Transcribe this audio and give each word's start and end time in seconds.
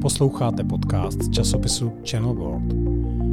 Posloucháte 0.00 0.64
podcast 0.64 1.22
z 1.22 1.30
časopisu 1.30 1.92
Channel 2.10 2.34
World. 2.34 2.72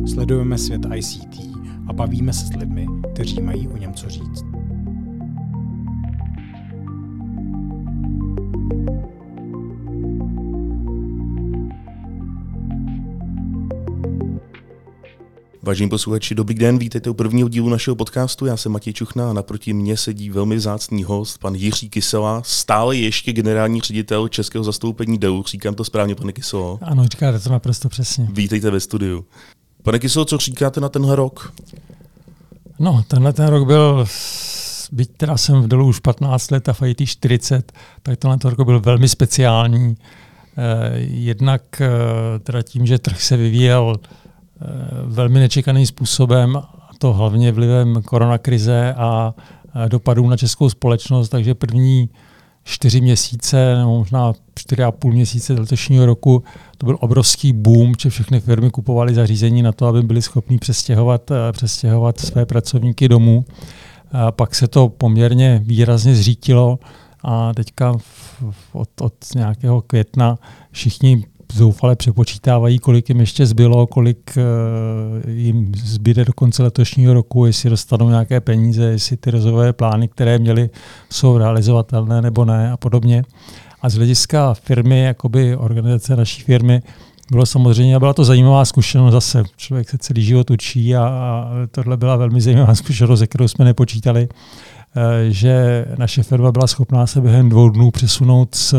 Sledujeme 0.09 0.57
svět 0.57 0.81
ICT 0.95 1.39
a 1.87 1.93
bavíme 1.93 2.33
se 2.33 2.45
s 2.45 2.55
lidmi, 2.55 2.87
kteří 3.13 3.41
mají 3.41 3.67
o 3.67 3.77
něm 3.77 3.93
co 3.93 4.09
říct. 4.09 4.46
Vážení 15.67 15.89
posluchači, 15.89 16.35
dobrý 16.35 16.55
den, 16.55 16.77
vítejte 16.77 17.09
u 17.09 17.13
prvního 17.13 17.49
dílu 17.49 17.69
našeho 17.69 17.95
podcastu. 17.95 18.45
Já 18.45 18.57
jsem 18.57 18.71
Matěj 18.71 18.93
Čuchna 18.93 19.29
a 19.29 19.33
naproti 19.33 19.73
mně 19.73 19.97
sedí 19.97 20.29
velmi 20.29 20.55
vzácný 20.55 21.03
host, 21.03 21.37
pan 21.37 21.55
Jiří 21.55 21.89
Kysela, 21.89 22.41
stále 22.45 22.95
ještě 22.95 23.33
generální 23.33 23.81
ředitel 23.81 24.27
českého 24.27 24.63
zastoupení 24.63 25.17
DEU. 25.17 25.43
Říkám 25.43 25.75
to 25.75 25.83
správně, 25.83 26.15
pane 26.15 26.33
Kyselo? 26.33 26.79
Ano, 26.81 27.07
říkáte 27.07 27.39
to 27.39 27.49
naprosto 27.49 27.89
přesně. 27.89 28.27
Vítejte 28.31 28.71
ve 28.71 28.79
studiu. 28.79 29.25
Pane 29.83 29.99
Kyselo, 29.99 30.25
co 30.25 30.37
říkáte 30.37 30.81
na 30.81 30.89
tenhle 30.89 31.15
rok? 31.15 31.53
No, 32.79 33.03
tenhle 33.07 33.33
ten 33.33 33.47
rok 33.47 33.67
byl, 33.67 34.05
byť 34.91 35.11
teda 35.17 35.37
jsem 35.37 35.61
v 35.61 35.67
DEU 35.67 35.87
už 35.87 35.99
15 35.99 36.51
let 36.51 36.69
a 36.69 36.73
v 36.73 36.81
IT 36.81 37.05
40, 37.05 37.71
tak 38.03 38.19
tenhle 38.19 38.37
ten 38.37 38.51
rok 38.51 38.65
byl 38.65 38.79
velmi 38.79 39.09
speciální. 39.09 39.97
Eh, 40.57 40.97
jednak 40.99 41.81
eh, 41.81 41.89
teda 42.39 42.61
tím, 42.61 42.85
že 42.85 42.99
trh 42.99 43.21
se 43.21 43.37
vyvíjel 43.37 43.95
velmi 45.05 45.39
nečekaným 45.39 45.85
způsobem, 45.85 46.57
a 46.57 46.91
to 46.97 47.13
hlavně 47.13 47.51
vlivem 47.51 48.01
koronakrize 48.01 48.93
a 48.97 49.33
dopadů 49.87 50.29
na 50.29 50.37
českou 50.37 50.69
společnost, 50.69 51.29
takže 51.29 51.55
první 51.55 52.09
čtyři 52.63 53.01
měsíce, 53.01 53.75
nebo 53.77 53.97
možná 53.97 54.33
čtyři 54.55 54.83
a 54.83 54.91
půl 54.91 55.11
měsíce 55.11 55.53
letošního 55.53 56.05
roku, 56.05 56.43
to 56.77 56.85
byl 56.85 56.97
obrovský 56.99 57.53
boom, 57.53 57.93
že 57.99 58.09
všechny 58.09 58.39
firmy 58.39 58.69
kupovaly 58.69 59.13
zařízení 59.13 59.61
na 59.61 59.71
to, 59.71 59.85
aby 59.85 60.01
byly 60.01 60.21
schopní 60.21 60.57
přestěhovat, 60.57 61.31
eh, 61.31 61.51
přestěhovat 61.51 62.19
své 62.19 62.45
pracovníky 62.45 63.09
domů. 63.09 63.45
A 64.11 64.31
pak 64.31 64.55
se 64.55 64.67
to 64.67 64.89
poměrně 64.89 65.61
výrazně 65.63 66.15
zřítilo 66.15 66.79
a 67.23 67.53
teďka 67.53 67.97
od, 68.73 69.01
od 69.01 69.13
nějakého 69.35 69.81
května 69.81 70.37
všichni 70.71 71.23
zoufale 71.53 71.95
přepočítávají, 71.95 72.79
kolik 72.79 73.09
jim 73.09 73.19
ještě 73.19 73.45
zbylo, 73.45 73.87
kolik 73.87 74.37
uh, 74.37 75.29
jim 75.29 75.71
zbyde 75.75 76.25
do 76.25 76.33
konce 76.33 76.63
letošního 76.63 77.13
roku, 77.13 77.45
jestli 77.45 77.69
dostanou 77.69 78.09
nějaké 78.09 78.41
peníze, 78.41 78.83
jestli 78.83 79.17
ty 79.17 79.31
rozvojové 79.31 79.73
plány, 79.73 80.07
které 80.07 80.39
měli, 80.39 80.69
jsou 81.09 81.37
realizovatelné 81.37 82.21
nebo 82.21 82.45
ne 82.45 82.71
a 82.71 82.77
podobně. 82.77 83.23
A 83.81 83.89
z 83.89 83.95
hlediska 83.95 84.53
firmy, 84.53 85.03
jakoby 85.03 85.55
organizace 85.55 86.15
naší 86.15 86.41
firmy, 86.41 86.81
bylo 87.31 87.45
samozřejmě, 87.45 87.99
byla 87.99 88.13
to 88.13 88.25
zajímavá 88.25 88.65
zkušenost 88.65 89.11
zase. 89.11 89.43
Člověk 89.57 89.89
se 89.89 89.97
celý 89.97 90.23
život 90.23 90.51
učí 90.51 90.95
a, 90.95 91.03
a 91.05 91.49
tohle 91.71 91.97
byla 91.97 92.15
velmi 92.15 92.41
zajímavá 92.41 92.75
zkušenost, 92.75 93.19
ze 93.19 93.27
kterou 93.27 93.47
jsme 93.47 93.65
nepočítali, 93.65 94.27
eh, 94.95 95.31
že 95.31 95.85
naše 95.97 96.23
firma 96.23 96.51
byla 96.51 96.67
schopná 96.67 97.07
se 97.07 97.21
během 97.21 97.49
dvou 97.49 97.69
dnů 97.69 97.91
přesunout 97.91 98.55
z 98.55 98.73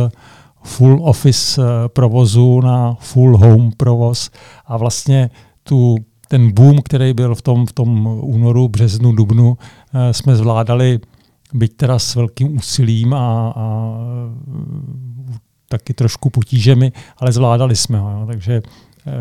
full 0.63 1.09
office 1.09 1.63
eh, 1.63 1.89
provozu 1.89 2.61
na 2.61 2.95
full 3.01 3.37
home 3.37 3.73
provoz 3.77 4.31
a 4.67 4.77
vlastně 4.77 5.31
tu, 5.63 5.97
ten 6.29 6.53
boom, 6.53 6.83
který 6.83 7.13
byl 7.15 7.35
v 7.35 7.43
tom, 7.43 7.67
v 7.67 7.73
tom 7.73 8.07
únoru, 8.23 8.69
březnu, 8.69 9.13
dubnu, 9.13 9.59
eh, 9.95 10.15
jsme 10.15 10.37
zvládali 10.37 11.01
byť 11.55 11.77
teda 11.77 11.99
s 11.99 12.15
velkým 12.15 12.57
úsilím 12.57 13.15
a, 13.15 13.53
a 13.57 13.75
taky 15.69 15.95
trošku 15.95 16.31
potížemi, 16.31 16.93
ale 17.17 17.33
zvládali 17.33 17.77
jsme 17.77 17.99
ho. 17.99 18.11
Jo. 18.11 18.27
Takže 18.27 18.63
eh, 19.07 19.13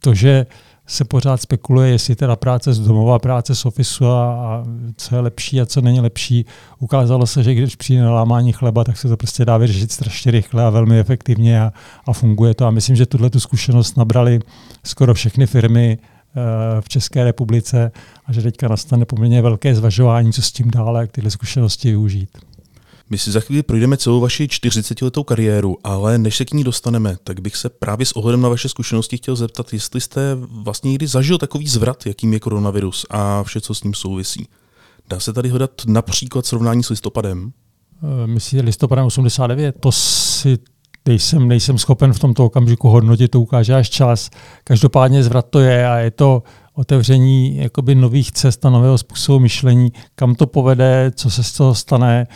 to, 0.00 0.14
že 0.14 0.46
se 0.90 1.04
pořád 1.04 1.42
spekuluje, 1.42 1.90
jestli 1.90 2.16
teda 2.16 2.36
práce 2.36 2.72
z 2.72 2.80
domova, 2.80 3.18
práce 3.18 3.54
z 3.54 3.64
ofisu 3.64 4.06
a, 4.06 4.32
a 4.32 4.64
co 4.96 5.14
je 5.14 5.20
lepší 5.20 5.60
a 5.60 5.66
co 5.66 5.80
není 5.80 6.00
lepší. 6.00 6.46
Ukázalo 6.78 7.26
se, 7.26 7.42
že 7.42 7.54
když 7.54 7.76
přijde 7.76 8.02
na 8.02 8.12
lámání 8.12 8.52
chleba, 8.52 8.84
tak 8.84 8.96
se 8.96 9.08
to 9.08 9.16
prostě 9.16 9.44
dá 9.44 9.56
vyřešit 9.56 9.92
strašně 9.92 10.32
rychle 10.32 10.64
a 10.64 10.70
velmi 10.70 10.98
efektivně 10.98 11.62
a, 11.62 11.72
a 12.06 12.12
funguje 12.12 12.54
to. 12.54 12.66
A 12.66 12.70
myslím, 12.70 12.96
že 12.96 13.06
tuhle 13.06 13.30
tu 13.30 13.40
zkušenost 13.40 13.96
nabrali 13.96 14.40
skoro 14.84 15.14
všechny 15.14 15.46
firmy 15.46 15.98
uh, 15.98 16.80
v 16.80 16.88
České 16.88 17.24
republice 17.24 17.92
a 18.26 18.32
že 18.32 18.42
teďka 18.42 18.68
nastane 18.68 19.04
poměrně 19.04 19.42
velké 19.42 19.74
zvažování, 19.74 20.32
co 20.32 20.42
s 20.42 20.52
tím 20.52 20.70
dále, 20.70 21.00
jak 21.00 21.12
tyhle 21.12 21.30
zkušenosti 21.30 21.88
využít. 21.88 22.38
My 23.12 23.18
si 23.18 23.30
za 23.30 23.40
chvíli 23.40 23.62
projdeme 23.62 23.96
celou 23.96 24.20
vaši 24.20 24.46
40-letou 24.46 25.24
kariéru, 25.24 25.76
ale 25.84 26.18
než 26.18 26.36
se 26.36 26.44
k 26.44 26.52
ní 26.52 26.64
dostaneme, 26.64 27.16
tak 27.24 27.40
bych 27.40 27.56
se 27.56 27.68
právě 27.68 28.06
s 28.06 28.12
ohledem 28.12 28.40
na 28.40 28.48
vaše 28.48 28.68
zkušenosti 28.68 29.16
chtěl 29.16 29.36
zeptat, 29.36 29.72
jestli 29.72 30.00
jste 30.00 30.34
vlastně 30.40 30.90
někdy 30.90 31.06
zažil 31.06 31.38
takový 31.38 31.68
zvrat, 31.68 32.06
jakým 32.06 32.32
je 32.32 32.40
koronavirus 32.40 33.06
a 33.10 33.42
vše, 33.42 33.60
co 33.60 33.74
s 33.74 33.82
ním 33.82 33.94
souvisí. 33.94 34.48
Dá 35.08 35.20
se 35.20 35.32
tady 35.32 35.48
hledat 35.48 35.70
například 35.86 36.46
srovnání 36.46 36.82
s 36.82 36.90
listopadem? 36.90 37.52
Eh, 38.02 38.26
myslíte 38.26 38.64
listopadem 38.64 39.04
89? 39.04 39.76
To 39.80 39.92
si 39.92 40.58
nejsem, 41.08 41.48
nejsem 41.48 41.78
schopen 41.78 42.12
v 42.12 42.18
tomto 42.18 42.44
okamžiku 42.44 42.88
hodnotit, 42.88 43.30
to 43.30 43.40
ukáže 43.40 43.74
až 43.74 43.90
čas. 43.90 44.30
Každopádně 44.64 45.22
zvrat 45.22 45.46
to 45.50 45.60
je 45.60 45.88
a 45.88 45.96
je 45.96 46.10
to 46.10 46.42
otevření 46.74 47.56
jakoby 47.56 47.94
nových 47.94 48.32
cest 48.32 48.66
a 48.66 48.70
nového 48.70 48.98
způsobu 48.98 49.38
myšlení, 49.38 49.92
kam 50.14 50.34
to 50.34 50.46
povede, 50.46 51.12
co 51.14 51.30
se 51.30 51.42
z 51.42 51.52
toho 51.52 51.74
stane, 51.74 52.26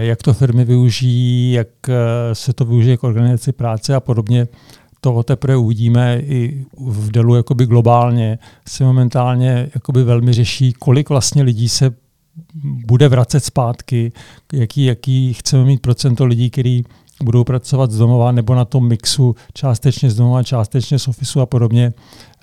jak 0.00 0.22
to 0.22 0.34
firmy 0.34 0.64
využijí, 0.64 1.52
jak 1.52 1.68
eh, 1.88 1.94
se 2.32 2.52
to 2.52 2.64
využije 2.64 2.96
k 2.96 3.04
organizaci 3.04 3.52
práce 3.52 3.94
a 3.94 4.00
podobně. 4.00 4.48
To 5.00 5.22
teprve 5.22 5.56
uvidíme 5.56 6.20
i 6.20 6.64
v 6.86 7.10
Delu 7.10 7.34
jakoby 7.34 7.66
globálně. 7.66 8.38
Se 8.68 8.84
momentálně 8.84 9.70
jakoby 9.74 10.04
velmi 10.04 10.32
řeší, 10.32 10.72
kolik 10.72 11.08
vlastně 11.08 11.42
lidí 11.42 11.68
se 11.68 11.94
bude 12.86 13.08
vracet 13.08 13.44
zpátky, 13.44 14.12
jaký, 14.52 14.84
jaký 14.84 15.34
chceme 15.34 15.64
mít 15.64 15.82
procento 15.82 16.24
lidí, 16.24 16.50
kteří 16.50 16.84
budou 17.22 17.44
pracovat 17.44 17.90
z 17.90 17.98
domova 17.98 18.32
nebo 18.32 18.54
na 18.54 18.64
tom 18.64 18.88
mixu 18.88 19.36
částečně 19.54 20.10
z 20.10 20.16
domova, 20.16 20.42
částečně 20.42 20.98
z 20.98 21.08
ofisu 21.08 21.40
a 21.40 21.46
podobně. 21.46 21.92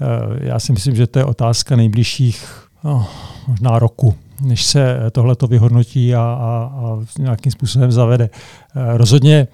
Eh, 0.02 0.06
já 0.48 0.60
si 0.60 0.74
myslím, 0.74 0.96
že 0.96 1.08
to 1.08 1.20
je 1.20 1.26
otázka 1.26 1.76
nejbližších 1.76 2.69
no, 2.84 3.08
možná 3.48 3.80
roku 3.80 4.16
než 4.42 4.66
se 4.66 5.00
tohle 5.12 5.36
to 5.36 5.48
vyhodnotí 5.48 6.16
a, 6.16 6.22
a, 6.22 6.72
a 6.76 7.00
nějakým 7.20 7.52
způsobem 7.52 7.92
zavede. 7.92 8.30
Eh, 8.76 8.98
rozhodně 8.98 9.48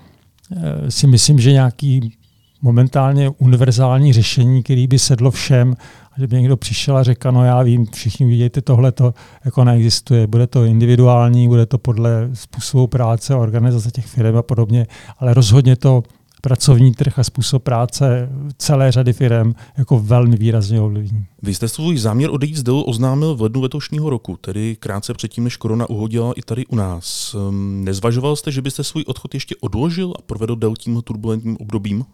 eh, 0.55 0.91
si 0.91 1.07
myslím, 1.07 1.39
že 1.39 1.51
nějaký 1.51 2.13
momentálně 2.61 3.29
univerzální 3.29 4.13
řešení, 4.13 4.63
který 4.63 4.87
by 4.87 4.99
sedlo 4.99 5.31
všem, 5.31 5.75
a 6.11 6.19
že 6.19 6.27
by 6.27 6.35
někdo 6.35 6.57
přišel 6.57 6.97
a 6.97 7.03
řekl, 7.03 7.31
no 7.31 7.45
já 7.45 7.61
vím, 7.61 7.85
všichni 7.85 8.25
vidíte, 8.25 8.61
tohle 8.61 8.91
to 8.91 9.13
jako 9.45 9.63
neexistuje. 9.63 10.27
Bude 10.27 10.47
to 10.47 10.65
individuální, 10.65 11.47
bude 11.47 11.65
to 11.65 11.77
podle 11.77 12.29
způsobu 12.33 12.87
práce, 12.87 13.35
organizace 13.35 13.91
těch 13.91 14.05
firm 14.05 14.37
a 14.37 14.41
podobně, 14.41 14.87
ale 15.19 15.33
rozhodně 15.33 15.75
to 15.75 16.03
pracovní 16.45 16.91
trh 16.93 17.19
a 17.19 17.23
způsob 17.23 17.63
práce 17.63 18.29
celé 18.57 18.91
řady 18.91 19.13
firm 19.13 19.53
jako 19.77 19.99
velmi 19.99 20.37
výrazně 20.37 20.81
ovlivní. 20.81 21.25
Vy 21.41 21.53
jste 21.55 21.67
svůj 21.67 21.97
záměr 21.97 22.29
odejít 22.31 22.55
z 22.55 22.63
Delu 22.63 22.81
oznámil 22.83 23.35
v 23.35 23.41
lednu 23.41 23.61
letošního 23.61 24.09
roku, 24.09 24.37
tedy 24.41 24.75
krátce 24.79 25.13
předtím, 25.13 25.43
než 25.43 25.57
korona 25.57 25.89
uhodila 25.89 26.33
i 26.35 26.41
tady 26.41 26.65
u 26.65 26.75
nás. 26.75 27.35
Ehm, 27.35 27.83
nezvažoval 27.83 28.35
jste, 28.35 28.51
že 28.51 28.61
byste 28.61 28.83
svůj 28.83 29.03
odchod 29.07 29.33
ještě 29.33 29.55
odložil 29.61 30.13
a 30.19 30.21
provedl 30.21 30.55
Dell 30.55 30.75
tím 30.75 31.01
turbulentním 31.01 31.57
obdobím? 31.59 32.05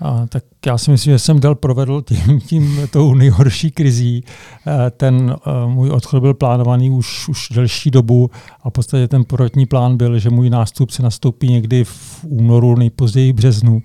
A, 0.00 0.26
tak 0.26 0.44
já 0.66 0.78
si 0.78 0.90
myslím, 0.90 1.12
že 1.12 1.18
jsem 1.18 1.40
Dell 1.40 1.54
provedl 1.54 2.02
tím, 2.02 2.40
tím 2.46 2.88
tou 2.90 3.14
nejhorší 3.14 3.70
krizí. 3.70 4.24
E, 4.66 4.90
ten 4.90 5.36
uh, 5.46 5.70
můj 5.70 5.90
odchod 5.90 6.20
byl 6.20 6.34
plánovaný 6.34 6.90
už, 6.90 7.28
už 7.28 7.48
delší 7.54 7.90
dobu 7.90 8.30
a 8.62 8.70
v 8.70 8.72
podstatě 8.72 9.08
ten 9.08 9.24
prvotní 9.24 9.66
plán 9.66 9.96
byl, 9.96 10.18
že 10.18 10.30
můj 10.30 10.50
nástupce 10.50 11.02
nastoupí 11.02 11.48
někdy 11.48 11.84
v 11.84 12.24
únoru, 12.24 12.76
nejpozději 12.76 13.32
březnu. 13.32 13.82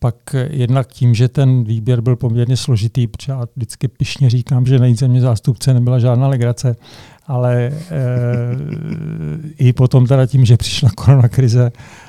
Pak 0.00 0.14
jednak 0.50 0.88
tím, 0.88 1.14
že 1.14 1.28
ten 1.28 1.64
výběr 1.64 2.00
byl 2.00 2.16
poměrně 2.16 2.56
složitý, 2.56 3.06
protože 3.06 3.32
já 3.32 3.46
vždycky 3.56 3.88
pišně 3.88 4.30
říkám, 4.30 4.66
že 4.66 4.78
najít 4.78 4.98
ze 4.98 5.08
mě 5.08 5.20
zástupce 5.20 5.74
nebyla 5.74 5.98
žádná 5.98 6.28
legrace, 6.28 6.76
ale 7.26 7.56
e, 7.56 7.72
i 9.58 9.72
potom 9.72 10.06
teda 10.06 10.26
tím, 10.26 10.44
že 10.44 10.56
přišla 10.56 10.90
koronakrize, 10.96 11.72
Eh, 11.72 12.07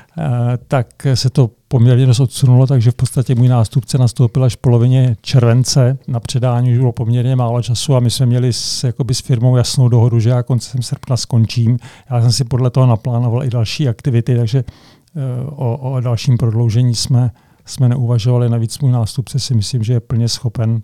tak 0.68 0.86
se 1.14 1.30
to 1.30 1.50
poměrně 1.68 2.06
dost 2.06 2.20
odsunulo, 2.20 2.66
takže 2.66 2.90
v 2.90 2.94
podstatě 2.94 3.34
můj 3.34 3.48
nástupce 3.48 3.98
nastoupil 3.98 4.44
až 4.44 4.54
v 4.54 4.56
polovině 4.56 5.16
července. 5.22 5.98
Na 6.08 6.20
předání 6.20 6.72
už 6.72 6.78
bylo 6.78 6.92
poměrně 6.92 7.36
málo 7.36 7.62
času 7.62 7.96
a 7.96 8.00
my 8.00 8.10
jsme 8.10 8.26
měli 8.26 8.52
s, 8.52 8.84
jakoby 8.84 9.14
s 9.14 9.20
firmou 9.20 9.56
jasnou 9.56 9.88
dohodu, 9.88 10.20
že 10.20 10.30
já 10.30 10.42
koncem 10.42 10.82
srpna 10.82 11.16
skončím. 11.16 11.78
Já 12.10 12.22
jsem 12.22 12.32
si 12.32 12.44
podle 12.44 12.70
toho 12.70 12.86
naplánoval 12.86 13.44
i 13.44 13.50
další 13.50 13.88
aktivity, 13.88 14.36
takže 14.36 14.58
eh, 14.58 15.20
o, 15.46 15.76
o 15.76 16.00
dalším 16.00 16.36
prodloužení 16.36 16.94
jsme, 16.94 17.30
jsme 17.64 17.88
neuvažovali. 17.88 18.48
Navíc 18.48 18.78
můj 18.78 18.92
nástupce 18.92 19.38
si 19.38 19.54
myslím, 19.54 19.82
že 19.82 19.92
je 19.92 20.00
plně 20.00 20.28
schopen 20.28 20.82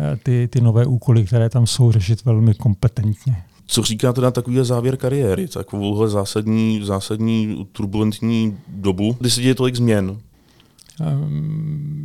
eh, 0.00 0.16
ty, 0.16 0.48
ty 0.48 0.60
nové 0.60 0.86
úkoly, 0.86 1.24
které 1.24 1.48
tam 1.48 1.66
jsou, 1.66 1.92
řešit 1.92 2.24
velmi 2.24 2.54
kompetentně. 2.54 3.36
Co 3.70 3.82
říkáte 3.82 4.20
na 4.20 4.30
takový 4.30 4.58
závěr 4.62 4.96
kariéry, 4.96 5.48
takovouhle 5.48 6.08
zásadní, 6.08 6.80
zásadní 6.84 7.68
turbulentní 7.72 8.58
dobu, 8.68 9.16
kdy 9.20 9.30
se 9.30 9.42
děje 9.42 9.54
tolik 9.54 9.76
změn? 9.76 10.20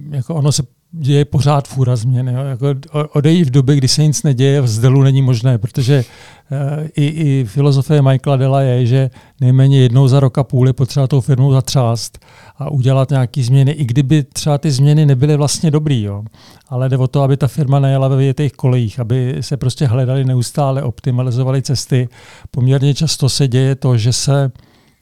jako 0.09 0.35
ono 0.35 0.51
se 0.51 0.63
děje 0.93 1.25
pořád 1.25 1.67
fůra 1.67 1.95
změny. 1.95 2.33
Jako 2.49 2.67
odejít 3.13 3.47
v 3.47 3.51
době, 3.51 3.75
kdy 3.75 3.87
se 3.87 4.03
nic 4.03 4.23
neděje, 4.23 4.61
v 4.61 4.67
zdelu 4.67 5.03
není 5.03 5.21
možné, 5.21 5.57
protože 5.57 6.05
uh, 6.51 6.87
i, 6.95 7.05
i 7.05 7.45
filozofie 7.45 8.01
Michaela 8.01 8.37
Dela 8.37 8.61
je, 8.61 8.85
že 8.85 9.09
nejméně 9.41 9.81
jednou 9.81 10.07
za 10.07 10.19
rok 10.19 10.37
a 10.37 10.43
půl 10.43 10.67
je 10.67 10.73
potřeba 10.73 11.07
tou 11.07 11.21
firmou 11.21 11.51
zatřást 11.51 12.19
a 12.57 12.69
udělat 12.69 13.09
nějaké 13.09 13.43
změny, 13.43 13.71
i 13.71 13.85
kdyby 13.85 14.23
třeba 14.23 14.57
ty 14.57 14.71
změny 14.71 15.05
nebyly 15.05 15.37
vlastně 15.37 15.71
dobrý. 15.71 16.03
Jo. 16.03 16.23
Ale 16.69 16.89
jde 16.89 16.97
o 16.97 17.07
to, 17.07 17.21
aby 17.21 17.37
ta 17.37 17.47
firma 17.47 17.79
nejela 17.79 18.07
ve 18.07 18.33
těch 18.33 18.51
kolejích, 18.51 18.99
aby 18.99 19.37
se 19.41 19.57
prostě 19.57 19.85
hledali 19.85 20.25
neustále, 20.25 20.83
optimalizovali 20.83 21.61
cesty. 21.61 22.09
Poměrně 22.51 22.93
často 22.93 23.29
se 23.29 23.47
děje 23.47 23.75
to, 23.75 23.97
že 23.97 24.13
se 24.13 24.51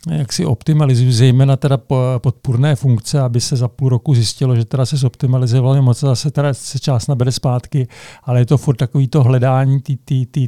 jak 0.10 0.34
si 0.34 0.46
optimalizují 0.46 1.14
zejména 1.14 1.58
teda 1.58 1.78
podpůrné 2.18 2.76
funkce, 2.76 3.20
aby 3.20 3.42
se 3.42 3.56
za 3.56 3.68
půl 3.68 3.90
roku 3.90 4.16
zjistilo, 4.16 4.56
že 4.56 4.66
teda 4.66 4.86
se 4.86 4.98
zoptimalizovalo 4.98 5.82
moc, 5.82 6.00
zase 6.00 6.32
teda 6.32 6.54
se 6.54 6.80
část 6.80 7.08
nabere 7.08 7.32
zpátky, 7.32 7.88
ale 8.24 8.40
je 8.40 8.46
to 8.46 8.58
furt 8.58 8.76
takový 8.76 9.08
to 9.08 9.24
hledání 9.24 9.82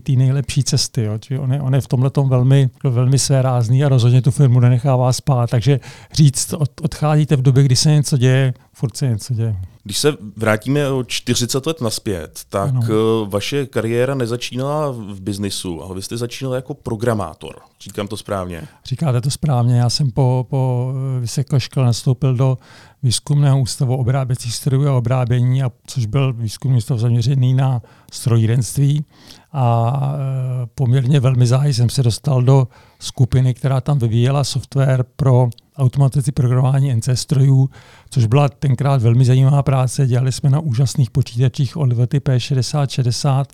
té 0.03 0.11
nejlepší 0.11 0.63
cesty. 0.63 1.03
Jo. 1.03 1.41
On, 1.41 1.53
je, 1.53 1.61
on 1.61 1.75
je 1.75 1.81
v 1.81 1.87
tomhle 1.87 2.11
velmi, 2.27 2.69
velmi 2.83 3.19
své 3.19 3.41
rázný 3.41 3.83
a 3.83 3.89
rozhodně 3.89 4.21
tu 4.21 4.31
firmu 4.31 4.59
nenechává 4.59 5.13
spát. 5.13 5.49
Takže 5.49 5.79
říct, 6.13 6.53
od, 6.53 6.71
odcházíte 6.81 7.35
v 7.35 7.41
době, 7.41 7.63
kdy 7.63 7.75
se 7.75 7.91
něco 7.91 8.17
děje, 8.17 8.53
furt 8.73 8.97
se 8.97 9.07
něco 9.07 9.33
děje. 9.33 9.55
Když 9.83 9.97
se 9.97 10.17
vrátíme 10.35 10.89
o 10.89 11.03
40 11.03 11.65
let 11.65 11.81
naspět, 11.81 12.41
tak 12.49 12.69
ano. 12.69 12.81
Eh, 12.83 13.29
vaše 13.29 13.65
kariéra 13.65 14.15
nezačínala 14.15 14.91
v 14.91 15.21
biznisu, 15.21 15.83
ale 15.83 15.95
vy 15.95 16.01
jste 16.01 16.17
začínal 16.17 16.53
jako 16.53 16.73
programátor. 16.73 17.55
Říkám 17.81 18.07
to 18.07 18.17
správně? 18.17 18.61
Říkáte 18.85 19.21
to 19.21 19.29
správně. 19.29 19.77
Já 19.77 19.89
jsem 19.89 20.11
po, 20.11 20.45
po 20.49 20.93
vysoké 21.19 21.59
škole 21.59 21.85
nastoupil 21.85 22.35
do 22.35 22.57
výzkumného 23.03 23.59
ústavu 23.59 23.97
obráběcích 23.97 24.55
strojů 24.55 24.87
a 24.87 24.97
obrábění, 24.97 25.63
a 25.63 25.71
což 25.87 26.05
byl 26.05 26.33
výzkumný 26.33 26.77
ústav 26.77 26.99
zaměřený 26.99 27.53
na 27.53 27.81
strojírenství. 28.11 29.05
A 29.53 29.93
e, 30.15 30.65
poměrně 30.75 31.19
velmi 31.19 31.47
záhy 31.47 31.73
jsem 31.73 31.89
se 31.89 32.03
dostal 32.03 32.41
do 32.41 32.67
skupiny, 32.99 33.53
která 33.53 33.81
tam 33.81 33.99
vyvíjela 33.99 34.43
software 34.43 35.05
pro 35.15 35.49
automatizaci 35.77 36.31
programování 36.31 36.95
NC 36.95 37.09
strojů, 37.13 37.69
což 38.09 38.25
byla 38.25 38.49
tenkrát 38.49 39.01
velmi 39.01 39.25
zajímavá 39.25 39.63
práce. 39.63 40.07
Dělali 40.07 40.31
jsme 40.31 40.49
na 40.49 40.59
úžasných 40.59 41.11
počítačích 41.11 41.77
Olivetti 41.77 42.19
P6060, 42.19 43.45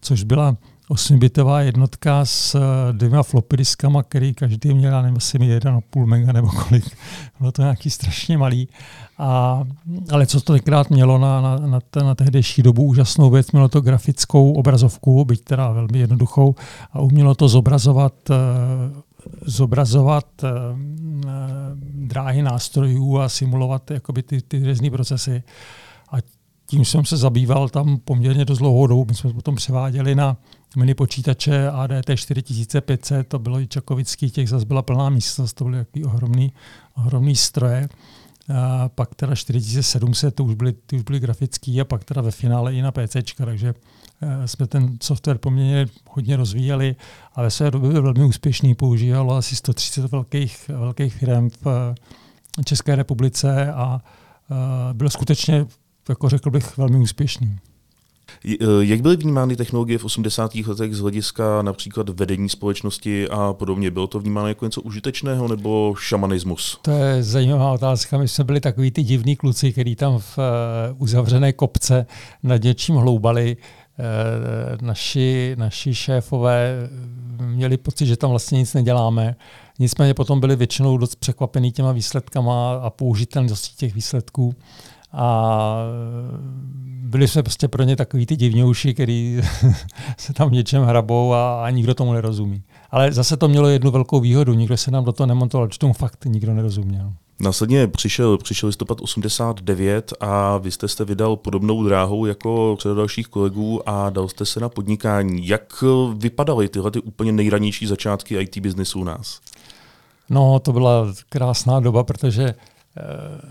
což 0.00 0.22
byla 0.22 0.56
8-bitová 0.90 1.60
jednotka 1.60 2.24
s 2.24 2.54
eh, 2.54 2.92
dvěma 2.92 3.22
floppy 3.22 3.56
diskama, 3.56 4.02
který 4.02 4.34
každý 4.34 4.74
měl, 4.74 4.92
já 4.92 5.02
nevím, 5.02 5.16
asi 5.16 5.38
1,5 5.38 6.06
mega 6.06 6.32
nebo 6.32 6.48
kolik. 6.48 6.84
Bylo 7.40 7.52
to 7.52 7.62
nějaký 7.62 7.90
strašně 7.90 8.38
malý. 8.38 8.68
A, 9.18 9.62
ale 10.10 10.26
co 10.26 10.40
to 10.40 10.52
tenkrát 10.52 10.90
mělo 10.90 11.18
na, 11.18 11.40
na, 11.40 11.58
na, 11.58 11.80
na 12.02 12.14
tehdejší 12.14 12.62
dobu 12.62 12.82
úžasnou 12.82 13.30
věc, 13.30 13.52
mělo 13.52 13.68
to 13.68 13.80
grafickou 13.80 14.52
obrazovku, 14.52 15.24
byť 15.24 15.44
teda 15.44 15.72
velmi 15.72 15.98
jednoduchou, 15.98 16.54
a 16.92 17.00
umělo 17.00 17.34
to 17.34 17.48
zobrazovat 17.48 18.30
uh, 18.30 18.36
zobrazovat 19.46 20.26
uh, 20.42 20.50
dráhy 21.80 22.42
nástrojů 22.42 23.18
a 23.18 23.28
simulovat 23.28 23.90
jakoby 23.90 24.22
ty, 24.22 24.42
ty 24.42 24.66
různé 24.66 24.90
procesy. 24.90 25.42
A 26.12 26.16
tím 26.66 26.84
jsem 26.84 27.04
se 27.04 27.16
zabýval 27.16 27.68
tam 27.68 27.98
poměrně 28.04 28.44
dost 28.44 28.58
dlouhou 28.58 28.86
dobu. 28.86 29.04
My 29.08 29.14
jsme 29.14 29.32
potom 29.32 29.54
převáděli 29.54 30.14
na 30.14 30.36
mini 30.76 30.94
počítače 30.94 31.68
ADT 31.68 32.10
4500, 32.14 33.28
to 33.28 33.38
bylo 33.38 33.60
i 33.60 33.66
Čakovický, 33.66 34.30
těch 34.30 34.48
zase 34.48 34.66
byla 34.66 34.82
plná 34.82 35.08
místnost, 35.10 35.52
to 35.52 35.64
byly 35.64 35.78
takový 35.78 36.04
ohromný, 36.04 36.52
ohromný 36.96 37.36
stroje. 37.36 37.88
A 38.54 38.88
pak 38.88 39.14
teda 39.14 39.34
4700, 39.34 40.34
to 40.34 40.44
už 40.44 40.54
byly, 40.54 40.72
ty 40.72 40.96
už 40.96 41.02
byly 41.02 41.20
grafický 41.20 41.80
a 41.80 41.84
pak 41.84 42.04
teda 42.04 42.22
ve 42.22 42.30
finále 42.30 42.74
i 42.74 42.82
na 42.82 42.92
PC, 42.92 43.16
takže 43.36 43.74
eh, 44.22 44.48
jsme 44.48 44.66
ten 44.66 44.98
software 45.02 45.38
poměrně 45.38 45.86
hodně 46.10 46.36
rozvíjeli 46.36 46.96
a 47.34 47.42
ve 47.42 47.50
své 47.50 47.70
době 47.70 47.90
byl 47.90 48.02
velmi 48.02 48.24
úspěšný, 48.24 48.74
používalo 48.74 49.34
asi 49.36 49.56
130 49.56 50.12
velkých, 50.12 50.68
velkých 50.68 51.14
firm 51.14 51.50
v 51.50 51.66
eh, 51.66 52.64
České 52.64 52.94
republice 52.96 53.72
a 53.72 54.00
eh, 54.00 54.94
byl 54.94 55.10
skutečně, 55.10 55.66
jako 56.08 56.28
řekl 56.28 56.50
bych, 56.50 56.76
velmi 56.76 56.98
úspěšný. 56.98 57.58
Eh, 58.44 58.56
jak 58.80 59.00
byly 59.00 59.16
vnímány 59.16 59.56
technologie 59.56 59.98
v 59.98 60.04
80. 60.04 60.66
letech 60.66 60.94
z 60.94 61.00
hlediska 61.00 61.62
například 61.62 62.08
vedení 62.08 62.48
společnosti 62.48 63.28
a 63.28 63.52
podobně? 63.52 63.90
Bylo 63.90 64.06
to 64.06 64.20
vnímáno 64.20 64.48
jako 64.48 64.64
něco 64.64 64.80
užitečného 64.80 65.48
nebo 65.48 65.94
šamanismus? 65.98 66.78
To 66.82 66.90
je 66.90 67.22
zajímavá 67.22 67.72
otázka. 67.72 68.18
My 68.18 68.28
jsme 68.28 68.44
byli 68.44 68.60
takový 68.60 68.90
ty 68.90 69.02
divní 69.02 69.36
kluci, 69.36 69.72
kteří 69.72 69.96
tam 69.96 70.18
v 70.18 70.38
uh, 70.38 71.02
uzavřené 71.02 71.52
kopce 71.52 72.06
nad 72.42 72.62
něčím 72.62 72.94
hloubali. 72.94 73.56
Uh, 73.98 74.86
naši, 74.86 75.54
naši 75.58 75.94
šéfové 75.94 76.88
měli 77.40 77.76
pocit, 77.76 78.06
že 78.06 78.16
tam 78.16 78.30
vlastně 78.30 78.58
nic 78.58 78.74
neděláme. 78.74 79.36
Nicméně 79.78 80.14
potom 80.14 80.40
byli 80.40 80.56
většinou 80.56 80.98
dost 80.98 81.16
překvapení 81.16 81.72
těma 81.72 81.92
výsledkama 81.92 82.74
a 82.74 82.90
použitelností 82.90 83.76
těch 83.76 83.94
výsledků 83.94 84.54
a 85.14 85.76
byli 87.14 87.28
jsme 87.28 87.42
prostě 87.42 87.68
pro 87.68 87.82
ně 87.82 87.96
takový 87.96 88.26
ty 88.26 88.36
divňouši, 88.36 88.94
který 88.94 89.40
se 90.18 90.32
tam 90.32 90.52
něčem 90.52 90.84
hrabou 90.84 91.32
a, 91.32 91.64
a 91.64 91.70
nikdo 91.70 91.94
tomu 91.94 92.12
nerozumí. 92.12 92.62
Ale 92.90 93.12
zase 93.12 93.36
to 93.36 93.48
mělo 93.48 93.68
jednu 93.68 93.90
velkou 93.90 94.20
výhodu, 94.20 94.54
nikdo 94.54 94.76
se 94.76 94.90
nám 94.90 95.04
do 95.04 95.12
toho 95.12 95.26
nemontoval, 95.26 95.68
že 95.72 95.78
tomu 95.78 95.92
fakt 95.92 96.24
nikdo 96.24 96.54
nerozuměl. 96.54 97.12
Následně 97.40 97.86
přišel, 97.86 98.38
přišel 98.38 98.66
listopad 98.66 99.00
89 99.00 100.12
a 100.20 100.58
vy 100.58 100.70
jste 100.70 100.88
se 100.88 101.04
vydal 101.04 101.36
podobnou 101.36 101.84
dráhou 101.84 102.26
jako 102.26 102.76
řada 102.80 102.94
dalších 102.94 103.28
kolegů 103.28 103.88
a 103.88 104.10
dal 104.10 104.28
jste 104.28 104.44
se 104.44 104.60
na 104.60 104.68
podnikání. 104.68 105.48
Jak 105.48 105.84
vypadaly 106.16 106.68
tyhle 106.68 106.90
ty 106.90 107.00
úplně 107.00 107.32
nejranější 107.32 107.86
začátky 107.86 108.36
IT 108.36 108.58
biznesu 108.58 109.00
u 109.00 109.04
nás? 109.04 109.40
No, 110.30 110.58
to 110.58 110.72
byla 110.72 111.06
krásná 111.28 111.80
doba, 111.80 112.04
protože 112.04 112.54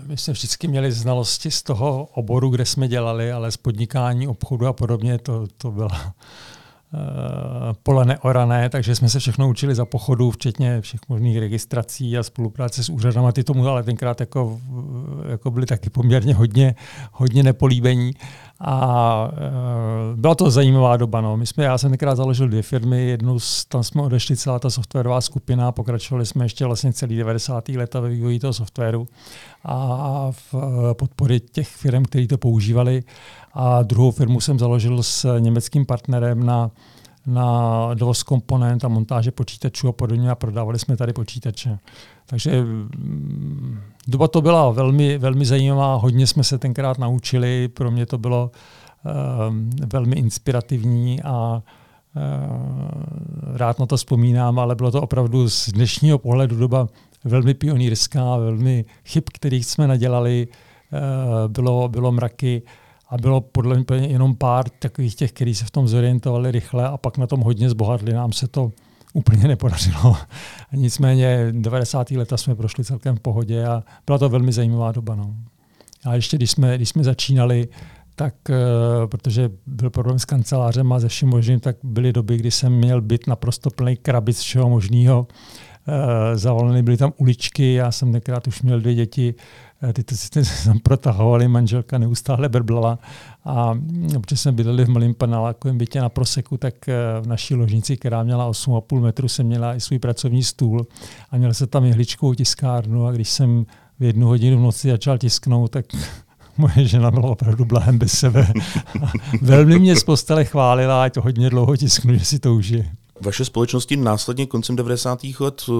my 0.06 0.16
jsme 0.16 0.32
vždycky 0.32 0.68
měli 0.68 0.92
znalosti 0.92 1.50
z 1.50 1.62
toho 1.62 2.04
oboru, 2.04 2.50
kde 2.50 2.64
jsme 2.64 2.88
dělali, 2.88 3.32
ale 3.32 3.50
z 3.50 3.56
podnikání, 3.56 4.28
obchodu 4.28 4.66
a 4.66 4.72
podobně 4.72 5.18
to, 5.18 5.46
to 5.58 5.70
byla 5.70 6.14
Eh, 6.94 7.74
pole 7.82 8.04
neorané, 8.04 8.68
takže 8.68 8.94
jsme 8.94 9.08
se 9.08 9.18
všechno 9.18 9.48
učili 9.48 9.74
za 9.74 9.84
pochodu, 9.84 10.30
včetně 10.30 10.80
všech 10.80 11.00
možných 11.08 11.38
registrací 11.38 12.18
a 12.18 12.22
spolupráce 12.22 12.84
s 12.84 12.88
úřadama. 12.88 13.32
Ty 13.32 13.44
tomu 13.44 13.68
ale 13.68 13.82
tenkrát 13.82 14.20
jako, 14.20 14.60
jako 15.28 15.50
byly 15.50 15.66
taky 15.66 15.90
poměrně 15.90 16.34
hodně, 16.34 16.74
hodně 17.12 17.42
nepolíbení. 17.42 18.12
A 18.60 19.30
e, 19.32 20.16
byla 20.16 20.34
to 20.34 20.50
zajímavá 20.50 20.96
doba. 20.96 21.20
No. 21.20 21.36
My 21.36 21.46
jsme, 21.46 21.64
já 21.64 21.78
jsem 21.78 21.90
tenkrát 21.90 22.14
založil 22.14 22.48
dvě 22.48 22.62
firmy, 22.62 23.08
jednu 23.08 23.38
tam 23.68 23.82
jsme 23.82 24.02
odešli 24.02 24.36
celá 24.36 24.58
ta 24.58 24.70
softwarová 24.70 25.20
skupina, 25.20 25.72
pokračovali 25.72 26.26
jsme 26.26 26.44
ještě 26.44 26.64
vlastně 26.64 26.92
celý 26.92 27.16
90. 27.16 27.68
leta 27.68 28.00
ve 28.00 28.08
vývoji 28.08 28.38
toho 28.38 28.52
softwaru 28.52 29.08
a 29.64 30.28
v 30.30 30.54
eh, 30.54 30.94
podpory 30.94 31.40
těch 31.40 31.68
firm, 31.68 32.04
které 32.04 32.26
to 32.26 32.38
používali. 32.38 33.02
A 33.54 33.82
druhou 33.82 34.10
firmu 34.10 34.40
jsem 34.40 34.58
založil 34.58 35.02
s 35.02 35.38
německým 35.38 35.86
partnerem 35.86 36.46
na, 36.46 36.70
na 37.26 37.94
dovoz 37.94 38.22
komponent 38.22 38.84
a 38.84 38.88
montáže 38.88 39.30
počítačů 39.30 39.88
a 39.88 39.92
podobně 39.92 40.30
a 40.30 40.34
prodávali 40.34 40.78
jsme 40.78 40.96
tady 40.96 41.12
počítače. 41.12 41.78
Takže 42.26 42.62
mm, 42.62 43.78
doba 44.08 44.28
to 44.28 44.42
byla 44.42 44.70
velmi, 44.70 45.18
velmi 45.18 45.44
zajímavá, 45.44 45.94
hodně 45.94 46.26
jsme 46.26 46.44
se 46.44 46.58
tenkrát 46.58 46.98
naučili, 46.98 47.68
pro 47.68 47.90
mě 47.90 48.06
to 48.06 48.18
bylo 48.18 48.50
um, 49.48 49.70
velmi 49.92 50.16
inspirativní 50.16 51.22
a 51.22 51.62
uh, 52.16 52.22
rád 53.56 53.78
na 53.78 53.86
to 53.86 53.96
vzpomínám, 53.96 54.58
ale 54.58 54.74
bylo 54.74 54.90
to 54.90 55.02
opravdu 55.02 55.48
z 55.48 55.68
dnešního 55.68 56.18
pohledu 56.18 56.56
doba 56.56 56.88
velmi 57.24 57.54
pionýrská, 57.54 58.36
velmi 58.36 58.84
chyb, 59.04 59.24
kterých 59.34 59.66
jsme 59.66 59.86
nadělali, 59.88 60.48
uh, 60.92 60.98
bylo, 61.52 61.88
bylo 61.88 62.12
mraky 62.12 62.62
a 63.14 63.18
bylo 63.18 63.40
podle 63.40 63.76
mě 63.76 64.06
jenom 64.06 64.34
pár 64.34 64.68
takových 64.68 65.14
těch, 65.14 65.32
kteří 65.32 65.54
se 65.54 65.64
v 65.64 65.70
tom 65.70 65.88
zorientovali 65.88 66.50
rychle 66.50 66.88
a 66.88 66.96
pak 66.96 67.18
na 67.18 67.26
tom 67.26 67.40
hodně 67.40 67.70
zbohatli. 67.70 68.12
Nám 68.12 68.32
se 68.32 68.48
to 68.48 68.72
úplně 69.12 69.48
nepodařilo. 69.48 70.16
Nicméně 70.72 71.48
90. 71.50 72.10
leta 72.10 72.36
jsme 72.36 72.54
prošli 72.54 72.84
celkem 72.84 73.16
v 73.16 73.20
pohodě 73.20 73.66
a 73.66 73.82
byla 74.06 74.18
to 74.18 74.28
velmi 74.28 74.52
zajímavá 74.52 74.92
doba. 74.92 75.14
No. 75.14 75.34
A 76.04 76.14
ještě 76.14 76.36
když 76.36 76.50
jsme, 76.50 76.76
když 76.76 76.88
jsme 76.88 77.04
začínali, 77.04 77.68
tak 78.16 78.34
uh, 78.48 79.06
protože 79.06 79.50
byl 79.66 79.90
problém 79.90 80.18
s 80.18 80.24
kancelářem 80.24 80.92
a 80.92 81.00
ze 81.00 81.08
vším 81.08 81.28
možným, 81.28 81.60
tak 81.60 81.76
byly 81.82 82.12
doby, 82.12 82.36
kdy 82.36 82.50
jsem 82.50 82.72
měl 82.72 83.00
být 83.00 83.26
naprosto 83.26 83.70
plný 83.70 83.96
krabic 83.96 84.40
všeho 84.40 84.68
možného. 84.68 85.26
Uh, 85.88 85.94
zavoleny 86.38 86.82
byly 86.82 86.96
tam 86.96 87.12
uličky, 87.16 87.74
já 87.74 87.92
jsem 87.92 88.12
tenkrát 88.12 88.46
už 88.46 88.62
měl 88.62 88.80
dvě 88.80 88.94
děti, 88.94 89.34
Eh, 89.88 89.92
ty 89.92 90.04
to 90.04 90.14
si 90.16 90.30
tam 90.64 90.78
protahovali, 90.78 91.48
manželka 91.48 91.98
neustále 91.98 92.48
brblala 92.48 92.98
a 93.44 93.78
protože 94.20 94.36
jsme 94.36 94.52
bydleli 94.52 94.84
v 94.84 94.88
malém 94.88 95.14
panelákovém 95.14 95.78
bytě 95.78 96.00
na 96.00 96.08
Proseku, 96.08 96.56
tak 96.56 96.88
eh, 96.88 96.94
v 97.20 97.26
naší 97.26 97.54
ložnici, 97.54 97.96
která 97.96 98.22
měla 98.22 98.50
8,5 98.50 99.00
metru, 99.00 99.28
jsem 99.28 99.46
měla 99.46 99.74
i 99.74 99.80
svůj 99.80 99.98
pracovní 99.98 100.42
stůl 100.42 100.86
a 101.30 101.36
měl 101.36 101.54
se 101.54 101.66
tam 101.66 101.84
jehličkou 101.84 102.34
tiskárnu 102.34 103.06
a 103.06 103.12
když 103.12 103.28
jsem 103.28 103.66
v 104.00 104.02
jednu 104.02 104.26
hodinu 104.26 104.58
v 104.58 104.62
noci 104.62 104.90
začal 104.90 105.18
tisknout, 105.18 105.70
tak 105.70 105.84
moje 106.56 106.86
žena 106.86 107.10
byla 107.10 107.30
opravdu 107.30 107.64
blahem 107.64 107.98
bez 107.98 108.12
sebe. 108.12 108.52
Velmi 109.42 109.78
mě 109.78 109.96
z 109.96 110.04
postele 110.04 110.44
chválila, 110.44 111.04
ať 111.04 111.14
to 111.14 111.22
hodně 111.22 111.50
dlouho 111.50 111.76
tisknu, 111.76 112.14
že 112.14 112.24
si 112.24 112.38
to 112.38 112.54
užije. 112.54 112.90
Vaše 113.20 113.44
společnosti 113.44 113.96
následně 113.96 114.46
koncem 114.46 114.76
90. 114.76 115.20
let 115.40 115.64
eh, 115.68 115.72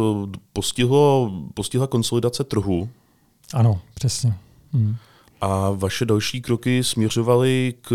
postihlo, 0.52 1.32
postihla 1.54 1.86
konsolidace 1.86 2.44
trhu. 2.44 2.88
Ano, 3.54 3.80
přesně. 3.94 4.34
Hmm. 4.72 4.96
A 5.40 5.70
vaše 5.70 6.04
další 6.04 6.42
kroky 6.42 6.84
směřovaly 6.84 7.74
k, 7.80 7.88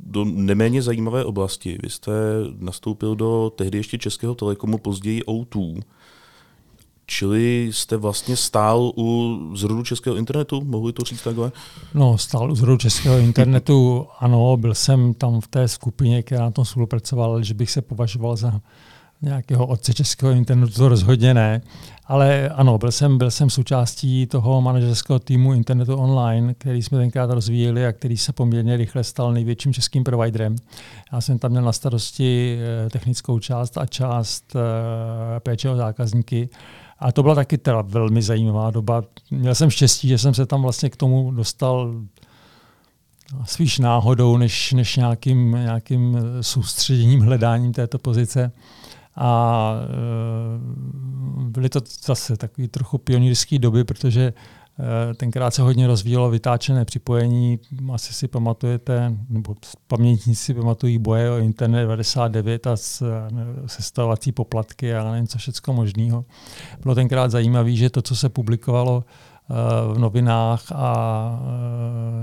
do 0.00 0.24
neméně 0.24 0.82
zajímavé 0.82 1.24
oblasti. 1.24 1.78
Vy 1.82 1.90
jste 1.90 2.12
nastoupil 2.58 3.16
do 3.16 3.52
tehdy 3.56 3.78
ještě 3.78 3.98
Českého 3.98 4.34
telekomu, 4.34 4.78
později 4.78 5.22
O2. 5.22 5.82
Čili 7.10 7.68
jste 7.72 7.96
vlastně 7.96 8.36
stál 8.36 8.92
u 8.96 9.38
zrodu 9.56 9.82
českého 9.82 10.16
internetu, 10.16 10.60
mohu 10.64 10.92
to 10.92 11.02
říct 11.02 11.22
takhle? 11.22 11.52
No, 11.94 12.18
stál 12.18 12.52
u 12.52 12.54
zrodu 12.54 12.76
českého 12.76 13.18
internetu, 13.18 14.06
ano, 14.18 14.56
byl 14.56 14.74
jsem 14.74 15.14
tam 15.14 15.40
v 15.40 15.48
té 15.48 15.68
skupině, 15.68 16.22
která 16.22 16.40
na 16.40 16.50
tom 16.50 16.64
spolupracovala, 16.64 17.42
že 17.42 17.54
bych 17.54 17.70
se 17.70 17.82
považoval 17.82 18.36
za 18.36 18.60
nějakého 19.22 19.66
otce 19.66 19.94
českého 19.94 20.32
internetu, 20.32 20.72
to 20.72 20.88
rozhodně 20.88 21.34
ne. 21.34 21.62
Ale 22.06 22.48
ano, 22.48 22.78
byl 22.78 22.92
jsem, 22.92 23.18
byl 23.18 23.30
jsem 23.30 23.50
součástí 23.50 24.26
toho 24.26 24.60
manažerského 24.60 25.18
týmu 25.18 25.54
internetu 25.54 25.96
online, 25.96 26.54
který 26.54 26.82
jsme 26.82 26.98
tenkrát 26.98 27.30
rozvíjeli 27.30 27.86
a 27.86 27.92
který 27.92 28.16
se 28.16 28.32
poměrně 28.32 28.76
rychle 28.76 29.04
stal 29.04 29.32
největším 29.32 29.72
českým 29.72 30.04
providerem. 30.04 30.56
Já 31.12 31.20
jsem 31.20 31.38
tam 31.38 31.50
měl 31.50 31.62
na 31.62 31.72
starosti 31.72 32.58
eh, 32.60 32.90
technickou 32.90 33.38
část 33.38 33.78
a 33.78 33.86
část 33.86 34.56
eh, 34.56 35.40
péče 35.40 35.70
o 35.70 35.76
zákazníky. 35.76 36.48
A 37.00 37.12
to 37.12 37.22
byla 37.22 37.34
taky 37.34 37.58
teda 37.58 37.82
velmi 37.82 38.22
zajímavá 38.22 38.70
doba. 38.70 39.02
Měl 39.30 39.54
jsem 39.54 39.70
štěstí, 39.70 40.08
že 40.08 40.18
jsem 40.18 40.34
se 40.34 40.46
tam 40.46 40.62
vlastně 40.62 40.90
k 40.90 40.96
tomu 40.96 41.30
dostal 41.30 41.94
spíš 43.44 43.78
náhodou, 43.78 44.36
než, 44.36 44.72
než 44.72 44.96
nějakým, 44.96 45.50
nějakým 45.50 46.18
soustředěním, 46.40 47.20
hledáním 47.20 47.72
této 47.72 47.98
pozice. 47.98 48.52
A 49.16 49.72
e, 49.74 49.88
byly 51.50 51.68
to 51.68 51.80
zase 52.04 52.36
takové 52.36 52.68
trochu 52.68 52.98
pionýrské 52.98 53.58
doby, 53.58 53.84
protože 53.84 54.32
tenkrát 55.16 55.54
se 55.54 55.62
hodně 55.62 55.86
rozvíjelo 55.86 56.30
vytáčené 56.30 56.84
připojení. 56.84 57.58
Asi 57.92 58.14
si 58.14 58.28
pamatujete, 58.28 59.16
nebo 59.28 59.54
pamětníci 59.86 60.44
si 60.44 60.54
pamatují 60.54 60.98
boje 60.98 61.30
o 61.30 61.38
internet 61.38 61.80
99 61.80 62.66
a 62.66 62.76
sestavovací 63.66 64.32
poplatky 64.32 64.94
a 64.94 65.10
nevím 65.10 65.26
co 65.26 65.38
všechno 65.38 65.74
možného. 65.74 66.24
Bylo 66.82 66.94
tenkrát 66.94 67.30
zajímavé, 67.30 67.72
že 67.72 67.90
to, 67.90 68.02
co 68.02 68.16
se 68.16 68.28
publikovalo 68.28 69.04
v 69.94 69.98
novinách 69.98 70.72
a 70.72 71.40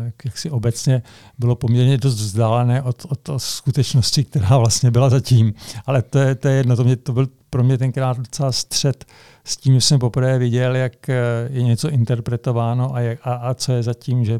eh, 0.07 0.11
jak 0.25 0.37
si 0.37 0.49
obecně 0.49 1.01
bylo 1.37 1.55
poměrně 1.55 1.97
dost 1.97 2.15
vzdálené 2.15 2.81
od, 2.81 3.05
od, 3.09 3.29
od 3.29 3.39
skutečnosti, 3.39 4.23
která 4.23 4.57
vlastně 4.57 4.91
byla 4.91 5.09
zatím. 5.09 5.53
Ale 5.85 6.01
to 6.01 6.19
je, 6.19 6.35
to 6.35 6.47
je 6.47 6.55
jedno, 6.55 6.75
to, 6.75 6.83
mě, 6.83 6.95
to 6.95 7.13
byl 7.13 7.27
pro 7.49 7.63
mě 7.63 7.77
tenkrát 7.77 8.17
docela 8.17 8.51
střed 8.51 9.05
s 9.43 9.57
tím, 9.57 9.73
že 9.73 9.81
jsem 9.81 9.99
poprvé 9.99 10.39
viděl, 10.39 10.75
jak 10.75 11.09
eh, 11.09 11.15
je 11.49 11.63
něco 11.63 11.89
interpretováno 11.89 12.95
a, 12.95 12.99
jak, 12.99 13.19
a, 13.23 13.33
a 13.33 13.53
co 13.53 13.71
je 13.71 13.83
zatím, 13.83 14.25
že 14.25 14.39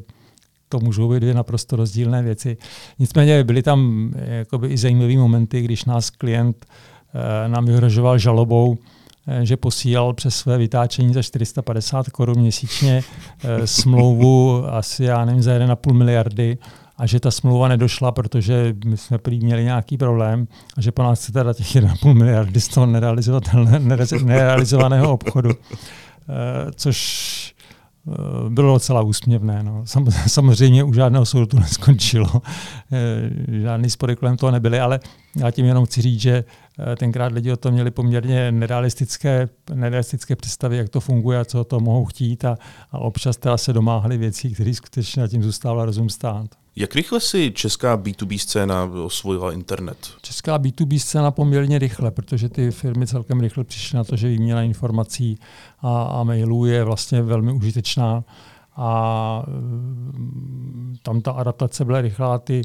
to 0.70 0.80
můžou 0.80 1.10
být 1.10 1.20
dvě 1.20 1.34
naprosto 1.34 1.76
rozdílné 1.76 2.24
věci. 2.24 2.58
Nicméně 3.00 3.44
byly 3.44 3.64
tam 3.64 4.12
eh, 4.16 4.36
jakoby 4.36 4.68
i 4.68 4.78
zajímavé 4.78 5.18
momenty, 5.18 5.62
když 5.62 5.86
nás 5.86 6.10
klient 6.10 6.66
nám 7.48 7.66
vyhrožoval 7.66 8.18
žalobou, 8.18 8.78
Eh, 9.28 9.46
že 9.46 9.58
posílal 9.58 10.14
přes 10.14 10.36
své 10.36 10.58
vytáčení 10.58 11.14
za 11.14 11.22
450 11.22 12.10
korun 12.10 12.40
měsíčně 12.40 13.04
eh, 13.44 13.68
smlouvu 13.68 14.66
asi, 14.66 15.04
já 15.04 15.26
nevím, 15.26 15.42
za 15.42 15.52
1,5 15.52 15.94
miliardy 15.94 16.58
a 16.98 17.06
že 17.06 17.20
ta 17.20 17.32
smlouva 17.32 17.68
nedošla, 17.68 18.12
protože 18.12 18.76
my 18.86 18.98
jsme 18.98 19.18
prý 19.18 19.40
měli 19.40 19.64
nějaký 19.64 19.98
problém 19.98 20.48
a 20.78 20.82
že 20.82 20.92
po 20.92 21.04
nás 21.04 21.20
chce 21.20 21.32
teda 21.32 21.54
těch 21.54 21.76
1,5 21.76 22.14
miliardy 22.14 22.62
z 22.62 22.68
toho 22.68 22.86
nerealizovaného 24.24 25.14
obchodu. 25.14 25.50
Eh, 25.50 26.72
což 26.76 27.58
bylo 28.50 28.74
docela 28.74 29.02
úsměvné. 29.02 29.64
No. 29.64 29.84
Samozřejmě 30.28 30.84
u 30.84 30.94
žádného 30.94 31.26
soudu 31.26 31.46
to 31.46 31.60
neskončilo. 31.60 32.42
Žádný 33.48 33.90
spory 33.90 34.16
kolem 34.16 34.38
toho 34.38 34.52
nebyly, 34.52 34.80
ale 34.80 35.00
já 35.36 35.52
tím 35.52 35.66
jenom 35.66 35.86
chci 35.86 36.02
říct, 36.02 36.22
že 36.22 36.44
Eh, 36.80 36.96
tenkrát 36.96 37.32
lidi 37.32 37.52
o 37.52 37.58
tom 37.58 37.74
měli 37.74 37.92
poměrně 37.92 38.52
nerealistické, 38.52 39.50
nerealistické 39.74 40.36
představy, 40.36 40.78
jak 40.78 40.90
to 40.90 41.00
funguje 41.00 41.40
a 41.40 41.46
co 41.46 41.64
to 41.64 41.80
mohou 41.80 42.06
chtít 42.06 42.46
a, 42.46 42.58
a 42.92 43.00
občas 43.00 43.38
teda 43.38 43.58
se 43.58 43.74
domáhali 43.74 44.18
věcí, 44.18 44.54
které 44.54 44.74
skutečně 44.74 45.22
na 45.22 45.28
tím 45.28 45.44
zůstával 45.44 45.86
rozum 45.86 46.10
stát. 46.10 46.48
Jak 46.80 46.96
rychle 46.96 47.20
si 47.20 47.52
česká 47.52 47.98
B2B 47.98 48.38
scéna 48.38 48.84
osvojila 48.84 49.52
internet? 49.52 49.98
Česká 50.22 50.60
B2B 50.60 51.00
scéna 51.00 51.32
poměrně 51.32 51.80
rychle, 51.80 52.12
protože 52.12 52.50
ty 52.50 52.72
firmy 52.72 53.08
celkem 53.08 53.40
rychle 53.40 53.64
přišly 53.64 53.98
na 53.98 54.04
to, 54.04 54.16
že 54.16 54.28
výměna 54.28 54.62
informací 54.62 55.40
a, 55.80 56.02
a 56.04 56.24
mailů 56.24 56.66
je 56.66 56.84
vlastně 56.84 57.22
velmi 57.22 57.52
užitečná 57.52 58.24
a 58.76 59.44
mm, 59.48 60.96
tam 61.02 61.22
ta 61.22 61.32
adaptace 61.32 61.86
byla 61.86 62.02
rychlá. 62.02 62.38
Ty 62.38 62.62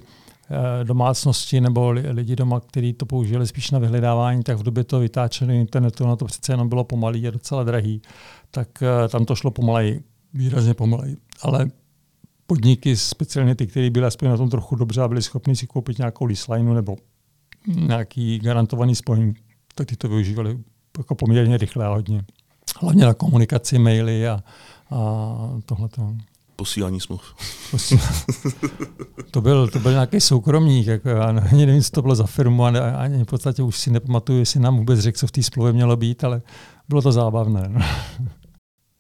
Eh, 0.53 0.85
domácnosti 0.85 1.61
nebo 1.61 1.91
lidi 1.91 2.37
doma, 2.37 2.61
kteří 2.61 2.93
to 2.93 3.07
použili 3.07 3.47
spíš 3.47 3.71
na 3.71 3.79
vyhledávání, 3.79 4.43
tak 4.43 4.59
v 4.59 4.63
době 4.63 4.85
to 4.85 4.99
vytáčení 4.99 5.61
internetu, 5.61 6.07
na 6.07 6.17
to 6.17 6.25
přece 6.25 6.53
jenom 6.53 6.69
bylo 6.69 6.85
pomalý 6.85 7.29
a 7.29 7.31
docela 7.31 7.65
drahý, 7.65 8.03
tak 8.51 8.69
eh, 8.83 9.09
tam 9.09 9.25
to 9.25 9.35
šlo 9.35 9.51
pomaleji, 9.51 10.03
výrazně 10.35 10.75
pomaleji. 10.75 11.17
Ale 11.43 11.67
podniky, 12.53 12.97
speciálně 12.97 13.55
ty, 13.55 13.67
které 13.67 13.91
byly 13.91 14.07
aspoň 14.07 14.29
na 14.29 14.37
tom 14.37 14.51
trochu 14.51 14.77
dobře 14.77 15.03
a 15.03 15.09
byli 15.09 15.23
schopni 15.23 15.57
si 15.57 15.67
koupit 15.67 15.99
nějakou 15.99 16.25
lease 16.25 16.63
nebo 16.63 16.97
nějaký 17.67 18.39
garantovaný 18.39 18.95
spojení, 18.95 19.35
tak 19.75 19.87
ty 19.87 19.97
to 19.97 20.09
využívali 20.09 20.59
jako 20.99 21.15
poměrně 21.15 21.57
rychle 21.57 21.87
a 21.87 21.89
hodně. 21.89 22.25
Hlavně 22.81 23.05
na 23.05 23.15
komunikaci, 23.15 23.79
maily 23.79 24.29
a, 24.29 24.43
a 24.91 25.61
tohle 25.67 25.89
posílání 26.57 27.01
smluv. 27.01 27.23
to, 29.31 29.41
byl, 29.41 29.69
to 29.69 29.79
byl 29.79 29.93
nějaký 29.93 30.21
soukromník, 30.21 30.87
jako, 30.87 31.09
já 31.09 31.25
ani 31.25 31.67
nevím, 31.67 31.83
co 31.83 31.91
to 31.91 32.03
bylo 32.03 32.15
za 32.15 32.27
firmu, 32.27 32.65
a 32.65 32.69
ani 32.97 33.25
v 33.25 33.27
podstatě 33.27 33.63
už 33.63 33.79
si 33.79 33.91
nepamatuju, 33.91 34.39
jestli 34.39 34.61
nám 34.61 34.77
vůbec 34.77 35.01
řekl, 35.01 35.19
co 35.19 35.27
v 35.27 35.31
té 35.31 35.43
smlouvě 35.43 35.73
mělo 35.73 35.97
být, 35.97 36.25
ale 36.25 36.43
bylo 36.89 37.03
to 37.03 37.13
zábavné. 37.13 37.69
No. 37.69 37.81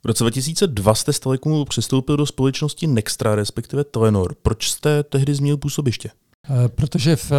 V 0.04 0.06
roce 0.06 0.24
2002 0.24 0.94
jste 0.94 1.12
z 1.12 1.20
Telekomu 1.20 1.64
přistoupil 1.64 2.16
do 2.16 2.26
společnosti 2.26 2.86
Nextra, 2.86 3.34
respektive 3.34 3.84
Telenor. 3.84 4.34
Proč 4.42 4.70
jste 4.70 5.02
tehdy 5.02 5.34
změnil 5.34 5.56
působiště? 5.56 6.10
Eh, 6.50 6.68
protože 6.68 7.16
v 7.16 7.32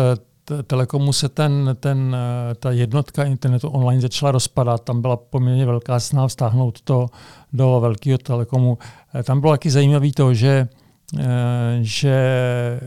Telekomu 0.67 1.13
se 1.13 1.29
ten, 1.29 1.77
ten, 1.79 2.15
eh, 2.15 2.55
ta 2.55 2.72
jednotka 2.72 3.24
internetu 3.24 3.70
online 3.70 4.01
začala 4.01 4.32
rozpadat. 4.32 4.84
Tam 4.84 5.01
byla 5.01 5.17
poměrně 5.17 5.65
velká 5.65 6.00
snaha 6.00 6.27
vztáhnout 6.27 6.82
to 6.82 7.08
do 7.53 7.79
velkého 7.79 8.17
Telekomu. 8.17 8.77
Eh, 9.15 9.24
tam 9.24 9.41
bylo 9.41 9.53
taky 9.53 9.72
zajímavé 9.72 10.12
to, 10.12 10.34
že 10.34 10.67
Eh, 10.74 10.83
že 11.81 12.10
eh, 12.10 12.79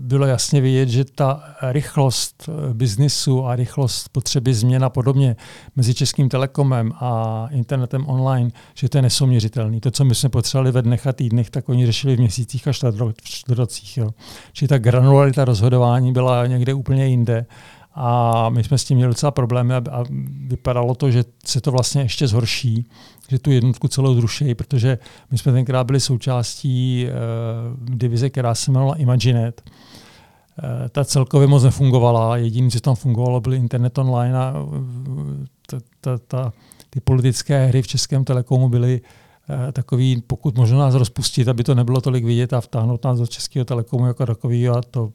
bylo 0.00 0.26
jasně 0.26 0.60
vidět, 0.60 0.88
že 0.88 1.04
ta 1.04 1.42
rychlost 1.62 2.48
eh, 2.48 2.74
biznisu 2.74 3.46
a 3.46 3.56
rychlost 3.56 4.08
potřeby 4.08 4.54
změn 4.54 4.84
a 4.84 4.90
podobně 4.90 5.36
mezi 5.76 5.94
Českým 5.94 6.28
telekomem 6.28 6.92
a 6.94 7.46
internetem 7.50 8.06
online, 8.06 8.50
že 8.74 8.88
to 8.88 8.98
je 8.98 9.02
nesouměřitelný. 9.02 9.80
To, 9.80 9.90
co 9.90 10.04
my 10.04 10.14
jsme 10.14 10.28
potřebovali 10.28 10.72
ve 10.72 10.82
dnech 10.82 11.06
a 11.06 11.12
týdnech, 11.12 11.50
tak 11.50 11.68
oni 11.68 11.86
řešili 11.86 12.16
v 12.16 12.18
měsících 12.18 12.68
a 12.68 12.72
čtvrtrocích. 13.22 13.96
Jo. 13.96 14.10
Čili 14.52 14.68
ta 14.68 14.78
granularita 14.78 15.44
rozhodování 15.44 16.12
byla 16.12 16.46
někde 16.46 16.74
úplně 16.74 17.06
jinde. 17.06 17.46
A 18.00 18.48
my 18.48 18.64
jsme 18.64 18.78
s 18.78 18.84
tím 18.84 18.96
měli 18.96 19.10
docela 19.10 19.30
problémy 19.30 19.74
a 19.74 20.04
vypadalo 20.46 20.94
to, 20.94 21.10
že 21.10 21.24
se 21.44 21.60
to 21.60 21.72
vlastně 21.72 22.02
ještě 22.02 22.28
zhorší 22.28 22.86
že 23.28 23.38
tu 23.38 23.50
jednotku 23.50 23.88
celou 23.88 24.14
zrušejí, 24.14 24.54
protože 24.54 24.98
my 25.30 25.38
jsme 25.38 25.52
tenkrát 25.52 25.84
byli 25.84 26.00
součástí 26.00 27.06
uh, 27.06 27.96
divize, 27.96 28.30
která 28.30 28.54
se 28.54 28.70
jmenovala 28.70 28.96
Imaginet. 28.96 29.62
Uh, 29.64 30.88
ta 30.88 31.04
celkově 31.04 31.48
moc 31.48 31.62
nefungovala, 31.62 32.36
jediné, 32.36 32.70
co 32.70 32.80
tam 32.80 32.94
fungovalo, 32.94 33.40
byl 33.40 33.54
internet 33.54 33.98
online 33.98 34.38
a 34.38 34.60
uh, 34.60 34.76
ta, 35.66 35.78
ta, 36.00 36.18
ta, 36.18 36.52
ty 36.90 37.00
politické 37.00 37.66
hry 37.66 37.82
v 37.82 37.86
Českém 37.86 38.24
telekomu 38.24 38.68
byly 38.68 39.00
takový, 39.72 40.22
pokud 40.26 40.56
možno 40.56 40.78
nás 40.78 40.94
rozpustit, 40.94 41.48
aby 41.48 41.64
to 41.64 41.74
nebylo 41.74 42.00
tolik 42.00 42.24
vidět 42.24 42.52
a 42.52 42.60
vtáhnout 42.60 43.04
nás 43.04 43.18
do 43.18 43.26
Českého 43.26 43.64
telekomu 43.64 44.06
jako 44.06 44.26
takový 44.26 44.68
a 44.68 44.80
to, 44.90 45.10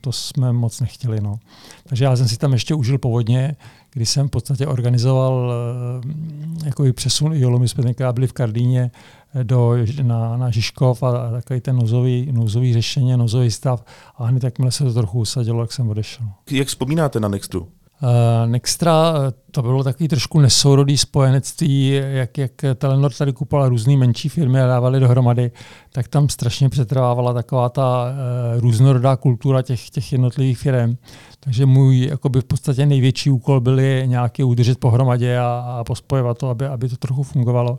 to 0.00 0.12
jsme 0.12 0.52
moc 0.52 0.80
nechtěli. 0.80 1.20
No. 1.20 1.38
Takže 1.84 2.04
já 2.04 2.16
jsem 2.16 2.28
si 2.28 2.36
tam 2.36 2.52
ještě 2.52 2.74
užil 2.74 2.98
povodně, 2.98 3.56
kdy 3.92 4.06
jsem 4.06 4.28
v 4.28 4.30
podstatě 4.30 4.66
organizoval 4.66 5.52
uh, 5.96 6.66
jako 6.66 6.84
přesun 6.92 7.34
IOLu. 7.34 7.58
My 7.58 7.68
jsme 7.68 7.84
tenkrát 7.84 8.12
byli 8.12 8.26
v 8.26 8.32
Kardíně 8.32 8.90
eh, 9.34 9.44
do, 9.44 9.76
na, 10.02 10.36
na 10.36 10.50
Žižkov 10.50 11.02
a, 11.02 11.08
a 11.08 11.30
takový 11.30 11.60
ten 11.60 11.76
nouzový, 11.76 12.32
nouzový 12.32 12.72
řešení, 12.72 13.16
nouzový 13.16 13.50
stav. 13.50 13.84
A 14.16 14.26
hned 14.26 14.44
jakmile 14.44 14.72
se 14.72 14.84
to 14.84 14.94
trochu 14.94 15.20
usadilo, 15.20 15.60
jak 15.60 15.72
jsem 15.72 15.88
odešel. 15.88 16.26
Jak 16.50 16.68
vzpomínáte 16.68 17.20
na 17.20 17.28
Nextu? 17.28 17.68
Uh, 18.02 18.50
Nextra 18.50 19.14
to 19.50 19.62
bylo 19.62 19.84
takový 19.84 20.08
trošku 20.08 20.40
nesourodý 20.40 20.98
spojenectví, 20.98 22.00
jak, 22.10 22.38
jak 22.38 22.52
Telenor 22.74 23.12
tady 23.12 23.32
kupoval 23.32 23.68
různé 23.68 23.96
menší 23.96 24.28
firmy 24.28 24.60
a 24.60 24.66
dávali 24.66 25.00
dohromady, 25.00 25.50
tak 25.92 26.08
tam 26.08 26.28
strašně 26.28 26.68
přetrvávala 26.68 27.32
taková 27.32 27.68
ta 27.68 28.04
uh, 28.04 28.60
různorodá 28.60 29.16
kultura 29.16 29.62
těch, 29.62 29.90
těch 29.90 30.12
jednotlivých 30.12 30.58
firm. 30.58 30.96
Takže 31.40 31.66
můj 31.66 32.06
jakoby 32.06 32.40
v 32.40 32.44
podstatě 32.44 32.86
největší 32.86 33.30
úkol 33.30 33.60
byl 33.60 33.80
je 33.80 34.06
nějaký 34.06 34.44
udržet 34.44 34.78
pohromadě 34.78 35.38
a, 35.38 35.76
a 35.78 35.84
pospojovat 35.84 36.38
to, 36.38 36.48
aby, 36.48 36.66
aby 36.66 36.88
to 36.88 36.96
trochu 36.96 37.22
fungovalo. 37.22 37.78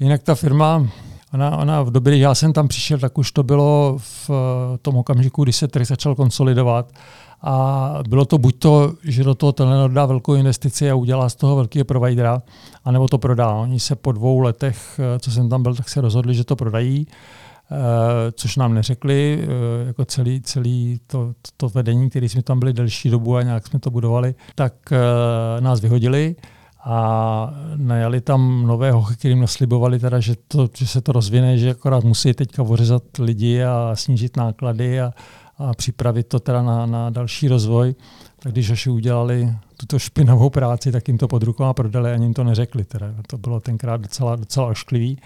Jinak 0.00 0.22
ta 0.22 0.34
firma, 0.34 0.86
ona, 1.34 1.56
ona 1.56 1.82
v 1.82 1.90
době, 1.90 2.10
kdy 2.10 2.20
já 2.20 2.34
jsem 2.34 2.52
tam 2.52 2.68
přišel, 2.68 2.98
tak 2.98 3.18
už 3.18 3.32
to 3.32 3.42
bylo 3.42 3.96
v 3.98 4.30
tom 4.82 4.96
okamžiku, 4.96 5.42
kdy 5.42 5.52
se 5.52 5.68
trh 5.68 5.86
začal 5.86 6.14
konsolidovat 6.14 6.92
a 7.42 7.94
bylo 8.08 8.24
to 8.24 8.38
buď 8.38 8.58
to, 8.58 8.92
že 9.04 9.24
do 9.24 9.34
toho 9.34 9.52
Telenor 9.52 9.90
dá 9.90 10.06
velkou 10.06 10.34
investici 10.34 10.90
a 10.90 10.94
udělá 10.94 11.28
z 11.28 11.34
toho 11.34 11.56
velkého 11.56 11.84
providera, 11.84 12.42
anebo 12.84 13.08
to 13.08 13.18
prodá. 13.18 13.54
Oni 13.54 13.80
se 13.80 13.96
po 13.96 14.12
dvou 14.12 14.40
letech, 14.40 15.00
co 15.18 15.30
jsem 15.30 15.48
tam 15.48 15.62
byl, 15.62 15.74
tak 15.74 15.88
se 15.88 16.00
rozhodli, 16.00 16.34
že 16.34 16.44
to 16.44 16.56
prodají, 16.56 17.06
eh, 17.06 18.32
což 18.32 18.56
nám 18.56 18.74
neřekli, 18.74 19.38
eh, 19.42 19.86
jako 19.86 20.04
celý, 20.04 20.40
celý 20.40 21.00
to, 21.06 21.32
to 21.56 21.68
vedení, 21.68 22.10
který 22.10 22.28
jsme 22.28 22.42
tam 22.42 22.58
byli 22.58 22.72
delší 22.72 23.10
dobu 23.10 23.36
a 23.36 23.42
nějak 23.42 23.66
jsme 23.66 23.78
to 23.78 23.90
budovali, 23.90 24.34
tak 24.54 24.72
eh, 24.92 25.60
nás 25.60 25.80
vyhodili 25.80 26.36
a 26.84 27.54
najali 27.76 28.20
tam 28.20 28.66
nové 28.66 28.92
kterým 29.12 29.40
naslibovali 29.40 29.98
teda, 29.98 30.20
že, 30.20 30.34
to, 30.48 30.68
že 30.76 30.86
se 30.86 31.00
to 31.00 31.12
rozvine, 31.12 31.58
že 31.58 31.70
akorát 31.70 32.04
musí 32.04 32.32
teďka 32.32 32.62
ořezat 32.62 33.02
lidi 33.18 33.62
a 33.62 33.90
snížit 33.94 34.36
náklady 34.36 35.00
a, 35.00 35.12
a 35.58 35.74
připravit 35.74 36.26
to 36.26 36.40
teda 36.40 36.62
na, 36.62 36.86
na 36.86 37.10
další 37.10 37.48
rozvoj. 37.48 37.94
Tak 38.38 38.52
když 38.52 38.70
Hoši 38.70 38.90
udělali 38.90 39.54
tuto 39.76 39.98
špinavou 39.98 40.50
práci, 40.50 40.92
tak 40.92 41.08
jim 41.08 41.18
to 41.18 41.28
pod 41.28 41.60
a 41.60 41.72
prodali, 41.72 42.12
ani 42.12 42.24
jim 42.24 42.34
to 42.34 42.44
neřekli. 42.44 42.84
Teda. 42.84 43.14
To 43.26 43.38
bylo 43.38 43.60
tenkrát 43.60 44.00
docela, 44.00 44.36
docela 44.36 44.66
ošklivý. 44.66 45.18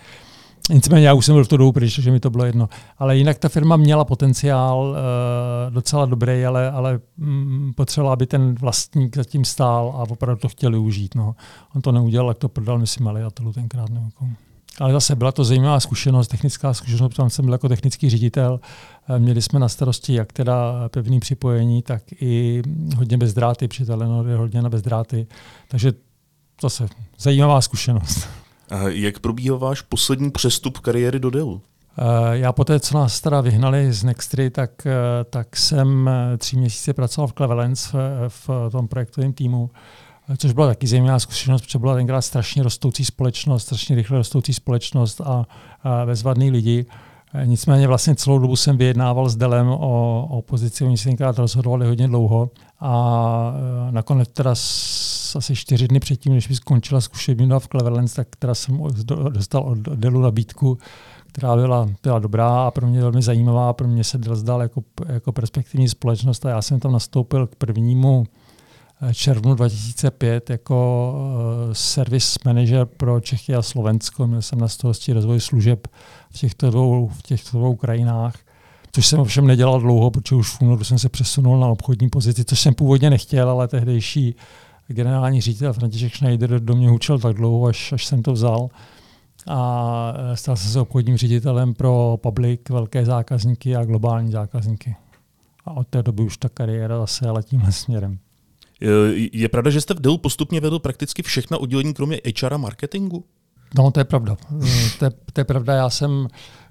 Nicméně 0.71 1.07
já 1.07 1.15
už 1.15 1.27
jsem 1.27 1.35
byl 1.35 1.45
v 1.45 1.49
tu 1.49 1.57
dobu 1.57 1.73
pryč, 1.73 1.99
že 1.99 2.11
mi 2.11 2.21
to 2.21 2.31
bylo 2.31 2.45
jedno. 2.45 2.69
Ale 2.99 3.17
jinak 3.17 3.39
ta 3.39 3.49
firma 3.49 3.77
měla 3.77 4.05
potenciál 4.05 4.91
uh, 4.91 5.75
docela 5.75 6.07
dobrý, 6.07 6.45
ale, 6.47 6.71
ale 6.71 7.01
mm, 7.17 7.73
potřebovala, 7.77 8.13
aby 8.13 8.27
ten 8.27 8.55
vlastník 8.55 9.17
zatím 9.17 9.45
stál 9.45 9.95
a 9.97 10.11
opravdu 10.11 10.41
to 10.41 10.49
chtěli 10.49 10.79
užít. 10.79 11.15
No. 11.15 11.35
On 11.75 11.83
to 11.83 11.93
neudělal, 11.93 12.29
jak 12.29 12.39
to 12.39 12.49
prodal, 12.49 12.79
myslím, 12.79 13.09
Aliatelu 13.09 13.53
tenkrát. 13.53 13.91
Nebo 13.91 14.05
jako. 14.05 14.29
Ale 14.81 14.93
zase 14.93 15.17
byla 15.17 15.33
to 15.33 15.45
zajímavá 15.45 15.81
zkušenost, 15.81 16.29
technická 16.29 16.75
zkušenost, 16.75 17.15
tam 17.15 17.31
jsem 17.31 17.45
byl 17.45 17.55
jako 17.55 17.69
technický 17.69 18.11
ředitel. 18.11 18.61
Eh, 19.09 19.19
měli 19.19 19.43
jsme 19.43 19.59
na 19.59 19.69
starosti 19.69 20.15
jak 20.15 20.33
teda 20.33 20.89
pevný 20.89 21.21
připojení, 21.21 21.83
tak 21.83 22.03
i 22.21 22.63
hodně 22.97 23.19
bezdráty, 23.19 23.69
při 23.69 23.87
Telenor 23.87 24.29
je 24.29 24.37
hodně 24.37 24.63
na 24.63 24.69
bezdráty. 24.69 25.27
Takže 25.69 25.93
zase 26.63 26.89
zajímavá 27.19 27.61
zkušenost. 27.61 28.29
A 28.71 28.89
jak 28.89 29.19
probíhal 29.19 29.59
váš 29.59 29.81
poslední 29.81 30.31
přestup 30.31 30.79
kariéry 30.79 31.21
do 31.21 31.31
Dellu? 31.31 31.63
Eh, 31.99 32.03
já 32.39 32.53
poté, 32.53 32.81
co 32.81 32.99
nás 32.99 33.21
teda 33.21 33.41
vyhnali 33.41 33.93
z 33.93 34.05
Nextry, 34.05 34.51
tak, 34.51 34.87
eh, 34.87 34.93
tak 35.31 35.57
jsem 35.57 36.11
tři 36.39 36.57
měsíce 36.57 36.93
pracoval 36.93 37.29
v 37.29 37.33
Clevelands 37.33 37.93
v, 38.29 38.49
v 38.49 38.71
tom 38.71 38.89
projektovém 38.89 39.33
týmu 39.33 39.71
což 40.37 40.53
byla 40.53 40.67
taky 40.67 40.87
zajímavá 40.87 41.19
zkušenost, 41.19 41.63
protože 41.63 41.79
byla 41.79 41.95
tenkrát 41.95 42.23
strašně 42.23 42.63
rostoucí 42.63 43.05
společnost, 43.05 43.63
strašně 43.63 43.97
rychle 43.97 44.19
rostoucí 44.19 44.55
společnost 44.55 45.21
a, 45.21 45.47
a 45.85 46.07
bezvadný 46.07 46.51
lidi. 46.51 46.87
Nicméně 47.45 47.89
vlastně 47.89 48.15
celou 48.15 48.39
dobu 48.39 48.57
jsem 48.57 48.77
vyjednával 48.77 49.29
s 49.29 49.37
Delem 49.37 49.69
o, 49.69 50.27
o 50.31 50.43
pozici, 50.43 50.85
oni 50.85 50.99
se 50.99 51.05
tenkrát 51.05 51.39
rozhodovali 51.39 51.87
hodně 51.87 52.09
dlouho 52.09 52.51
a 52.81 53.55
e, 53.89 53.93
nakonec 53.93 54.29
teda 54.29 54.55
s, 54.55 55.37
asi 55.37 55.57
čtyři 55.57 55.89
dny 55.89 56.01
předtím, 56.01 56.33
než 56.33 56.49
mi 56.49 56.55
skončila 56.55 57.01
zkušební 57.01 57.49
v 57.59 57.69
Clevelands, 57.69 58.15
tak 58.15 58.29
teda 58.39 58.55
jsem 58.55 58.83
dostal 59.29 59.63
od 59.63 59.79
Delu 59.79 60.21
nabídku, 60.21 60.79
která 61.27 61.57
byla, 61.57 61.89
byla 62.03 62.19
dobrá 62.19 62.67
a 62.67 62.71
pro 62.71 62.87
mě 62.87 63.01
velmi 63.01 63.23
zajímavá. 63.23 63.73
Pro 63.73 63.89
mě 63.89 64.05
se 64.05 64.19
Dell 64.19 64.37
zdal 64.37 64.63
jako, 64.63 64.83
jako 65.07 65.33
perspektivní 65.33 65.89
společnost 65.89 66.47
a 66.47 66.51
já 66.51 66.63
jsem 66.63 66.81
tam 66.81 66.93
nastoupil 66.93 67.47
k 67.47 67.55
prvnímu 67.55 68.25
červnu 69.13 69.55
2005 69.55 70.51
jako 70.51 71.13
uh, 71.15 71.73
service 71.73 72.39
manager 72.45 72.87
pro 72.87 73.21
Čechy 73.21 73.55
a 73.55 73.63
Slovensko. 73.63 74.27
Měl 74.27 74.43
jsem 74.43 74.61
na 74.61 74.69
starosti 74.69 75.13
rozvoj 75.13 75.41
služeb 75.41 75.89
v 76.31 76.39
těchto 76.39 76.71
dvou, 76.71 77.09
v 77.09 77.23
těchto 77.23 77.59
dvou 77.59 77.77
krajinách, 77.77 78.35
což 78.93 79.07
jsem 79.07 79.21
ovšem 79.21 79.47
nedělal 79.47 79.81
dlouho, 79.81 80.11
protože 80.11 80.35
už 80.35 80.51
v 80.51 80.63
únoru 80.63 80.85
jsem 80.85 80.99
se 80.99 81.09
přesunul 81.09 81.61
na 81.61 81.67
obchodní 81.67 82.09
pozici, 82.09 82.45
což 82.45 82.61
jsem 82.61 82.75
původně 82.75 83.11
nechtěl, 83.11 83.51
ale 83.51 83.69
tehdejší 83.69 84.35
generální 84.89 85.41
ředitel 85.41 85.73
František 85.73 86.17
Schneider 86.17 86.61
do 86.61 86.77
mě 86.77 86.91
učil 86.91 87.19
tak 87.19 87.37
dlouho, 87.37 87.67
až, 87.67 87.93
až 87.93 88.07
jsem 88.07 88.23
to 88.23 88.33
vzal. 88.33 88.69
A 89.47 90.15
eh, 90.33 90.37
stal 90.37 90.57
jsem 90.57 90.71
se 90.71 90.81
obchodním 90.81 91.17
ředitelem 91.17 91.75
pro 91.75 92.19
public, 92.23 92.61
velké 92.71 93.05
zákazníky 93.05 93.77
a 93.77 93.85
globální 93.85 94.31
zákazníky. 94.31 94.97
A 95.65 95.73
od 95.73 95.89
té 95.89 96.03
doby 96.03 96.23
už 96.23 96.37
ta 96.37 96.49
kariéra 96.49 96.99
zase 96.99 97.29
ale 97.29 97.43
tímhle 97.43 97.73
směrem. 97.73 98.19
Je 99.33 99.49
pravda, 99.49 99.71
že 99.71 99.81
jste 99.81 99.95
v 99.95 100.01
Dellu 100.01 100.19
postupně 100.19 100.61
vedl 100.61 100.79
prakticky 100.79 101.23
všechna 101.23 101.59
oddělení, 101.59 101.95
kromě 101.95 102.21
HR 102.41 102.55
a 102.55 102.57
marketingu? 102.57 103.25
No, 103.79 103.91
to 103.91 104.01
je 104.01 104.05
pravda. 104.05 104.37
to, 104.99 105.05
je, 105.05 105.11
to 105.33 105.41
je 105.41 105.45
pravda. 105.45 105.75
Já 105.75 105.91
jsem, 105.91 106.29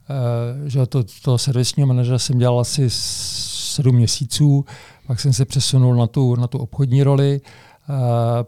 eh, 0.10 0.69
že 0.69 0.86
to, 0.86 1.04
toho 1.21 1.38
servisního 1.38 1.88
manažera 1.88 2.19
jsem 2.19 2.38
dělal 2.38 2.60
asi 2.60 2.86
sedm 2.89 3.95
měsíců, 3.95 4.65
pak 5.08 5.19
jsem 5.19 5.34
se 5.34 5.45
přesunul 5.45 5.95
na 5.95 6.08
tu, 6.08 6.36
na 6.36 6.47
tu 6.47 6.58
obchodní 6.58 7.04
roli, 7.04 7.41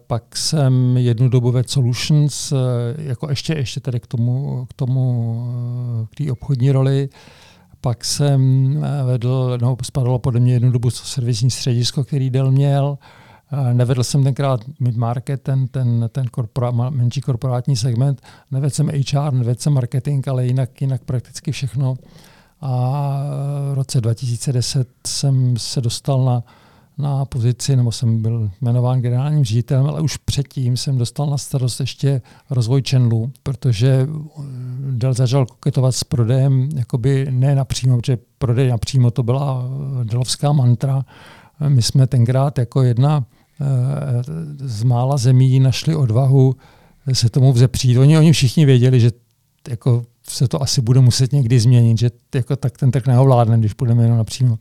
pak 0.08 0.38
jsem 0.38 0.97
jednu 0.97 1.30
dobu 1.30 1.52
vedl 1.52 1.69
Solutions, 1.69 2.54
jako 2.97 3.30
ještě, 3.30 3.54
ještě 3.54 3.80
tady 3.80 3.99
k 3.99 4.08
tomu, 4.08 4.65
k 4.69 4.73
tomu, 4.73 6.08
k 6.12 6.15
té 6.15 6.32
obchodní 6.32 6.71
roli. 6.71 7.10
Pak 7.82 8.06
jsem 8.06 8.41
vedl, 9.06 9.58
no, 9.62 9.78
spadalo 9.84 10.19
podle 10.19 10.39
mě 10.39 10.54
jednu 10.54 10.71
dobu 10.71 10.89
servisní 10.89 11.52
středisko, 11.52 12.04
který 12.04 12.30
Dell 12.30 12.52
měl. 12.52 12.97
Nevedl 13.73 14.03
jsem 14.03 14.23
tenkrát 14.23 14.59
mid-market, 14.79 15.41
ten, 15.41 15.67
ten, 15.67 16.09
ten 16.11 16.27
korpora, 16.27 16.71
menší 16.71 17.21
korporátní 17.21 17.75
segment, 17.75 18.21
nevedl 18.51 18.69
jsem 18.69 18.87
HR, 18.87 19.33
nevedl 19.33 19.61
jsem 19.61 19.73
marketing, 19.73 20.27
ale 20.27 20.45
jinak, 20.45 20.81
jinak 20.81 21.01
prakticky 21.03 21.51
všechno. 21.51 21.95
A 22.61 23.23
v 23.71 23.73
roce 23.73 24.01
2010 24.01 24.87
jsem 25.07 25.57
se 25.57 25.81
dostal 25.81 26.25
na, 26.25 26.43
na 26.97 27.25
pozici, 27.25 27.75
nebo 27.75 27.91
jsem 27.91 28.21
byl 28.21 28.51
jmenován 28.61 29.01
generálním 29.01 29.43
ředitelem, 29.43 29.85
ale 29.85 30.01
už 30.01 30.17
předtím 30.17 30.77
jsem 30.77 30.97
dostal 30.97 31.29
na 31.29 31.37
starost 31.37 31.79
ještě 31.79 32.21
rozvoj 32.49 32.83
channelu, 32.89 33.31
protože 33.43 34.07
Dell 34.91 35.13
začal 35.13 35.45
koketovat 35.45 35.95
s 35.95 36.03
prodejem 36.03 36.69
jakoby 36.75 37.27
ne 37.29 37.55
napřímo, 37.55 37.97
protože 37.97 38.17
prodej 38.37 38.69
napřímo 38.69 39.11
to 39.11 39.23
byla 39.23 39.65
delovská 40.03 40.51
mantra. 40.51 41.05
My 41.67 41.81
jsme 41.81 42.07
tenkrát 42.07 42.57
jako 42.57 42.83
jedna 42.83 43.25
z 44.57 44.83
mála 44.83 45.17
zemí 45.17 45.59
našli 45.59 45.95
odvahu 45.95 46.55
se 47.13 47.29
tomu 47.29 47.53
vzepřít. 47.53 47.97
Oni, 47.97 48.17
oni 48.17 48.31
všichni 48.31 48.65
věděli, 48.65 48.99
že 48.99 49.11
jako 49.69 50.03
se 50.29 50.47
to 50.47 50.61
asi 50.61 50.81
bude 50.81 50.99
muset 50.99 51.33
někdy 51.33 51.59
změnit, 51.59 51.99
že 51.99 52.11
jako 52.35 52.55
tak 52.55 52.77
ten 52.77 52.91
trh 52.91 53.07
neovládne, 53.07 53.59
když 53.59 53.73
půjdeme 53.73 54.03
jenom 54.03 54.17
napřímo. 54.17 54.57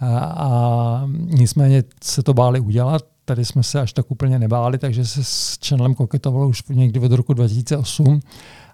A, 0.00 0.18
a 0.18 1.08
nicméně 1.24 1.84
se 2.04 2.22
to 2.22 2.34
báli 2.34 2.60
udělat, 2.60 3.02
tady 3.24 3.44
jsme 3.44 3.62
se 3.62 3.80
až 3.80 3.92
tak 3.92 4.10
úplně 4.10 4.38
nebáli, 4.38 4.78
takže 4.78 5.06
se 5.06 5.24
s 5.24 5.58
channelem 5.68 5.94
koketovalo 5.94 6.48
už 6.48 6.62
někdy 6.68 7.00
od 7.00 7.12
roku 7.12 7.32
2008 7.32 8.20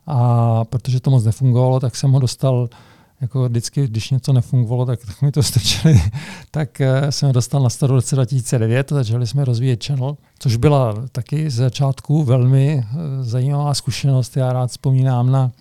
a 0.07 0.65
protože 0.65 1.01
to 1.01 1.11
moc 1.11 1.25
nefungovalo, 1.25 1.81
tak 1.81 1.97
jsem 1.97 2.13
ho 2.13 2.19
dostal 2.19 2.69
jako 3.25 3.49
vždycky, 3.49 3.87
když 3.87 4.11
něco 4.11 4.33
nefungovalo, 4.33 4.87
tak, 4.87 5.01
tak 5.07 5.23
mi 5.23 5.33
to 5.33 5.43
stačili, 5.43 6.03
tak 6.51 6.81
uh, 6.81 7.09
jsem 7.11 7.33
dostal 7.33 7.63
na 7.63 7.71
start 7.71 7.91
v 7.91 7.95
roce 7.95 8.15
2009 8.15 8.93
a 8.93 8.95
začali 8.95 9.27
jsme 9.27 9.45
rozvíjet 9.45 9.85
channel, 9.85 10.17
což 10.39 10.57
byla 10.57 10.95
taky 11.13 11.51
z 11.51 11.55
začátku 11.55 12.25
velmi 12.25 12.77
uh, 12.77 13.01
zajímavá 13.23 13.75
zkušenost. 13.75 14.37
Já 14.37 14.53
rád 14.53 14.71
vzpomínám 14.71 15.33
na, 15.33 15.53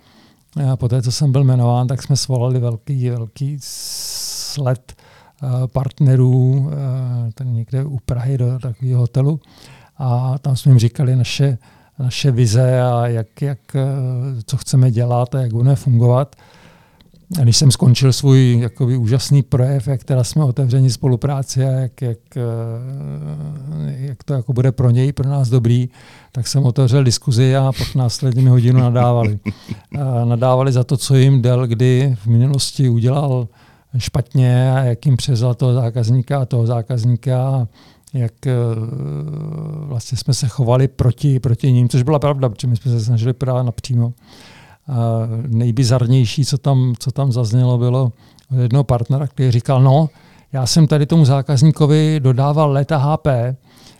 uh, 0.55 0.75
po 0.75 0.89
té, 0.89 1.01
co 1.01 1.11
jsem 1.11 1.31
byl 1.31 1.43
jmenován, 1.43 1.87
tak 1.87 2.03
jsme 2.03 2.15
svolali 2.15 2.59
velký, 2.59 3.09
velký 3.09 3.57
sled 3.59 4.93
partnerů 5.73 6.69
ten 7.33 7.53
někde 7.53 7.83
u 7.83 7.99
Prahy 8.05 8.37
do 8.37 8.59
takového 8.59 9.01
hotelu 9.01 9.39
a 9.97 10.37
tam 10.37 10.55
jsme 10.55 10.71
jim 10.71 10.79
říkali 10.79 11.15
naše, 11.15 11.57
naše 11.99 12.31
vize 12.31 12.81
a 12.81 13.07
jak, 13.07 13.41
jak, 13.41 13.59
co 14.45 14.57
chceme 14.57 14.91
dělat 14.91 15.35
a 15.35 15.41
jak 15.41 15.51
budeme 15.51 15.75
fungovat. 15.75 16.35
A 17.39 17.43
když 17.43 17.57
jsem 17.57 17.71
skončil 17.71 18.13
svůj 18.13 18.59
jakoby, 18.59 18.97
úžasný 18.97 19.43
projev, 19.43 19.87
jak 19.87 20.03
teda 20.03 20.23
jsme 20.23 20.43
otevřeni 20.43 20.89
spolupráci 20.89 21.65
a 21.65 21.69
jak, 21.69 22.01
jak, 22.01 22.37
eh, 22.37 22.41
jak 23.97 24.23
to 24.23 24.33
jako 24.33 24.53
bude 24.53 24.71
pro 24.71 24.89
něj, 24.89 25.13
pro 25.13 25.29
nás 25.29 25.49
dobrý, 25.49 25.89
tak 26.31 26.47
jsem 26.47 26.63
otevřel 26.63 27.03
diskuzi 27.03 27.55
a 27.55 27.71
pak 27.77 27.95
následně 27.95 28.41
mi 28.41 28.49
hodinu 28.49 28.79
nadávali. 28.79 29.39
A 29.99 30.25
nadávali 30.25 30.71
za 30.71 30.83
to, 30.83 30.97
co 30.97 31.15
jim 31.15 31.41
Dell 31.41 31.67
kdy 31.67 32.15
v 32.23 32.27
minulosti 32.27 32.89
udělal 32.89 33.47
špatně 33.97 34.71
a 34.71 34.79
jak 34.79 35.05
jim 35.05 35.17
přezal 35.17 35.53
toho 35.53 35.73
zákazníka 35.73 36.41
a 36.41 36.45
toho 36.45 36.65
zákazníka 36.65 37.67
jak 38.13 38.47
eh, 38.47 38.53
vlastně 39.85 40.17
jsme 40.17 40.33
se 40.33 40.47
chovali 40.47 40.87
proti, 40.87 41.39
proti 41.39 41.71
ním, 41.71 41.89
což 41.89 42.03
byla 42.03 42.19
pravda, 42.19 42.49
protože 42.49 42.67
my 42.67 42.75
jsme 42.75 42.91
se 42.91 43.05
snažili 43.05 43.33
právě 43.33 43.63
napřímo. 43.63 44.13
A 44.87 45.27
nejbizarnější, 45.47 46.45
co 46.45 46.57
tam, 46.57 46.93
co 46.99 47.11
tam 47.11 47.31
zaznělo, 47.31 47.77
bylo 47.77 48.11
od 48.51 48.61
jednoho 48.61 48.83
partnera, 48.83 49.27
který 49.27 49.51
říkal, 49.51 49.81
no, 49.81 50.09
já 50.53 50.65
jsem 50.65 50.87
tady 50.87 51.05
tomu 51.05 51.25
zákazníkovi 51.25 52.19
dodával 52.19 52.71
leta 52.71 52.97
HP, 52.97 53.27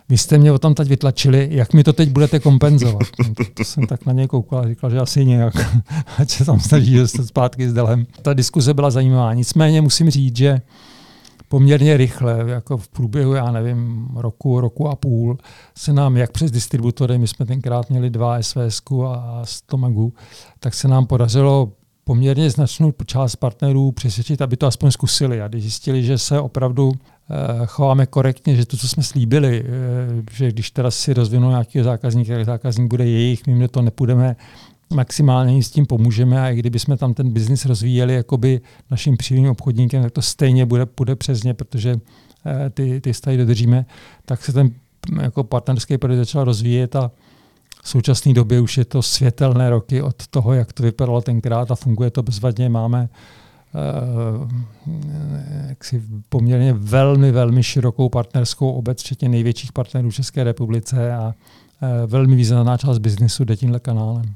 vy 0.08 0.18
jste 0.18 0.38
mě 0.38 0.52
o 0.52 0.58
tom 0.58 0.74
teď 0.74 0.88
vytlačili, 0.88 1.48
jak 1.50 1.72
mi 1.72 1.84
to 1.84 1.92
teď 1.92 2.08
budete 2.08 2.40
kompenzovat? 2.40 3.02
No, 3.18 3.34
to, 3.34 3.44
to 3.54 3.64
jsem 3.64 3.86
tak 3.86 4.06
na 4.06 4.12
něj 4.12 4.26
koukal 4.26 4.58
a 4.58 4.68
říkal, 4.68 4.90
že 4.90 4.98
asi 4.98 5.24
nějak, 5.24 5.54
ať 6.18 6.30
se 6.30 6.44
tam 6.44 6.60
snaží 6.60 6.96
dostat 6.96 7.26
zpátky 7.26 7.68
s 7.68 7.72
Delem. 7.72 8.06
Ta 8.22 8.34
diskuze 8.34 8.74
byla 8.74 8.90
zajímavá, 8.90 9.34
nicméně 9.34 9.80
musím 9.80 10.10
říct, 10.10 10.36
že 10.36 10.60
poměrně 11.48 11.96
rychle, 11.96 12.44
jako 12.46 12.76
v 12.76 12.88
průběhu, 12.88 13.34
já 13.34 13.52
nevím, 13.52 14.08
roku, 14.14 14.60
roku 14.60 14.88
a 14.88 14.96
půl, 14.96 15.38
se 15.78 15.92
nám 15.92 16.16
jak 16.16 16.32
přes 16.32 16.50
distributory, 16.50 17.18
my 17.18 17.28
jsme 17.28 17.46
tenkrát 17.46 17.90
měli 17.90 18.10
dva 18.10 18.42
SVS 18.42 18.82
a 19.06 19.40
Stomagu, 19.44 20.12
tak 20.60 20.74
se 20.74 20.88
nám 20.88 21.06
podařilo 21.06 21.72
poměrně 22.04 22.50
značnou 22.50 22.92
část 23.06 23.36
partnerů 23.36 23.92
přesvědčit, 23.92 24.42
aby 24.42 24.56
to 24.56 24.66
aspoň 24.66 24.90
zkusili. 24.90 25.42
A 25.42 25.48
když 25.48 25.62
zjistili, 25.62 26.02
že 26.02 26.18
se 26.18 26.40
opravdu 26.40 26.92
eh, 26.92 27.66
chováme 27.66 28.06
korektně, 28.06 28.56
že 28.56 28.66
to, 28.66 28.76
co 28.76 28.88
jsme 28.88 29.02
slíbili, 29.02 29.64
eh, 29.66 30.22
že 30.32 30.48
když 30.52 30.70
teda 30.70 30.90
si 30.90 31.14
rozvinou 31.14 31.48
nějaký 31.50 31.82
zákazník, 31.82 32.28
tak 32.28 32.44
zákazník 32.44 32.90
bude 32.90 33.06
jejich, 33.06 33.46
my 33.46 33.68
to 33.68 33.82
nepůjdeme 33.82 34.36
maximálně 34.94 35.62
s 35.62 35.70
tím 35.70 35.86
pomůžeme 35.86 36.40
a 36.40 36.50
i 36.50 36.56
kdyby 36.56 36.78
jsme 36.78 36.96
tam 36.96 37.14
ten 37.14 37.30
biznis 37.30 37.64
rozvíjeli 37.64 38.14
jakoby 38.14 38.60
naším 38.90 39.16
přímým 39.16 39.50
obchodníkem, 39.50 40.02
tak 40.02 40.12
to 40.12 40.22
stejně 40.22 40.66
bude, 40.66 40.86
bude 40.96 41.16
přes 41.16 41.42
ně, 41.42 41.54
protože 41.54 41.96
eh, 42.46 42.70
ty, 42.70 43.00
ty 43.00 43.14
stavy 43.14 43.36
dodržíme, 43.36 43.86
tak 44.24 44.44
se 44.44 44.52
ten 44.52 44.70
jako 45.22 45.44
partnerský 45.44 45.98
projekt 45.98 46.18
začal 46.18 46.44
rozvíjet 46.44 46.96
a 46.96 47.10
v 47.82 47.88
současné 47.88 48.34
době 48.34 48.60
už 48.60 48.78
je 48.78 48.84
to 48.84 49.02
světelné 49.02 49.70
roky 49.70 50.02
od 50.02 50.26
toho, 50.26 50.52
jak 50.52 50.72
to 50.72 50.82
vypadalo 50.82 51.20
tenkrát 51.20 51.70
a 51.70 51.74
funguje 51.74 52.10
to 52.10 52.22
bezvadně. 52.22 52.68
Máme 52.68 53.08
uh, 53.74 54.48
jaksi 55.68 56.02
poměrně 56.28 56.72
velmi, 56.72 57.32
velmi 57.32 57.62
širokou 57.62 58.08
partnerskou 58.08 58.70
obec, 58.70 59.00
včetně 59.00 59.28
největších 59.28 59.72
partnerů 59.72 60.10
v 60.10 60.14
České 60.14 60.44
republice 60.44 61.14
a 61.14 61.26
uh, 61.26 62.10
velmi 62.10 62.36
významná 62.36 62.76
část 62.76 62.98
biznisu 62.98 63.44
jde 63.44 63.56
tímhle 63.56 63.80
kanálem. 63.80 64.34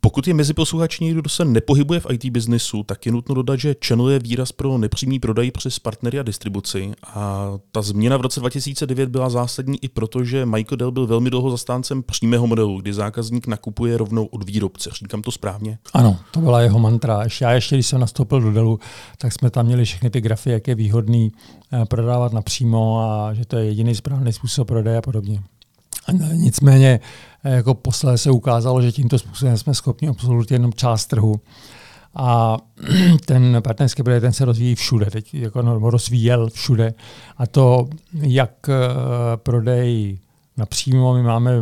Pokud 0.00 0.28
je 0.28 0.34
mezi 0.34 0.54
posluchači 0.54 1.04
někdo, 1.04 1.20
kdo 1.20 1.30
se 1.30 1.44
nepohybuje 1.44 2.00
v 2.00 2.06
IT 2.12 2.24
biznesu, 2.24 2.82
tak 2.82 3.06
je 3.06 3.12
nutno 3.12 3.34
dodat, 3.34 3.56
že 3.56 3.76
channel 3.86 4.08
je 4.08 4.18
výraz 4.18 4.52
pro 4.52 4.78
nepřímý 4.78 5.20
prodej 5.20 5.50
přes 5.50 5.78
partnery 5.78 6.18
a 6.18 6.22
distribuci. 6.22 6.92
A 7.14 7.48
ta 7.72 7.82
změna 7.82 8.16
v 8.16 8.20
roce 8.20 8.40
2009 8.40 9.08
byla 9.08 9.30
zásadní 9.30 9.84
i 9.84 9.88
proto, 9.88 10.24
že 10.24 10.46
Michael 10.46 10.76
Dell 10.76 10.90
byl 10.90 11.06
velmi 11.06 11.30
dlouho 11.30 11.50
zastáncem 11.50 12.02
přímého 12.02 12.46
modelu, 12.46 12.80
kdy 12.80 12.94
zákazník 12.94 13.46
nakupuje 13.46 13.96
rovnou 13.96 14.24
od 14.24 14.44
výrobce. 14.44 14.90
Říkám 14.92 15.22
to 15.22 15.30
správně? 15.30 15.78
Ano, 15.94 16.18
to 16.30 16.40
byla 16.40 16.60
jeho 16.60 16.78
mantra. 16.78 17.24
Já 17.40 17.52
ještě, 17.52 17.76
když 17.76 17.86
jsem 17.86 18.00
nastoupil 18.00 18.40
do 18.40 18.52
Dellu, 18.52 18.78
tak 19.18 19.32
jsme 19.32 19.50
tam 19.50 19.66
měli 19.66 19.84
všechny 19.84 20.10
ty 20.10 20.20
grafy, 20.20 20.50
jak 20.50 20.68
je 20.68 20.74
výhodný 20.74 21.32
eh, 21.72 21.84
prodávat 21.84 22.32
napřímo 22.32 23.00
a 23.00 23.34
že 23.34 23.44
to 23.44 23.56
je 23.56 23.64
jediný 23.64 23.94
správný 23.94 24.32
způsob 24.32 24.68
prodeje 24.68 24.98
a 24.98 25.02
podobně. 25.02 25.42
Nicméně 26.32 27.00
eh, 27.44 27.54
jako 27.54 27.74
posledně 27.74 28.18
se 28.18 28.30
ukázalo, 28.30 28.82
že 28.82 28.92
tímto 28.92 29.18
způsobem 29.18 29.58
jsme 29.58 29.74
schopni 29.74 30.08
absolvovat 30.08 30.50
jenom 30.50 30.72
část 30.72 31.06
trhu. 31.06 31.40
A 32.14 32.56
ten 33.26 33.58
partnerský 33.64 34.02
prodej 34.02 34.20
ten 34.20 34.32
se 34.32 34.44
rozvíjí 34.44 34.74
všude, 34.74 35.06
teď 35.06 35.34
jako 35.34 35.62
no, 35.62 35.90
rozvíjel 35.90 36.50
všude. 36.50 36.94
A 37.36 37.46
to 37.46 37.88
jak 38.12 38.68
uh, 38.68 38.74
prodej 39.36 40.18
napřímo, 40.58 41.14
my 41.14 41.22
máme 41.22 41.52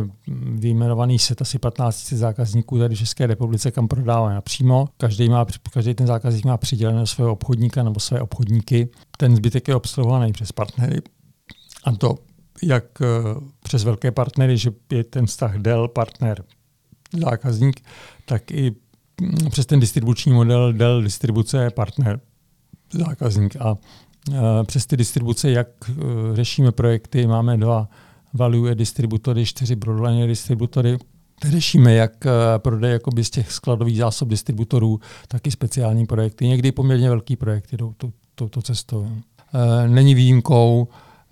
vyjmenovaný 0.55 1.19
set 1.19 1.41
asi 1.41 1.59
15 1.59 2.13
zákazníků 2.13 2.79
tady 2.79 2.95
v 2.95 2.97
České 2.97 3.27
republice, 3.27 3.71
kam 3.71 3.87
prodáváme 3.87 4.33
napřímo. 4.33 4.87
Každý, 4.97 5.29
má, 5.29 5.45
každý 5.73 5.93
ten 5.93 6.07
zákazník 6.07 6.45
má 6.45 6.57
přidělené 6.57 7.07
svého 7.07 7.31
obchodníka 7.31 7.83
nebo 7.83 7.99
své 7.99 8.21
obchodníky. 8.21 8.89
Ten 9.17 9.35
zbytek 9.35 9.67
je 9.67 9.75
obsluhovaný 9.75 10.31
přes 10.31 10.51
partnery. 10.51 11.01
A 11.83 11.91
to 11.91 12.15
jak 12.63 13.01
eh, 13.01 13.05
přes 13.63 13.83
velké 13.83 14.11
partnery, 14.11 14.57
že 14.57 14.71
je 14.91 15.03
ten 15.03 15.25
vztah 15.25 15.57
Dell 15.57 15.87
partner 15.87 16.43
zákazník, 17.19 17.81
tak 18.25 18.51
i 18.51 18.75
mm, 19.21 19.49
přes 19.49 19.65
ten 19.65 19.79
distribuční 19.79 20.33
model 20.33 20.73
Dell 20.73 21.01
distribuce 21.01 21.69
partner 21.69 22.19
zákazník. 22.93 23.55
A 23.55 23.77
eh, 24.31 24.63
přes 24.63 24.85
ty 24.85 24.97
distribuce, 24.97 25.51
jak 25.51 25.67
eh, 25.89 25.93
řešíme 26.33 26.71
projekty, 26.71 27.27
máme 27.27 27.57
dva 27.57 27.89
value 28.33 28.75
distributory, 28.75 29.45
čtyři 29.45 29.75
broadline 29.75 30.27
distributory, 30.27 30.97
řešíme 31.47 31.93
jak 31.93 32.11
prodej 32.57 32.91
jakoby 32.91 33.23
z 33.23 33.29
těch 33.29 33.51
skladových 33.51 33.97
zásob 33.97 34.29
distributorů, 34.29 34.99
tak 35.27 35.47
i 35.47 35.51
speciální 35.51 36.05
projekty. 36.05 36.47
Někdy 36.47 36.71
poměrně 36.71 37.09
velký 37.09 37.35
projekty 37.35 37.77
jdou 37.77 37.93
touto 38.35 38.61
cestou. 38.61 39.07
Není 39.87 40.15
výjimkou, 40.15 40.87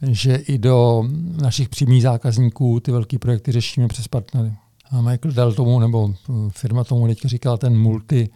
že 0.07 0.35
i 0.35 0.57
do 0.57 1.03
našich 1.41 1.69
přímých 1.69 2.03
zákazníků 2.03 2.79
ty 2.79 2.91
velké 2.91 3.19
projekty 3.19 3.51
řešíme 3.51 3.87
přes 3.87 4.07
partnery. 4.07 4.53
A 4.91 5.01
Michael 5.01 5.33
Dell 5.33 5.53
tomu, 5.53 5.79
nebo 5.79 6.13
firma 6.49 6.83
tomu 6.83 7.07
teď 7.07 7.25
říkala 7.25 7.57
ten 7.57 7.77
multi 7.77 8.29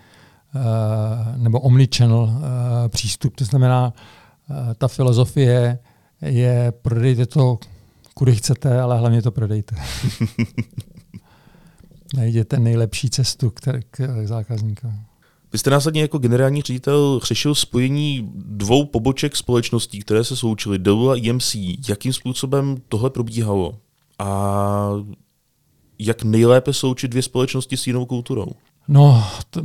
uh, 0.56 0.62
nebo 1.38 1.60
omnichannel 1.60 2.20
uh, 2.20 2.32
přístup. 2.88 3.36
To 3.36 3.46
znamená, 3.46 3.94
ta 4.78 4.88
filozofie 4.88 5.80
je 6.22 6.74
prodejte 6.82 7.26
to, 7.26 7.60
kudy 8.14 8.36
chcete, 8.36 8.82
ale 8.82 9.00
hlavně 9.00 9.22
to 9.22 9.32
prodejte. 9.32 9.76
Najděte 12.16 12.60
nejlepší 12.60 13.10
cestu 13.10 13.50
k, 13.50 13.80
k 13.92 14.28
zákazníkovi. 14.28 15.09
Vy 15.54 15.60
jste 15.60 15.70
následně 15.70 16.02
jako 16.02 16.18
generální 16.18 16.62
ředitel 16.62 17.20
řešil 17.24 17.56
spojení 17.56 18.32
dvou 18.36 18.86
poboček 18.86 19.36
společností, 19.36 20.00
které 20.00 20.24
se 20.24 20.36
sloučily, 20.36 20.80
Dell 20.80 21.12
a 21.12 21.30
EMC. 21.30 21.56
Jakým 21.90 22.14
způsobem 22.14 22.78
tohle 22.90 23.10
probíhalo? 23.10 23.78
A 24.20 24.92
jak 26.00 26.24
nejlépe 26.24 26.74
sloučit 26.74 27.08
dvě 27.08 27.24
společnosti 27.24 27.78
s 27.78 27.88
jinou 27.88 28.06
kulturou? 28.06 28.48
No, 28.88 29.28
to, 29.50 29.62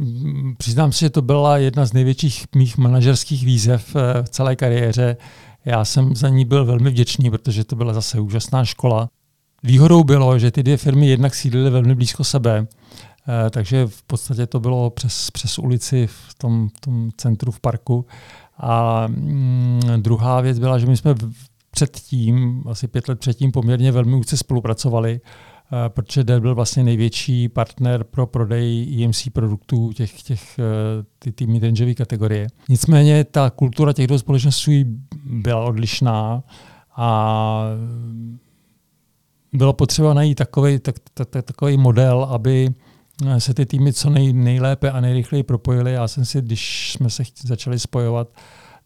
přiznám 0.58 0.92
si, 0.92 1.00
že 1.00 1.10
to 1.10 1.22
byla 1.22 1.58
jedna 1.58 1.86
z 1.86 1.92
největších 1.92 2.44
mých 2.56 2.78
manažerských 2.78 3.44
výzev 3.44 3.96
eh, 3.96 4.22
v 4.22 4.28
celé 4.28 4.56
kariéře. 4.56 5.16
Já 5.64 5.84
jsem 5.84 6.16
za 6.16 6.28
ní 6.28 6.44
byl 6.44 6.64
velmi 6.64 6.90
vděčný, 6.90 7.30
protože 7.30 7.64
to 7.64 7.76
byla 7.76 7.92
zase 7.92 8.20
úžasná 8.20 8.64
škola. 8.64 9.08
Výhodou 9.62 10.04
bylo, 10.04 10.38
že 10.38 10.50
ty 10.50 10.62
dvě 10.62 10.76
firmy 10.76 11.08
jednak 11.08 11.34
sídlily 11.34 11.70
velmi 11.70 11.94
blízko 11.94 12.24
sebe 12.24 12.66
takže 13.50 13.87
v 13.87 14.02
podstatě 14.02 14.46
to 14.46 14.60
bylo 14.60 14.90
přes, 14.90 15.30
přes 15.30 15.58
ulici 15.58 16.06
v 16.06 16.34
tom, 16.38 16.68
v 16.68 16.80
tom 16.80 17.10
centru 17.16 17.52
v 17.52 17.60
parku. 17.60 18.06
A 18.58 19.06
mm, 19.06 19.80
druhá 19.96 20.40
věc 20.40 20.58
byla, 20.58 20.78
že 20.78 20.87
my 20.87 20.96
jsme 20.96 21.14
předtím, 21.70 22.62
asi 22.66 22.88
pět 22.88 23.08
let 23.08 23.18
předtím, 23.18 23.52
poměrně 23.52 23.92
velmi 23.92 24.16
úzce 24.16 24.37
spolupracovali, 24.37 25.20
eh, 25.20 25.88
protože 25.88 26.24
Dell 26.24 26.40
byl 26.40 26.54
vlastně 26.54 26.84
největší 26.84 27.48
partner 27.48 28.04
pro 28.04 28.26
prodej 28.26 29.04
EMC 29.04 29.28
produktů 29.32 29.92
těch, 29.92 30.22
těch 30.22 30.58
eh, 30.58 30.62
ty, 31.18 31.32
ty 31.32 31.46
midrangeové 31.46 31.94
kategorie. 31.94 32.46
Nicméně 32.68 33.24
ta 33.24 33.50
kultura 33.50 33.92
těch 33.92 34.06
dvou 34.06 34.18
společností 34.18 34.84
byla 35.24 35.64
odlišná 35.64 36.42
a 36.96 37.64
bylo 39.52 39.72
potřeba 39.72 40.14
najít 40.14 40.34
takový, 40.34 40.78
tak, 40.78 40.94
tak, 41.14 41.28
takový 41.28 41.76
model, 41.76 42.24
aby 42.24 42.68
se 43.38 43.55
ty 43.55 43.66
týmy 43.66 43.92
co 43.92 44.11
nej, 44.11 44.33
nejlépe 44.33 44.90
a 44.90 45.00
nejrychleji 45.00 45.42
propojily. 45.42 45.92
Já 45.92 46.09
jsem 46.09 46.24
si, 46.24 46.42
když 46.42 46.92
jsme 46.92 47.11
se 47.11 47.22
začali 47.44 47.79
spojovat, 47.79 48.29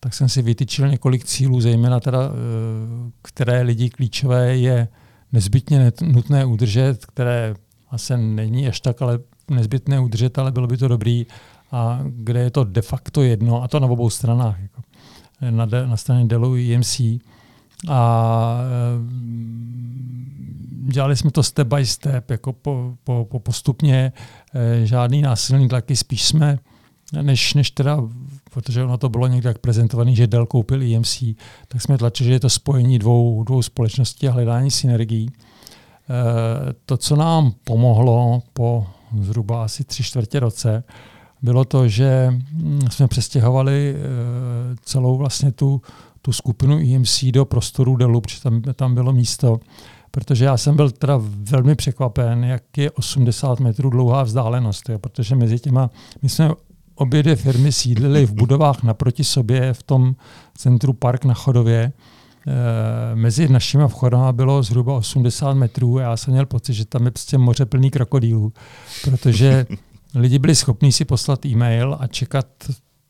tak 0.00 0.14
jsem 0.14 0.28
si 0.28 0.42
vytyčil 0.42 0.88
několik 0.88 1.24
cílů, 1.24 1.60
zejména 1.60 2.00
teda, 2.00 2.22
eh, 2.22 3.10
které 3.22 3.62
lidi 3.62 3.90
klíčové 3.90 4.56
je 4.56 4.88
nezbytně 5.32 5.92
nutné 6.02 6.44
udržet, 6.44 7.06
které 7.06 7.54
asi 7.90 8.16
není 8.16 8.68
až 8.68 8.80
tak, 8.80 9.02
ale 9.02 9.18
nezbytné 9.50 10.00
udržet, 10.00 10.38
ale 10.38 10.52
bylo 10.52 10.66
by 10.66 10.76
to 10.76 10.88
dobrý 10.88 11.26
a 11.72 12.00
kde 12.04 12.40
je 12.40 12.50
to 12.50 12.64
de 12.64 12.82
facto 12.82 13.22
jedno, 13.22 13.62
a 13.62 13.68
to 13.68 13.80
na 13.80 13.86
obou 13.86 14.10
stranách, 14.10 14.60
jako 14.60 14.82
na, 15.50 15.66
de, 15.66 15.86
na 15.86 15.96
straně 15.96 16.24
Dellu 16.24 16.56
i 16.56 16.74
EMC. 16.74 17.00
A 17.88 18.60
dělali 20.88 21.16
jsme 21.16 21.30
to 21.30 21.42
step 21.42 21.68
by 21.68 21.86
step, 21.86 22.30
jako 22.30 22.52
po, 22.52 22.94
po, 23.04 23.26
po 23.30 23.38
postupně, 23.40 24.12
eh, 24.54 24.86
žádný 24.86 25.22
násilný 25.22 25.68
tlaky, 25.68 25.96
spíš 25.96 26.24
jsme, 26.24 26.58
než, 27.22 27.54
než 27.54 27.70
teda, 27.70 28.02
protože 28.50 28.84
ono 28.84 28.98
to 28.98 29.08
bylo 29.08 29.26
někde 29.26 29.48
jak 29.48 29.58
prezentovaný, 29.58 30.16
že 30.16 30.26
Dell 30.26 30.46
koupil 30.46 30.82
EMC, 30.82 31.22
tak 31.68 31.82
jsme 31.82 31.98
tlačili, 31.98 32.26
že 32.26 32.32
je 32.32 32.40
to 32.40 32.50
spojení 32.50 32.98
dvou, 32.98 33.44
dvou 33.44 33.62
společností 33.62 34.28
a 34.28 34.32
hledání 34.32 34.70
synergií. 34.70 35.30
Eh, 35.30 36.72
to, 36.86 36.96
co 36.96 37.16
nám 37.16 37.52
pomohlo 37.64 38.42
po 38.52 38.86
zhruba 39.20 39.64
asi 39.64 39.84
tři 39.84 40.02
čtvrtě 40.02 40.40
roce, 40.40 40.84
bylo 41.42 41.64
to, 41.64 41.88
že 41.88 42.28
hm, 42.30 42.80
jsme 42.90 43.08
přestěhovali 43.08 43.94
eh, 43.96 44.00
celou 44.82 45.16
vlastně 45.16 45.52
tu, 45.52 45.82
tu 46.22 46.32
skupinu 46.32 46.78
EMC 46.78 47.24
do 47.24 47.44
prostoru 47.44 47.96
Delu, 47.96 48.20
protože 48.20 48.40
tam, 48.40 48.62
tam 48.62 48.94
bylo 48.94 49.12
místo, 49.12 49.60
protože 50.10 50.44
já 50.44 50.56
jsem 50.56 50.76
byl 50.76 50.90
teda 50.90 51.20
velmi 51.22 51.74
překvapen, 51.74 52.44
jak 52.44 52.78
je 52.78 52.90
80 52.90 53.60
metrů 53.60 53.90
dlouhá 53.90 54.22
vzdálenost, 54.22 54.88
jo, 54.88 54.98
protože 54.98 55.34
mezi 55.34 55.58
těma, 55.58 55.90
my 56.22 56.28
jsme 56.28 56.50
obě 56.94 57.22
dvě 57.22 57.36
firmy 57.36 57.72
sídlily 57.72 58.26
v 58.26 58.32
budovách 58.32 58.82
naproti 58.82 59.24
sobě 59.24 59.72
v 59.72 59.82
tom 59.82 60.14
centru 60.54 60.92
Park 60.92 61.24
na 61.24 61.34
Chodově. 61.34 61.80
E, 61.82 61.92
mezi 63.14 63.48
našimi 63.48 63.84
vchodama 63.88 64.32
bylo 64.32 64.62
zhruba 64.62 64.94
80 64.94 65.54
metrů 65.54 65.98
a 65.98 66.02
já 66.02 66.16
jsem 66.16 66.32
měl 66.32 66.46
pocit, 66.46 66.74
že 66.74 66.84
tam 66.84 67.04
je 67.04 67.10
prostě 67.10 67.38
moře 67.38 67.66
plný 67.66 67.90
krokodýlů, 67.90 68.52
protože 69.04 69.66
lidi 70.14 70.38
byli 70.38 70.54
schopni 70.54 70.92
si 70.92 71.04
poslat 71.04 71.46
e-mail 71.46 71.96
a 72.00 72.06
čekat 72.06 72.46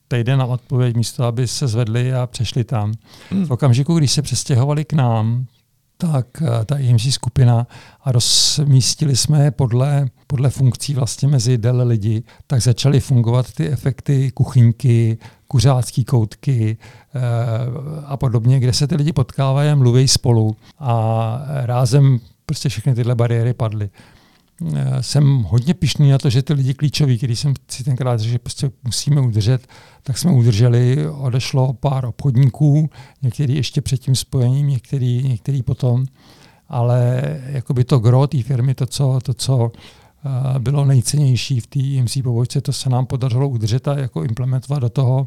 týden 0.08 0.38
na 0.38 0.46
odpověď 0.46 0.96
místo, 0.96 1.24
aby 1.24 1.48
se 1.48 1.68
zvedli 1.68 2.14
a 2.14 2.26
přešli 2.26 2.64
tam. 2.64 2.92
Hmm. 3.30 3.46
V 3.46 3.50
okamžiku, 3.50 3.98
když 3.98 4.12
se 4.12 4.22
přestěhovali 4.22 4.84
k 4.84 4.92
nám, 4.92 5.46
tak 5.96 6.26
eh, 6.42 6.64
ta 6.64 6.78
IMC 6.78 7.14
skupina 7.14 7.66
a 8.04 8.12
rozmístili 8.12 9.16
jsme 9.16 9.44
je 9.44 9.50
podle, 9.50 10.08
podle 10.26 10.50
funkcí 10.50 10.94
vlastně 10.94 11.28
mezi 11.28 11.58
Dell 11.58 11.86
lidi, 11.86 12.22
tak 12.46 12.62
začaly 12.62 13.00
fungovat 13.00 13.52
ty 13.52 13.68
efekty 13.68 14.30
kuchyňky, 14.30 15.18
kuřácký 15.48 16.04
koutky 16.04 16.76
e, 17.14 17.20
a 18.04 18.16
podobně, 18.16 18.60
kde 18.60 18.72
se 18.72 18.86
ty 18.86 18.96
lidi 18.96 19.12
potkávají 19.12 19.70
a 19.70 19.74
mluví 19.74 20.08
spolu 20.08 20.56
a 20.78 21.42
rázem 21.46 22.20
prostě 22.46 22.68
všechny 22.68 22.94
tyhle 22.94 23.14
bariéry 23.14 23.54
padly. 23.54 23.90
Eh, 24.66 25.02
jsem 25.02 25.42
hodně 25.42 25.74
pišný 25.74 26.10
na 26.10 26.18
to, 26.18 26.30
že 26.30 26.42
ty 26.42 26.52
lidi 26.52 26.74
klíčoví, 26.74 27.18
který 27.18 27.36
jsem 27.36 27.54
si 27.70 27.84
tenkrát 27.84 28.20
řekl, 28.20 28.32
že 28.32 28.38
prostě 28.38 28.70
musíme 28.84 29.20
udržet, 29.20 29.66
tak 30.02 30.18
jsme 30.18 30.32
udrželi. 30.32 31.08
Odešlo 31.08 31.72
pár 31.72 32.04
obchodníků, 32.04 32.90
některý 33.22 33.56
ještě 33.56 33.80
před 33.80 33.98
tím 33.98 34.14
spojením, 34.14 34.68
některý, 34.68 35.22
některý 35.28 35.62
potom. 35.62 36.06
Ale 36.68 37.22
jakoby 37.46 37.84
to 37.84 37.98
gro 37.98 38.26
té 38.26 38.42
firmy, 38.42 38.74
to, 38.74 38.86
co, 38.86 39.18
to, 39.22 39.34
co 39.34 39.72
eh, 39.74 40.58
bylo 40.58 40.84
nejcennější 40.84 41.60
v 41.60 41.66
té 41.66 41.78
IMC 41.78 42.18
pobočce, 42.22 42.60
to 42.60 42.72
se 42.72 42.90
nám 42.90 43.06
podařilo 43.06 43.48
udržet 43.48 43.88
a 43.88 43.98
jako 43.98 44.24
implementovat 44.24 44.78
do 44.78 44.88
toho, 44.88 45.26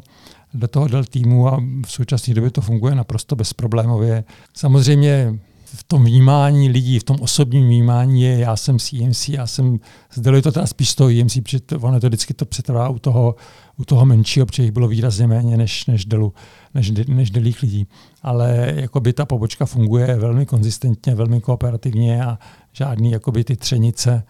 do 0.54 0.68
toho 0.68 0.88
del 0.88 1.04
týmu 1.04 1.48
a 1.48 1.62
v 1.86 1.92
současné 1.92 2.34
době 2.34 2.50
to 2.50 2.60
funguje 2.60 2.94
naprosto 2.94 3.36
bezproblémově. 3.36 4.24
Samozřejmě 4.54 5.38
v 5.74 5.84
tom 5.84 6.04
vnímání 6.04 6.68
lidí, 6.68 6.98
v 6.98 7.04
tom 7.04 7.16
osobním 7.20 7.66
vnímání 7.66 8.22
je, 8.22 8.38
já 8.38 8.56
jsem 8.56 8.78
z 8.78 8.92
EMC, 8.92 9.28
já 9.28 9.46
jsem, 9.46 9.80
zde 10.14 10.42
to 10.42 10.52
teda 10.52 10.66
spíš 10.66 10.90
z 10.90 10.94
toho 10.94 11.10
EMC, 11.10 11.38
protože 11.42 11.60
to, 11.60 11.76
ono 11.76 12.00
to 12.00 12.06
vždycky 12.06 12.34
to 12.34 12.44
přetrvá 12.44 12.88
u 12.88 12.98
toho, 12.98 13.34
u 13.76 13.84
toho 13.84 14.06
menšího, 14.06 14.46
protože 14.46 14.62
jich 14.62 14.72
bylo 14.72 14.88
výrazně 14.88 15.26
méně 15.26 15.56
než, 15.56 15.86
než, 15.86 16.04
delu, 16.04 16.32
než, 16.74 16.90
než 17.08 17.30
delých 17.30 17.62
lidí. 17.62 17.86
Ale 18.22 18.72
jakoby 18.76 19.12
ta 19.12 19.24
pobočka 19.24 19.66
funguje 19.66 20.16
velmi 20.16 20.46
konzistentně, 20.46 21.14
velmi 21.14 21.40
kooperativně 21.40 22.24
a 22.24 22.38
žádný 22.72 23.10
jakoby 23.10 23.44
ty 23.44 23.56
třenice 23.56 24.22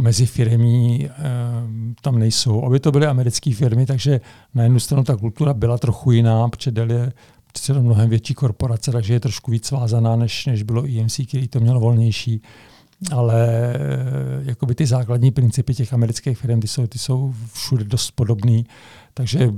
mezi 0.00 0.26
firmí 0.26 1.06
e, 1.06 1.10
tam 2.00 2.18
nejsou. 2.18 2.60
Obě 2.60 2.80
to 2.80 2.92
byly 2.92 3.06
americké 3.06 3.54
firmy, 3.54 3.86
takže 3.86 4.20
na 4.54 4.62
jednu 4.62 4.80
stranu 4.80 5.04
ta 5.04 5.16
kultura 5.16 5.54
byla 5.54 5.78
trochu 5.78 6.10
jiná, 6.10 6.48
protože 6.48 6.70
Dell 6.70 6.90
je 6.90 7.12
přece 7.54 7.80
mnohem 7.80 8.10
větší 8.10 8.34
korporace, 8.34 8.92
takže 8.92 9.12
je 9.12 9.20
trošku 9.20 9.50
víc 9.50 9.66
svázaná, 9.66 10.16
než, 10.16 10.46
než 10.46 10.62
bylo 10.62 10.84
EMC, 10.84 11.20
který 11.28 11.48
to 11.48 11.60
měl 11.60 11.80
volnější. 11.80 12.42
Ale 13.12 13.48
eh, 13.48 13.78
jakoby 14.44 14.74
ty 14.74 14.86
základní 14.86 15.30
principy 15.30 15.74
těch 15.74 15.92
amerických 15.92 16.38
firm, 16.38 16.60
ty 16.60 16.68
jsou, 16.68 16.86
ty 16.86 16.98
jsou 16.98 17.34
všude 17.52 17.84
dost 17.84 18.10
podobný. 18.10 18.66
Takže 19.14 19.52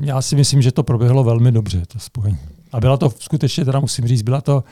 já 0.00 0.22
si 0.22 0.36
myslím, 0.36 0.62
že 0.62 0.72
to 0.72 0.82
proběhlo 0.82 1.24
velmi 1.24 1.52
dobře, 1.52 1.82
to 1.86 1.98
spojení. 1.98 2.38
A 2.72 2.80
byla 2.80 2.96
to 2.96 3.12
skutečně, 3.18 3.64
teda 3.64 3.80
musím 3.80 4.06
říct, 4.06 4.22
byla 4.22 4.40
to 4.40 4.64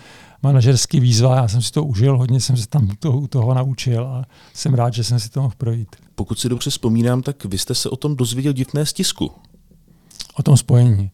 manažerský 0.43 1.01
výzva, 1.01 1.37
já 1.37 1.49
jsem 1.49 1.63
si 1.63 1.73
to 1.73 1.85
užil, 1.85 2.19
hodně 2.19 2.41
jsem 2.41 2.57
se 2.57 2.67
tam 2.67 2.89
toho, 2.99 3.29
toho 3.29 3.55
naučil 3.55 4.07
a 4.07 4.25
jsem 4.55 4.75
rád, 4.75 4.95
že 4.95 5.05
jsem 5.05 5.21
si 5.21 5.31
to 5.31 5.43
mohl 5.43 5.55
projít. 5.59 5.97
Pokud 6.15 6.39
si 6.39 6.49
dobře 6.49 6.71
vzpomínám, 6.71 7.23
tak 7.23 7.45
vy 7.45 7.59
jste 7.59 7.75
se 7.75 7.91
o 7.91 7.97
tom 7.97 8.17
dozvěděl 8.17 8.53
divné 8.53 8.87
z 8.87 8.93
tisku. 8.93 9.31
O 10.35 10.43
tom 10.43 10.57
spojení. 10.57 11.11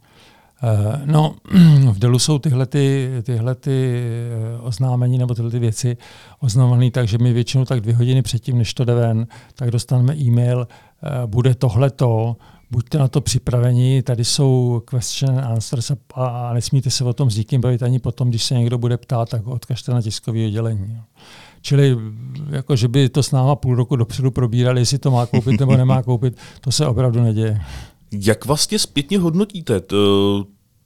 Eh, 0.62 1.00
no, 1.04 1.34
v 1.92 1.98
Delu 1.98 2.18
jsou 2.18 2.38
tyhle, 2.38 2.66
ty, 2.66 3.10
tyhle 3.22 3.54
ty 3.54 4.02
eh, 4.02 4.60
oznámení 4.60 5.18
nebo 5.18 5.34
tyhle 5.34 5.50
ty 5.50 5.58
věci 5.58 5.96
oznamované 6.40 6.90
tak, 6.90 7.08
že 7.08 7.18
my 7.18 7.32
většinou 7.32 7.64
tak 7.64 7.80
dvě 7.80 7.94
hodiny 7.94 8.22
předtím, 8.22 8.58
než 8.58 8.74
to 8.74 8.84
jde 8.84 8.94
ven, 8.94 9.26
tak 9.54 9.70
dostaneme 9.70 10.16
e-mail, 10.16 10.68
eh, 11.02 11.26
bude 11.26 11.54
tohleto, 11.54 12.36
buďte 12.70 12.98
na 12.98 13.08
to 13.08 13.20
připraveni, 13.20 14.02
tady 14.02 14.24
jsou 14.24 14.82
question 14.90 15.38
and 15.38 15.44
answers 15.44 15.92
a 16.14 16.54
nesmíte 16.54 16.90
se 16.90 17.04
o 17.04 17.12
tom 17.12 17.30
s 17.30 17.36
nikým 17.36 17.60
bavit 17.60 17.82
ani 17.82 17.98
potom, 17.98 18.28
když 18.28 18.44
se 18.44 18.54
někdo 18.54 18.78
bude 18.78 18.96
ptát, 18.96 19.28
tak 19.28 19.46
odkažte 19.46 19.92
na 19.92 20.02
tiskové 20.02 20.46
oddělení. 20.46 21.00
Čili 21.60 21.96
jako, 22.50 22.76
že 22.76 22.88
by 22.88 23.08
to 23.08 23.22
s 23.22 23.30
náma 23.30 23.56
půl 23.56 23.74
roku 23.74 23.96
dopředu 23.96 24.30
probírali, 24.30 24.80
jestli 24.80 24.98
to 24.98 25.10
má 25.10 25.26
koupit 25.26 25.60
nebo 25.60 25.76
nemá 25.76 26.02
koupit, 26.02 26.36
to 26.60 26.72
se 26.72 26.86
opravdu 26.86 27.22
neděje. 27.22 27.60
Jak 28.12 28.44
vlastně 28.44 28.78
zpětně 28.78 29.18
hodnotíte 29.18 29.80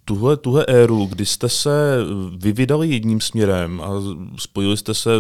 tuhle, 0.04 0.37
tuhle 0.37 0.64
éru, 0.68 1.06
kdy 1.06 1.26
jste 1.26 1.48
se 1.48 1.98
vyvydali 2.38 2.88
jedním 2.88 3.20
směrem 3.20 3.80
a 3.80 3.90
spojili 4.38 4.76
jste 4.76 4.94
se 4.94 5.11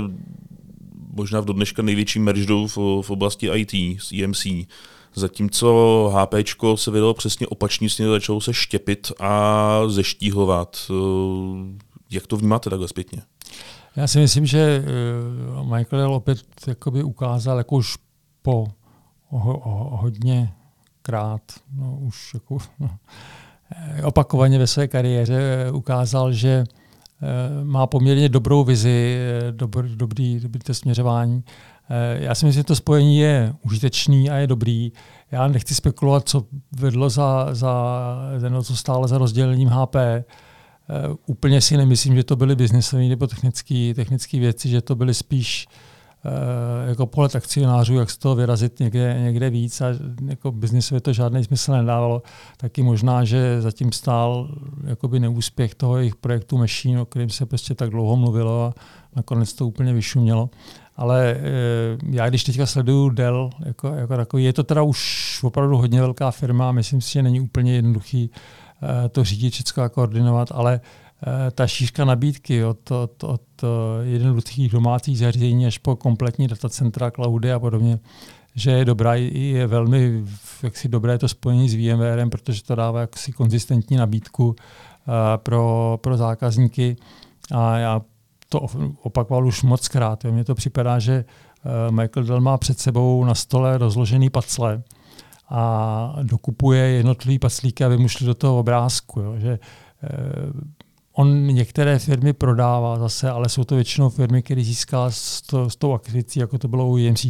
možná 1.12 1.40
v 1.40 1.44
dodneška 1.44 1.82
největší 1.82 2.18
merždou 2.18 2.66
v, 2.66 2.76
v 3.02 3.10
oblasti 3.10 3.50
IT 3.54 4.00
s 4.02 4.12
EMC, 4.12 4.46
zatímco 5.14 6.12
HP 6.14 6.34
se 6.74 6.90
vydalo 6.90 7.14
přesně 7.14 7.46
opačný 7.46 7.88
směr, 7.88 8.10
začalo 8.10 8.40
se 8.40 8.54
štěpit 8.54 9.12
a 9.20 9.82
zeštíhovat. 9.86 10.90
Jak 12.10 12.26
to 12.26 12.36
vnímáte 12.36 12.70
takhle 12.70 12.88
zpětně? 12.88 13.22
Já 13.96 14.06
si 14.06 14.18
myslím, 14.18 14.46
že 14.46 14.58
eh, 14.58 15.76
Michael 15.76 16.14
opět 16.14 16.38
jakoby 16.66 17.02
ukázal, 17.02 17.58
jako 17.58 17.76
už 17.76 17.96
po 18.42 18.66
ho, 19.28 19.60
ho, 19.64 19.96
hodně 19.96 20.52
krát, 21.10 21.42
no 21.74 21.98
už 22.00 22.34
jako, 22.34 22.58
no, 22.80 22.90
eh, 23.72 24.02
opakovaně 24.02 24.58
ve 24.58 24.66
své 24.66 24.88
kariéře 24.88 25.66
eh, 25.66 25.70
ukázal, 25.70 26.32
že 26.32 26.64
eh, 27.22 27.64
má 27.64 27.86
poměrně 27.86 28.28
dobrou 28.28 28.64
vizi, 28.64 29.18
dobr, 29.50 29.88
dobrý, 29.88 30.40
dobrý 30.40 30.60
to 30.60 30.74
směřování. 30.74 31.44
Já 32.14 32.34
si 32.34 32.46
myslím, 32.46 32.60
že 32.60 32.64
to 32.64 32.76
spojení 32.76 33.18
je 33.18 33.54
užitečný 33.62 34.30
a 34.30 34.36
je 34.36 34.46
dobrý. 34.46 34.92
Já 35.30 35.48
nechci 35.48 35.74
spekulovat, 35.74 36.28
co 36.28 36.46
vedlo 36.72 37.10
za, 37.10 37.48
za 37.52 38.48
no, 38.48 38.62
co 38.62 38.76
stále 38.76 39.08
za 39.08 39.18
rozdělením 39.18 39.68
HP. 39.68 39.96
Úplně 41.26 41.60
si 41.60 41.76
nemyslím, 41.76 42.14
že 42.16 42.24
to 42.24 42.36
byly 42.36 42.56
biznesové 42.56 43.02
nebo 43.02 43.26
technické 43.26 44.38
věci, 44.38 44.68
že 44.68 44.80
to 44.80 44.94
byly 44.94 45.14
spíš 45.14 45.66
uh, 45.66 45.89
jako 46.88 47.06
pohled 47.06 47.36
akcionářů, 47.36 47.94
jak 47.94 48.10
z 48.10 48.16
toho 48.18 48.34
vyrazit 48.34 48.80
někde, 48.80 49.20
někde 49.22 49.50
víc 49.50 49.80
a 49.80 49.86
jako 50.26 50.52
biznisově 50.52 51.00
to 51.00 51.12
žádný 51.12 51.44
smysl 51.44 51.72
nedávalo, 51.72 52.22
taky 52.56 52.82
možná, 52.82 53.24
že 53.24 53.62
zatím 53.62 53.92
stál 53.92 54.48
jakoby 54.84 55.20
neúspěch 55.20 55.74
toho 55.74 55.98
jejich 55.98 56.16
projektu 56.16 56.58
Machine, 56.58 57.00
o 57.00 57.04
kterém 57.04 57.30
se 57.30 57.46
prostě 57.46 57.74
tak 57.74 57.90
dlouho 57.90 58.16
mluvilo 58.16 58.64
a 58.64 58.74
nakonec 59.16 59.52
to 59.52 59.66
úplně 59.66 59.92
vyšumělo. 59.92 60.50
Ale 60.96 61.30
e, 61.30 61.38
já 62.10 62.28
když 62.28 62.44
teďka 62.44 62.66
sleduju 62.66 63.10
Dell 63.10 63.50
jako, 63.64 63.88
jako 63.88 64.16
takový, 64.16 64.44
je 64.44 64.52
to 64.52 64.64
teda 64.64 64.82
už 64.82 65.40
opravdu 65.42 65.76
hodně 65.76 66.00
velká 66.00 66.30
firma, 66.30 66.72
myslím 66.72 67.00
si, 67.00 67.12
že 67.12 67.22
není 67.22 67.40
úplně 67.40 67.74
jednoduchý 67.74 68.30
e, 69.04 69.08
to 69.08 69.24
řídit, 69.24 69.54
všechno 69.54 69.90
koordinovat, 69.90 70.48
ale 70.52 70.80
Eh, 70.80 71.09
ta 71.54 71.66
šířka 71.66 72.04
nabídky 72.04 72.64
od, 72.64 72.90
od, 72.90 73.24
od 73.24 73.42
eh, 73.62 73.66
jednoduchých 74.02 74.72
domácích 74.72 75.18
zařízení 75.18 75.66
až 75.66 75.78
po 75.78 75.96
kompletní 75.96 76.48
datacentra, 76.48 77.10
cloudy 77.10 77.52
a 77.52 77.58
podobně, 77.58 77.98
že 78.54 78.70
je 78.70 78.84
dobrá, 78.84 79.14
je 79.14 79.66
velmi 79.66 80.24
jaksi 80.62 80.88
dobré 80.88 81.18
to 81.18 81.28
spojení 81.28 81.68
s 81.68 81.74
VMwarem, 81.74 82.30
protože 82.30 82.62
to 82.62 82.74
dává 82.74 83.00
jaksi 83.00 83.32
konzistentní 83.32 83.96
nabídku 83.96 84.56
eh, 84.58 85.12
pro, 85.36 85.98
pro 86.02 86.16
zákazníky 86.16 86.96
a 87.54 87.78
já 87.78 88.00
to 88.48 88.66
opakoval 89.02 89.46
už 89.46 89.62
moc 89.62 89.88
krát. 89.88 90.24
Mně 90.24 90.44
to 90.44 90.54
připadá, 90.54 90.98
že 90.98 91.24
Michael 91.90 92.26
Dell 92.26 92.40
má 92.40 92.58
před 92.58 92.78
sebou 92.78 93.24
na 93.24 93.34
stole 93.34 93.78
rozložený 93.78 94.30
pacle 94.30 94.82
a 95.50 96.16
dokupuje 96.22 96.88
jednotlivý 96.88 97.38
paclíky, 97.38 97.84
aby 97.84 97.96
mu 97.96 98.08
šli 98.08 98.26
do 98.26 98.34
toho 98.34 98.58
obrázku. 98.58 99.20
Jo. 99.20 99.34
Že, 99.38 99.58
On 101.20 101.46
některé 101.46 101.98
firmy 101.98 102.32
prodává 102.32 102.98
zase, 102.98 103.30
ale 103.30 103.48
jsou 103.48 103.64
to 103.64 103.74
většinou 103.74 104.08
firmy, 104.08 104.42
které 104.42 104.64
získá 104.64 105.10
s, 105.10 105.42
to, 105.42 105.70
s 105.70 105.76
tou 105.76 105.92
akvizicí, 105.92 106.40
jako 106.40 106.58
to 106.58 106.68
bylo 106.68 106.88
u 106.88 106.96
IMC, 106.96 107.26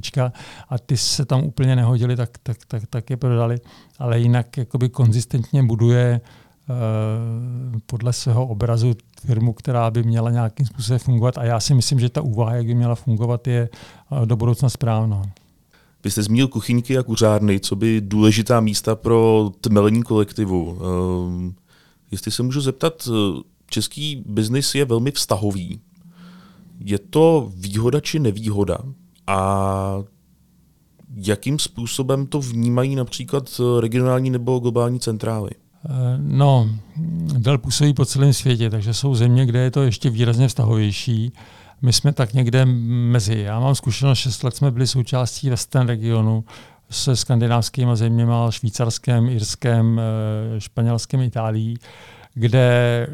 a 0.68 0.78
ty 0.86 0.96
se 0.96 1.24
tam 1.24 1.44
úplně 1.44 1.76
nehodili, 1.76 2.16
tak, 2.16 2.30
tak, 2.42 2.56
tak, 2.68 2.82
tak 2.90 3.10
je 3.10 3.16
prodali. 3.16 3.58
Ale 3.98 4.20
jinak 4.20 4.56
jakoby 4.56 4.88
konzistentně 4.88 5.62
buduje 5.62 6.20
uh, 6.20 6.76
podle 7.86 8.12
svého 8.12 8.46
obrazu 8.46 8.94
firmu, 9.26 9.52
která 9.52 9.90
by 9.90 10.02
měla 10.02 10.30
nějakým 10.30 10.66
způsobem 10.66 10.98
fungovat. 10.98 11.38
A 11.38 11.44
já 11.44 11.60
si 11.60 11.74
myslím, 11.74 12.00
že 12.00 12.08
ta 12.08 12.22
úvaha, 12.22 12.54
jak 12.54 12.66
by 12.66 12.74
měla 12.74 12.94
fungovat, 12.94 13.46
je 13.46 13.68
uh, 14.10 14.26
do 14.26 14.36
budoucna 14.36 14.68
správná. 14.68 15.22
Vy 16.04 16.10
jste 16.10 16.22
zmínil 16.22 16.48
kuchyňky 16.48 16.98
a 16.98 17.02
kuřárny, 17.02 17.60
co 17.60 17.76
by 17.76 18.00
důležitá 18.00 18.60
místa 18.60 18.94
pro 18.96 19.50
tmelení 19.60 20.02
kolektivu. 20.02 20.72
Uh, 20.72 21.52
jestli 22.10 22.30
se 22.30 22.42
můžu 22.42 22.60
zeptat, 22.60 23.08
český 23.70 24.22
biznis 24.26 24.74
je 24.74 24.84
velmi 24.84 25.10
vztahový. 25.10 25.80
Je 26.80 26.98
to 26.98 27.52
výhoda 27.56 28.00
či 28.00 28.18
nevýhoda? 28.18 28.78
A 29.26 30.02
jakým 31.16 31.58
způsobem 31.58 32.26
to 32.26 32.40
vnímají 32.40 32.94
například 32.94 33.60
regionální 33.80 34.30
nebo 34.30 34.58
globální 34.58 35.00
centrály? 35.00 35.50
Eh, 35.84 35.90
no, 36.18 36.70
Dell 37.38 37.58
působí 37.58 37.94
po 37.94 38.04
celém 38.04 38.32
světě, 38.32 38.70
takže 38.70 38.94
jsou 38.94 39.14
země, 39.14 39.46
kde 39.46 39.58
je 39.58 39.70
to 39.70 39.82
ještě 39.82 40.10
výrazně 40.10 40.48
vztahovější. 40.48 41.32
My 41.82 41.92
jsme 41.92 42.12
tak 42.12 42.34
někde 42.34 42.64
mezi. 42.64 43.38
Já 43.38 43.60
mám 43.60 43.74
zkušenost, 43.74 44.18
6 44.18 44.44
let 44.44 44.56
jsme 44.56 44.70
byli 44.70 44.86
součástí 44.86 45.50
Western 45.50 45.88
regionu 45.88 46.44
se 46.90 47.16
skandinávskými 47.16 47.96
zeměmi, 47.96 48.32
švýcarském, 48.50 49.28
irském, 49.28 50.00
eh, 50.00 50.60
španělském, 50.60 51.20
Itálií, 51.20 51.78
kde 52.34 53.06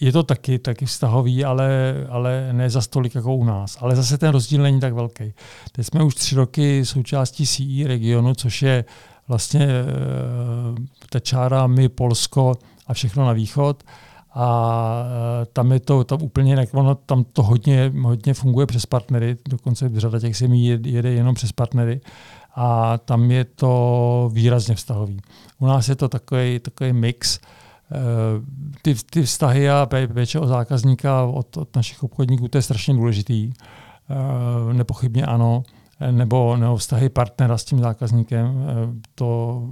je 0.00 0.12
to 0.12 0.22
taky, 0.22 0.58
taky 0.58 0.86
vztahový, 0.86 1.44
ale, 1.44 1.94
ale 2.08 2.48
ne 2.52 2.70
za 2.70 2.80
stolik 2.80 3.14
jako 3.14 3.34
u 3.34 3.44
nás. 3.44 3.78
Ale 3.80 3.96
zase 3.96 4.18
ten 4.18 4.30
rozdíl 4.30 4.62
není 4.62 4.80
tak 4.80 4.92
velký. 4.92 5.32
Teď 5.72 5.86
jsme 5.86 6.04
už 6.04 6.14
tři 6.14 6.34
roky 6.34 6.86
součástí 6.86 7.46
CE 7.46 7.88
regionu, 7.88 8.34
což 8.34 8.62
je 8.62 8.84
vlastně 9.28 9.60
e, 9.60 9.84
ta 11.10 11.20
čára 11.20 11.66
my, 11.66 11.88
Polsko 11.88 12.54
a 12.86 12.94
všechno 12.94 13.26
na 13.26 13.32
východ. 13.32 13.82
A 14.34 15.04
e, 15.42 15.46
tam 15.46 15.72
je 15.72 15.80
to 15.80 16.04
tam 16.04 16.22
úplně 16.22 16.52
jinak, 16.52 16.68
ono 16.72 16.94
tam 16.94 17.24
to 17.24 17.42
hodně, 17.42 17.92
hodně 18.02 18.34
funguje 18.34 18.66
přes 18.66 18.86
partnery, 18.86 19.36
dokonce 19.48 19.90
řada 19.96 20.20
těch 20.20 20.36
zemí 20.36 20.66
jede 20.66 21.10
jenom 21.10 21.34
přes 21.34 21.52
partnery 21.52 22.00
a 22.54 22.98
tam 22.98 23.30
je 23.30 23.44
to 23.44 24.30
výrazně 24.32 24.74
vztahový. 24.74 25.20
U 25.58 25.66
nás 25.66 25.88
je 25.88 25.96
to 25.96 26.08
takový, 26.08 26.58
takový 26.58 26.92
mix, 26.92 27.40
Eh, 27.40 27.57
ty, 28.82 28.94
ty 29.10 29.22
vztahy 29.22 29.70
a 29.70 29.88
péče 30.14 30.40
o 30.40 30.46
zákazníka 30.46 31.24
od, 31.24 31.56
od 31.56 31.76
našich 31.76 32.02
obchodníků, 32.02 32.48
to 32.48 32.58
je 32.58 32.62
strašně 32.62 32.94
důležitý. 32.94 33.52
Eh, 34.10 34.74
nepochybně 34.74 35.26
ano. 35.26 35.62
Nebo, 36.10 36.56
nebo 36.56 36.76
vztahy 36.76 37.08
partnera 37.08 37.58
s 37.58 37.64
tím 37.64 37.78
zákazníkem. 37.78 38.46
Eh, 38.46 39.08
to 39.14 39.62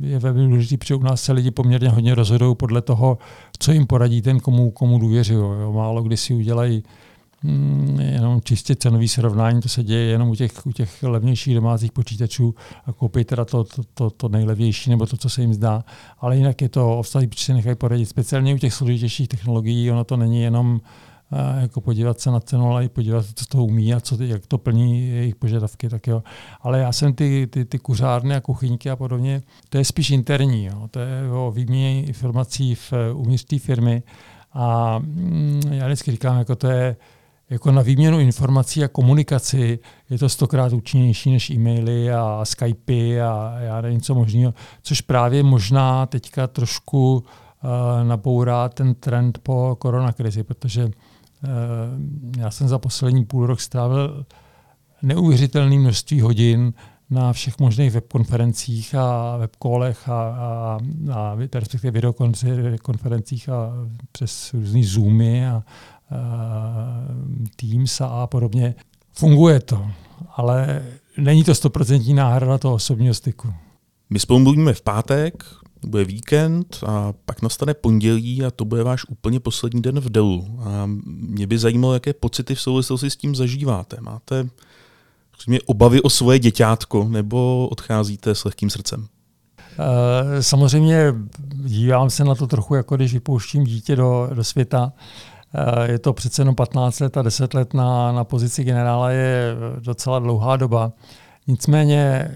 je 0.00 0.18
velmi 0.18 0.48
důležité, 0.48 0.76
protože 0.76 0.94
u 0.94 1.02
nás 1.02 1.22
se 1.22 1.32
lidi 1.32 1.50
poměrně 1.50 1.88
hodně 1.88 2.14
rozhodují 2.14 2.56
podle 2.56 2.82
toho, 2.82 3.18
co 3.58 3.72
jim 3.72 3.86
poradí 3.86 4.22
ten, 4.22 4.40
komu, 4.40 4.70
komu 4.70 4.98
důvěřují. 4.98 5.72
Málo 5.74 6.02
kdy 6.02 6.16
si 6.16 6.34
udělají 6.34 6.82
Mm, 6.82 6.82
jenom 7.98 8.40
čistě 8.40 8.76
cenový 8.76 9.08
srovnání, 9.08 9.60
to 9.60 9.68
se 9.68 9.82
děje 9.82 10.04
jenom 10.04 10.28
u 10.28 10.34
těch, 10.34 10.66
u 10.66 10.72
těch 10.72 11.02
levnějších 11.02 11.54
domácích 11.54 11.92
počítačů 11.92 12.54
a 12.86 12.92
koupit 12.92 13.26
teda 13.26 13.44
to, 13.44 13.64
to, 13.64 13.82
to, 13.94 14.10
to 14.10 14.28
nejlevnější 14.28 14.90
nebo 14.90 15.06
to, 15.06 15.16
co 15.16 15.28
se 15.28 15.40
jim 15.40 15.54
zdá. 15.54 15.84
Ale 16.18 16.36
jinak 16.36 16.62
je 16.62 16.68
to 16.68 17.02
protože 17.28 17.44
se 17.44 17.54
nechají 17.54 17.76
poradit. 17.76 18.06
Speciálně 18.06 18.54
u 18.54 18.58
těch 18.58 18.74
složitějších 18.74 19.28
technologií, 19.28 19.90
ono 19.90 20.04
to 20.04 20.16
není 20.16 20.42
jenom 20.42 20.72
uh, 20.72 20.80
jako 21.60 21.80
podívat 21.80 22.20
se 22.20 22.30
na 22.30 22.40
cenu, 22.40 22.70
ale 22.70 22.84
i 22.84 22.88
podívat, 22.88 23.26
co 23.34 23.46
to 23.46 23.64
umí 23.64 23.94
a 23.94 24.00
co, 24.00 24.22
jak 24.22 24.46
to 24.46 24.58
plní 24.58 25.08
jejich 25.08 25.34
požadavky. 25.34 25.88
Tak 25.88 26.06
jo. 26.06 26.22
Ale 26.60 26.78
já 26.78 26.92
jsem 26.92 27.14
ty, 27.14 27.46
ty, 27.46 27.64
ty 27.64 27.78
kuřárny 27.78 28.34
a 28.34 28.40
kuchyňky 28.40 28.90
a 28.90 28.96
podobně, 28.96 29.42
to 29.68 29.78
je 29.78 29.84
spíš 29.84 30.10
interní. 30.10 30.64
Jo. 30.64 30.88
To 30.90 31.00
je 31.00 31.30
o 31.30 31.50
výměně 31.50 32.04
informací 32.04 32.74
v, 32.74 32.92
uvnitř 33.14 33.44
té 33.44 33.58
firmy. 33.58 34.02
A 34.52 34.98
mm, 34.98 35.60
já 35.70 35.86
vždycky 35.86 36.10
říkám, 36.10 36.38
jako 36.38 36.56
to 36.56 36.66
je, 36.66 36.96
jako 37.52 37.72
na 37.72 37.82
výměnu 37.82 38.20
informací 38.20 38.84
a 38.84 38.88
komunikaci 38.88 39.78
je 40.10 40.18
to 40.18 40.28
stokrát 40.28 40.72
účinnější 40.72 41.32
než 41.32 41.50
e-maily 41.50 42.12
a 42.12 42.40
Skypey 42.44 43.22
a 43.22 43.54
já 43.58 43.80
nevím 43.80 44.00
co 44.00 44.14
možného, 44.14 44.54
což 44.82 45.00
právě 45.00 45.42
možná 45.42 46.06
teďka 46.06 46.46
trošku 46.46 47.14
uh, 47.14 48.08
nabourá 48.08 48.68
ten 48.68 48.94
trend 48.94 49.38
po 49.42 49.76
koronakrizi, 49.78 50.42
protože 50.42 50.84
uh, 50.84 50.90
já 52.38 52.50
jsem 52.50 52.68
za 52.68 52.78
poslední 52.78 53.24
půl 53.24 53.46
rok 53.46 53.60
strávil 53.60 54.26
neuvěřitelné 55.02 55.78
množství 55.78 56.20
hodin 56.20 56.72
na 57.10 57.32
všech 57.32 57.58
možných 57.58 57.90
webkonferencích 57.90 58.94
a 58.94 59.36
webkolech 59.36 60.08
a, 60.08 60.22
a, 60.22 60.78
a 61.12 61.36
respektive 61.54 61.90
videokonferencích 62.62 63.48
a 63.48 63.72
přes 64.12 64.54
různý 64.54 64.84
Zoomy 64.84 65.46
a, 65.46 65.62
Teams 67.56 68.00
a 68.00 68.26
podobně. 68.26 68.74
Funguje 69.12 69.60
to, 69.60 69.86
ale 70.36 70.82
není 71.18 71.44
to 71.44 71.54
stoprocentní 71.54 72.14
náhrada 72.14 72.58
toho 72.58 72.74
osobního 72.74 73.14
styku. 73.14 73.52
My 74.10 74.18
spolu 74.18 74.38
mluvíme 74.38 74.74
v 74.74 74.82
pátek, 74.82 75.44
bude 75.86 76.04
víkend 76.04 76.78
a 76.86 77.12
pak 77.24 77.42
nastane 77.42 77.74
pondělí 77.74 78.44
a 78.44 78.50
to 78.50 78.64
bude 78.64 78.82
váš 78.82 79.04
úplně 79.08 79.40
poslední 79.40 79.82
den 79.82 80.00
v 80.00 80.10
Delu. 80.10 80.60
A 80.60 80.90
mě 81.06 81.46
by 81.46 81.58
zajímalo, 81.58 81.94
jaké 81.94 82.12
pocity 82.12 82.54
v 82.54 82.60
souvislosti 82.60 83.10
s 83.10 83.16
tím 83.16 83.34
zažíváte. 83.34 83.96
Máte 84.00 84.48
mě 85.46 85.60
obavy 85.66 86.02
o 86.02 86.10
svoje 86.10 86.38
děťátko 86.38 87.08
nebo 87.08 87.68
odcházíte 87.70 88.34
s 88.34 88.44
lehkým 88.44 88.70
srdcem? 88.70 89.06
Eh, 89.78 90.42
samozřejmě 90.42 91.14
dívám 91.52 92.10
se 92.10 92.24
na 92.24 92.34
to 92.34 92.46
trochu, 92.46 92.74
jako 92.74 92.96
když 92.96 93.12
vypouštím 93.12 93.64
dítě 93.64 93.96
do, 93.96 94.30
do 94.34 94.44
světa. 94.44 94.92
Eh, 95.54 95.92
je 95.92 95.98
to 95.98 96.12
přece 96.12 96.42
jenom 96.42 96.54
15 96.54 97.00
let 97.00 97.16
a 97.16 97.22
10 97.22 97.54
let 97.54 97.74
na, 97.74 98.12
na 98.12 98.24
pozici 98.24 98.64
generála 98.64 99.10
je 99.10 99.54
docela 99.78 100.18
dlouhá 100.18 100.56
doba. 100.56 100.92
Nicméně 101.46 101.98
eh, 101.98 102.30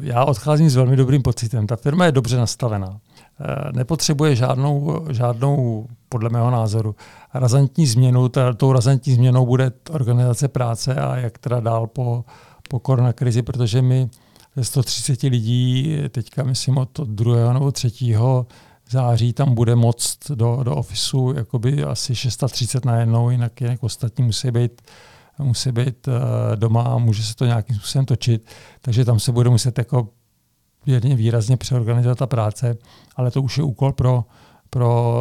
já 0.00 0.24
odcházím 0.24 0.70
s 0.70 0.76
velmi 0.76 0.96
dobrým 0.96 1.22
pocitem. 1.22 1.66
Ta 1.66 1.76
firma 1.76 2.04
je 2.04 2.12
dobře 2.12 2.36
nastavená. 2.36 2.98
Eh, 3.40 3.72
nepotřebuje 3.72 4.36
žádnou, 4.36 5.06
žádnou, 5.10 5.86
podle 6.08 6.30
mého 6.30 6.50
názoru, 6.50 6.94
razantní 7.34 7.86
změnu. 7.86 8.28
Tou 8.56 8.72
razantní 8.72 9.14
změnou 9.14 9.46
bude 9.46 9.72
organizace 9.90 10.48
práce 10.48 10.94
a 10.94 11.16
jak 11.16 11.38
teda 11.38 11.60
dál 11.60 11.86
po, 11.86 12.24
po 12.68 12.78
koronakrizi, 12.78 13.42
protože 13.42 13.82
my 13.82 14.08
ze 14.56 14.64
130 14.64 15.22
lidí, 15.22 15.98
teďka 16.08 16.42
myslím 16.42 16.78
od 16.78 17.00
druhého 17.00 17.52
nebo 17.52 17.72
třetího 17.72 18.46
září 18.90 19.32
tam 19.32 19.54
bude 19.54 19.76
moct 19.76 20.30
do, 20.30 20.58
do 20.62 20.76
ofisu 20.76 21.32
jakoby 21.36 21.84
asi 21.84 22.14
630 22.14 22.84
najednou, 22.84 23.30
jinak, 23.30 23.60
jinak 23.60 23.82
ostatní 23.82 24.24
musí 24.24 24.50
být, 24.50 24.82
musí 25.38 25.72
být 25.72 26.08
uh, 26.08 26.14
doma 26.54 26.82
a 26.82 26.98
může 26.98 27.22
se 27.22 27.34
to 27.34 27.46
nějakým 27.46 27.76
způsobem 27.76 28.06
točit. 28.06 28.46
Takže 28.80 29.04
tam 29.04 29.20
se 29.20 29.32
bude 29.32 29.50
muset 29.50 29.78
jako 29.78 30.08
věrně 30.86 31.16
výrazně 31.16 31.56
přeorganizovat 31.56 32.18
ta 32.18 32.26
práce, 32.26 32.76
ale 33.16 33.30
to 33.30 33.42
už 33.42 33.58
je 33.58 33.64
úkol 33.64 33.92
pro, 33.92 34.24
pro 34.70 35.14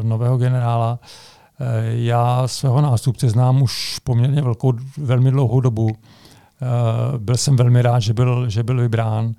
uh, 0.00 0.06
nového 0.06 0.38
generála. 0.38 0.98
Uh, 1.00 1.66
já 1.84 2.48
svého 2.48 2.80
nástupce 2.80 3.28
znám 3.28 3.62
už 3.62 3.98
poměrně 3.98 4.42
velkou, 4.42 4.72
velmi 4.96 5.30
dlouhou 5.30 5.60
dobu. 5.60 5.88
Byl 7.18 7.36
jsem 7.36 7.56
velmi 7.56 7.82
rád, 7.82 8.00
že 8.00 8.14
byl, 8.14 8.50
že 8.50 8.62
byl 8.62 8.80
vybrán. 8.80 9.34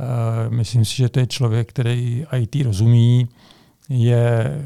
Eh, 0.00 0.50
myslím 0.50 0.84
si, 0.84 0.96
že 0.96 1.08
to 1.08 1.20
je 1.20 1.26
člověk, 1.26 1.68
který 1.68 2.26
IT 2.36 2.56
rozumí, 2.64 3.28
je, 3.88 4.58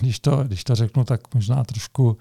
když 0.00 0.18
to, 0.20 0.44
když 0.44 0.64
to 0.64 0.74
řeknu, 0.74 1.04
tak 1.04 1.34
možná 1.34 1.64
trošku 1.64 2.16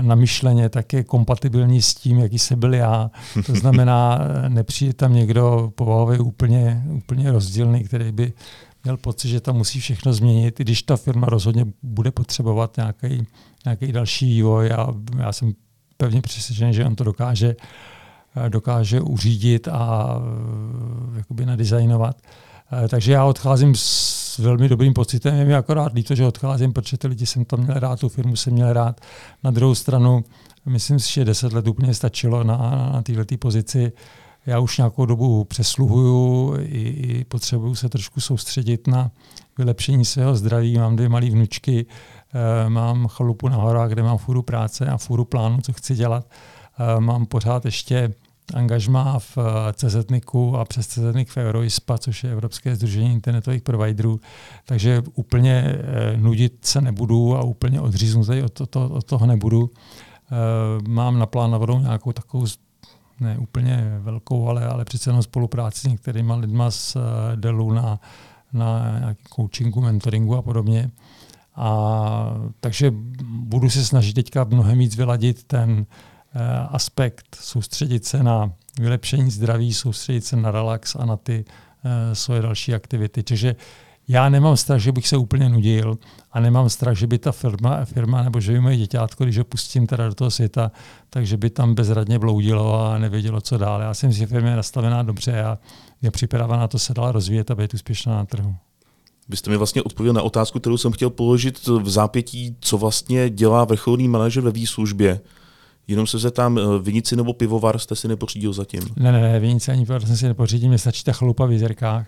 namyšleně, 0.00 0.68
tak 0.68 0.92
je 0.92 1.04
kompatibilní 1.04 1.82
s 1.82 1.94
tím, 1.94 2.18
jaký 2.18 2.38
se 2.38 2.56
byl 2.56 2.74
já. 2.74 3.10
To 3.46 3.54
znamená, 3.54 4.18
nepřijde 4.48 4.92
tam 4.92 5.14
někdo 5.14 5.72
povahově 5.74 6.18
úplně, 6.18 6.84
úplně 6.90 7.32
rozdílný, 7.32 7.84
který 7.84 8.12
by 8.12 8.32
měl 8.84 8.96
pocit, 8.96 9.28
že 9.28 9.40
tam 9.40 9.56
musí 9.56 9.80
všechno 9.80 10.12
změnit, 10.12 10.60
i 10.60 10.64
když 10.64 10.82
ta 10.82 10.96
firma 10.96 11.26
rozhodně 11.26 11.66
bude 11.82 12.10
potřebovat 12.10 12.76
nějaký, 12.76 13.26
nějaký 13.64 13.92
další 13.92 14.26
vývoj. 14.26 14.72
A 14.72 14.94
já 15.18 15.32
jsem 15.32 15.52
pevně 15.96 16.22
přesvědčen, 16.22 16.72
že 16.72 16.84
on 16.84 16.96
to 16.96 17.04
dokáže. 17.04 17.56
uh, 17.56 17.62
dokáže 18.48 19.00
uřídit 19.00 19.68
a 19.68 20.16
eh, 21.14 21.18
jakoby 21.18 21.46
nadizajnovat. 21.46 22.16
Eh, 22.72 22.88
takže 22.88 23.12
já 23.12 23.24
odcházím 23.24 23.74
s 23.74 24.38
velmi 24.38 24.68
dobrým 24.68 24.94
pocitem. 24.94 25.34
Je 25.34 25.44
mi 25.44 25.54
akorát 25.54 25.92
líto, 25.94 26.14
že 26.14 26.26
odcházím, 26.26 26.72
protože 26.72 26.98
ty 26.98 27.08
lidi 27.08 27.26
jsem 27.26 27.44
tam 27.44 27.60
měl 27.60 27.74
rád, 27.74 28.00
tu 28.00 28.08
firmu 28.08 28.36
jsem 28.36 28.52
měl 28.52 28.72
rád. 28.72 29.00
Na 29.44 29.50
druhou 29.50 29.74
stranu, 29.74 30.24
myslím 30.66 30.98
si, 30.98 31.12
že 31.12 31.24
10 31.24 31.52
let 31.52 31.68
úplně 31.68 31.94
stačilo 31.94 32.44
na, 32.44 32.56
na 32.92 33.02
této 33.02 33.36
pozici. 33.38 33.92
Já 34.46 34.58
už 34.58 34.78
nějakou 34.78 35.06
dobu 35.06 35.44
přesluhuju, 35.44 36.54
i, 36.60 36.88
i 36.88 37.24
potřebuju 37.24 37.74
se 37.74 37.88
trošku 37.88 38.20
soustředit 38.20 38.86
na 38.86 39.10
vylepšení 39.58 40.04
svého 40.04 40.36
zdraví. 40.36 40.78
Mám 40.78 40.96
dvě 40.96 41.08
malé 41.08 41.30
vnučky, 41.30 41.86
eh, 42.66 42.70
mám 42.70 43.08
chalupu 43.08 43.48
na 43.48 43.56
horách, 43.56 43.90
kde 43.90 44.02
mám 44.02 44.18
fůru 44.18 44.42
práce 44.42 44.86
a 44.86 44.96
fůru 44.96 45.24
plánu, 45.24 45.60
co 45.60 45.72
chci 45.72 45.94
dělat. 45.94 46.26
Mám 46.98 47.26
pořád 47.26 47.64
ještě 47.64 48.14
angažmá 48.54 49.18
v 49.18 49.38
eh, 49.38 49.72
CZNIKu 49.72 50.56
a 50.56 50.64
přes 50.64 50.86
CZNIK 50.86 51.30
v 51.30 51.36
Euroispa, 51.36 51.98
což 51.98 52.24
je 52.24 52.32
Evropské 52.32 52.76
združení 52.76 53.12
internetových 53.12 53.62
providerů. 53.62 54.20
Takže 54.64 55.02
úplně 55.14 55.64
eh, 55.66 56.16
nudit 56.16 56.58
se 56.64 56.80
nebudu 56.80 57.36
a 57.36 57.42
úplně 57.42 57.80
odříznutý 57.80 58.42
od, 58.42 58.68
to, 58.70 58.88
od 58.88 59.04
toho 59.04 59.26
nebudu. 59.26 59.70
Eh, 59.70 60.88
mám 60.88 61.18
naplánovanou 61.18 61.80
nějakou 61.80 62.12
takovou 62.12 62.46
ne 63.20 63.38
úplně 63.38 63.98
velkou, 64.00 64.48
ale, 64.48 64.66
ale 64.66 64.84
přece 64.84 65.10
jenom 65.10 65.22
spolupráci 65.22 65.80
s 65.80 65.84
některými 65.84 66.32
lidmi 66.32 66.64
z 66.68 66.96
Delu 67.36 67.72
na 67.72 68.00
na 68.52 69.14
coachingu, 69.36 69.80
mentoringu 69.80 70.36
a 70.36 70.42
podobně. 70.42 70.90
A, 71.56 72.34
takže 72.60 72.92
budu 73.22 73.70
se 73.70 73.84
snažit 73.84 74.12
teďka 74.12 74.44
mnohem 74.44 74.78
víc 74.78 74.96
vyladit 74.96 75.44
ten 75.44 75.86
eh, 75.90 75.94
aspekt, 76.70 77.36
soustředit 77.40 78.04
se 78.04 78.22
na 78.22 78.52
vylepšení 78.80 79.30
zdraví, 79.30 79.74
soustředit 79.74 80.24
se 80.24 80.36
na 80.36 80.50
relax 80.50 80.96
a 80.96 81.06
na 81.06 81.16
ty 81.16 81.44
eh, 81.84 82.14
svoje 82.14 82.42
další 82.42 82.74
aktivity. 82.74 83.22
Takže 83.22 83.56
já 84.08 84.28
nemám 84.28 84.56
strach, 84.56 84.80
že 84.80 84.92
bych 84.92 85.08
se 85.08 85.16
úplně 85.16 85.48
nudil 85.48 85.98
a 86.32 86.40
nemám 86.40 86.68
strach, 86.68 86.96
že 86.96 87.06
by 87.06 87.18
ta 87.18 87.32
firma, 87.32 87.84
firma 87.84 88.22
nebo 88.22 88.40
že 88.40 88.52
by 88.52 88.60
moje 88.60 88.76
děťátko, 88.76 89.24
když 89.24 89.38
ho 89.38 89.44
pustím 89.44 89.86
teda 89.86 90.08
do 90.08 90.14
toho 90.14 90.30
světa, 90.30 90.72
takže 91.10 91.36
by 91.36 91.50
tam 91.50 91.74
bezradně 91.74 92.18
bloudilo 92.18 92.84
a 92.84 92.98
nevědělo, 92.98 93.40
co 93.40 93.58
dál. 93.58 93.80
Já 93.80 93.94
si 93.94 94.26
firma 94.26 94.56
nastavená 94.56 95.02
dobře 95.02 95.42
a 95.42 95.58
je 96.02 96.10
připravená 96.10 96.68
to 96.68 96.78
se 96.78 96.94
dál 96.94 97.12
rozvíjet 97.12 97.50
a 97.50 97.54
být 97.54 97.74
úspěšná 97.74 98.14
na 98.14 98.24
trhu. 98.24 98.54
Vy 99.28 99.36
jste 99.36 99.50
mi 99.50 99.56
vlastně 99.56 99.82
odpověděl 99.82 100.12
na 100.14 100.22
otázku, 100.22 100.60
kterou 100.60 100.76
jsem 100.76 100.92
chtěl 100.92 101.10
položit 101.10 101.66
v 101.66 101.88
zápětí, 101.88 102.56
co 102.60 102.78
vlastně 102.78 103.30
dělá 103.30 103.64
vrcholný 103.64 104.08
manažer 104.08 104.42
ve 104.42 104.50
výslužbě. 104.50 105.20
Jenom 105.88 106.06
se 106.06 106.18
zeptám, 106.18 106.58
eh, 106.58 106.62
vinici 106.82 107.16
nebo 107.16 107.32
pivovar 107.32 107.78
jste 107.78 107.96
si 107.96 108.08
nepořídil 108.08 108.52
zatím? 108.52 108.80
Ne, 108.96 109.12
ne, 109.12 109.20
ne, 109.20 109.40
vinici 109.40 109.72
ani 109.72 109.86
pivovar 109.86 110.06
jsem 110.06 110.16
si 110.16 110.28
nepořídil, 110.28 110.68
mě 110.68 110.78
stačí 110.78 111.04
ta 111.04 111.12
chalupa 111.12 111.46
v 111.46 111.52
Jizerkách. 111.52 112.06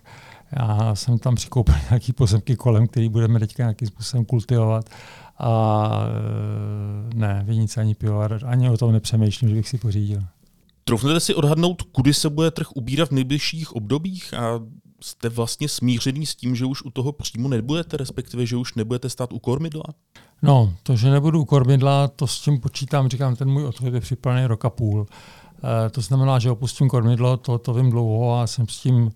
Já 0.52 0.94
jsem 0.94 1.18
tam 1.18 1.34
přikoupil 1.34 1.74
nějaký 1.90 2.12
pozemky 2.12 2.56
kolem, 2.56 2.86
který 2.86 3.08
budeme 3.08 3.40
teďka 3.40 3.62
nějakým 3.62 3.88
způsobem 3.88 4.24
kultivovat. 4.24 4.90
A 5.38 5.90
eh, 7.10 7.14
ne, 7.14 7.42
vinice 7.46 7.80
ani 7.80 7.94
pivovar, 7.94 8.40
ani 8.44 8.70
o 8.70 8.76
tom 8.76 8.92
nepřemýšlím, 8.92 9.50
že 9.50 9.56
bych 9.56 9.68
si 9.68 9.78
pořídil. 9.78 10.22
Troufnete 10.84 11.20
si 11.20 11.34
odhadnout, 11.34 11.82
kudy 11.82 12.14
se 12.14 12.30
bude 12.30 12.50
trh 12.50 12.66
ubírat 12.74 13.08
v 13.08 13.12
nejbližších 13.12 13.76
obdobích 13.76 14.34
a 14.34 14.60
jste 15.00 15.28
vlastně 15.28 15.68
smířený 15.68 16.26
s 16.26 16.34
tím, 16.34 16.56
že 16.56 16.64
už 16.64 16.82
u 16.82 16.90
toho 16.90 17.12
příjmu 17.12 17.48
nebudete, 17.48 17.96
respektive, 17.96 18.46
že 18.46 18.56
už 18.56 18.74
nebudete 18.74 19.10
stát 19.10 19.32
u 19.32 19.38
kormidla? 19.38 19.84
No, 20.42 20.72
to, 20.82 20.96
že 20.96 21.10
nebudu 21.10 21.40
u 21.40 21.44
kormidla, 21.44 22.08
to 22.08 22.26
s 22.26 22.40
tím 22.40 22.60
počítám, 22.60 23.08
říkám, 23.08 23.36
ten 23.36 23.50
můj 23.50 23.64
odchod 23.64 23.94
je 23.94 24.00
připravený 24.00 24.46
rok 24.46 24.64
a 24.64 24.70
půl. 24.70 25.06
E, 25.86 25.90
to 25.90 26.00
znamená, 26.00 26.38
že 26.38 26.50
opustím 26.50 26.88
kormidlo, 26.88 27.36
to, 27.36 27.58
to 27.58 27.74
vím 27.74 27.90
dlouho 27.90 28.40
a 28.40 28.46
jsem 28.46 28.68
s 28.68 28.80
tím 28.80 29.10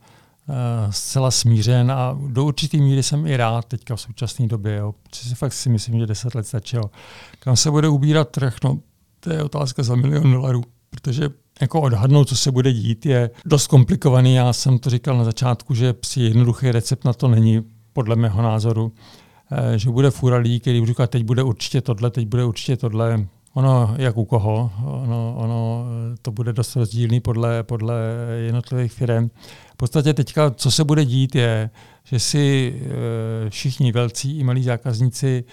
e, 0.48 0.92
zcela 0.92 1.30
smířen 1.30 1.92
a 1.92 2.18
do 2.26 2.44
určitý 2.44 2.80
míry 2.80 3.02
jsem 3.02 3.26
i 3.26 3.36
rád 3.36 3.64
teďka 3.64 3.96
v 3.96 4.00
současné 4.00 4.46
době. 4.46 4.76
Jo. 4.76 4.94
Si 5.12 5.34
fakt 5.34 5.52
si 5.52 5.68
myslím, 5.68 5.98
že 5.98 6.06
10 6.06 6.34
let 6.34 6.46
stačilo. 6.46 6.90
Kam 7.38 7.56
se 7.56 7.70
bude 7.70 7.88
ubírat 7.88 8.28
trh? 8.28 8.56
No, 8.64 8.78
to 9.20 9.32
je 9.32 9.42
otázka 9.42 9.82
za 9.82 9.94
milion 9.94 10.32
dolarů, 10.32 10.62
protože 10.90 11.28
jako 11.60 11.80
odhadnout, 11.80 12.28
co 12.28 12.36
se 12.36 12.50
bude 12.50 12.72
dít, 12.72 13.06
je 13.06 13.30
dost 13.44 13.66
komplikovaný. 13.66 14.34
Já 14.34 14.52
jsem 14.52 14.78
to 14.78 14.90
říkal 14.90 15.18
na 15.18 15.24
začátku, 15.24 15.74
že 15.74 15.94
si 16.04 16.20
jednoduchý 16.20 16.70
recept 16.70 17.04
na 17.04 17.12
to 17.12 17.28
není, 17.28 17.62
podle 17.92 18.16
mého 18.16 18.42
názoru. 18.42 18.92
Eh, 19.52 19.78
že 19.78 19.90
bude 19.90 20.10
furalí, 20.10 20.60
který 20.60 20.80
budu 20.80 20.92
říkat, 20.92 21.10
teď 21.10 21.24
bude 21.24 21.42
určitě 21.42 21.80
tohle, 21.80 22.10
teď 22.10 22.26
bude 22.26 22.44
určitě 22.44 22.76
tohle. 22.76 23.26
Ono, 23.54 23.94
jak 23.98 24.16
u 24.16 24.24
koho, 24.24 24.70
ono, 24.84 25.34
ono 25.38 25.84
to 26.22 26.32
bude 26.32 26.52
dost 26.52 26.76
rozdílný 26.76 27.20
podle, 27.20 27.62
podle 27.62 27.94
jednotlivých 28.36 28.92
firm. 28.92 29.30
V 29.72 29.76
podstatě 29.76 30.14
teďka, 30.14 30.50
co 30.50 30.70
se 30.70 30.84
bude 30.84 31.04
dít, 31.04 31.34
je, 31.34 31.70
že 32.04 32.18
si 32.18 32.74
eh, 32.76 33.50
všichni 33.50 33.92
velcí 33.92 34.38
i 34.38 34.44
malí 34.44 34.62
zákazníci 34.62 35.44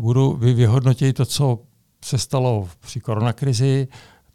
budou 0.00 0.36
vyhodnotit 0.36 1.16
to, 1.16 1.26
co 1.26 1.58
se 2.04 2.18
stalo 2.18 2.68
při 2.80 3.00
koronakrizi, 3.00 3.88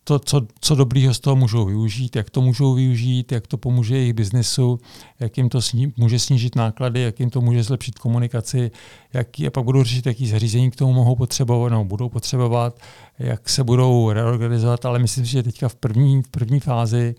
to, 0.03 0.19
co, 0.19 0.41
co 0.61 0.75
dobrýho 0.75 1.13
z 1.13 1.19
toho 1.19 1.35
můžou 1.35 1.65
využít, 1.65 2.15
jak 2.15 2.29
to 2.29 2.41
můžou 2.41 2.73
využít, 2.73 3.31
jak 3.31 3.47
to 3.47 3.57
pomůže 3.57 3.97
jejich 3.97 4.13
biznesu, 4.13 4.79
jak 5.19 5.37
jim 5.37 5.49
to 5.49 5.61
sní, 5.61 5.93
může 5.97 6.19
snížit 6.19 6.55
náklady, 6.55 7.01
jak 7.01 7.19
jim 7.19 7.29
to 7.29 7.41
může 7.41 7.63
zlepšit 7.63 7.99
komunikaci, 7.99 8.71
jak, 9.13 9.27
a 9.47 9.49
pak 9.49 9.63
budou 9.63 9.83
řešit, 9.83 10.05
jaký 10.05 10.27
zařízení 10.27 10.71
k 10.71 10.75
tomu 10.75 10.93
mohou 10.93 11.15
potřebovat, 11.15 11.69
nebo 11.69 11.85
budou 11.85 12.09
potřebovat, 12.09 12.79
jak 13.19 13.49
se 13.49 13.63
budou 13.63 14.11
reorganizovat, 14.11 14.85
ale 14.85 14.99
myslím 14.99 15.25
si, 15.25 15.31
že 15.31 15.43
teďka 15.43 15.69
v 15.69 15.75
první, 15.75 16.21
v 16.21 16.27
první 16.27 16.59
fázi 16.59 17.15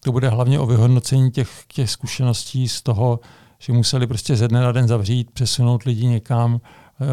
to 0.00 0.12
bude 0.12 0.28
hlavně 0.28 0.60
o 0.60 0.66
vyhodnocení 0.66 1.30
těch, 1.30 1.50
těch 1.72 1.90
zkušeností 1.90 2.68
z 2.68 2.82
toho, 2.82 3.20
že 3.58 3.72
museli 3.72 4.06
prostě 4.06 4.36
ze 4.36 4.48
dne 4.48 4.60
na 4.60 4.72
den 4.72 4.88
zavřít, 4.88 5.30
přesunout 5.30 5.82
lidi 5.82 6.06
někam, 6.06 6.60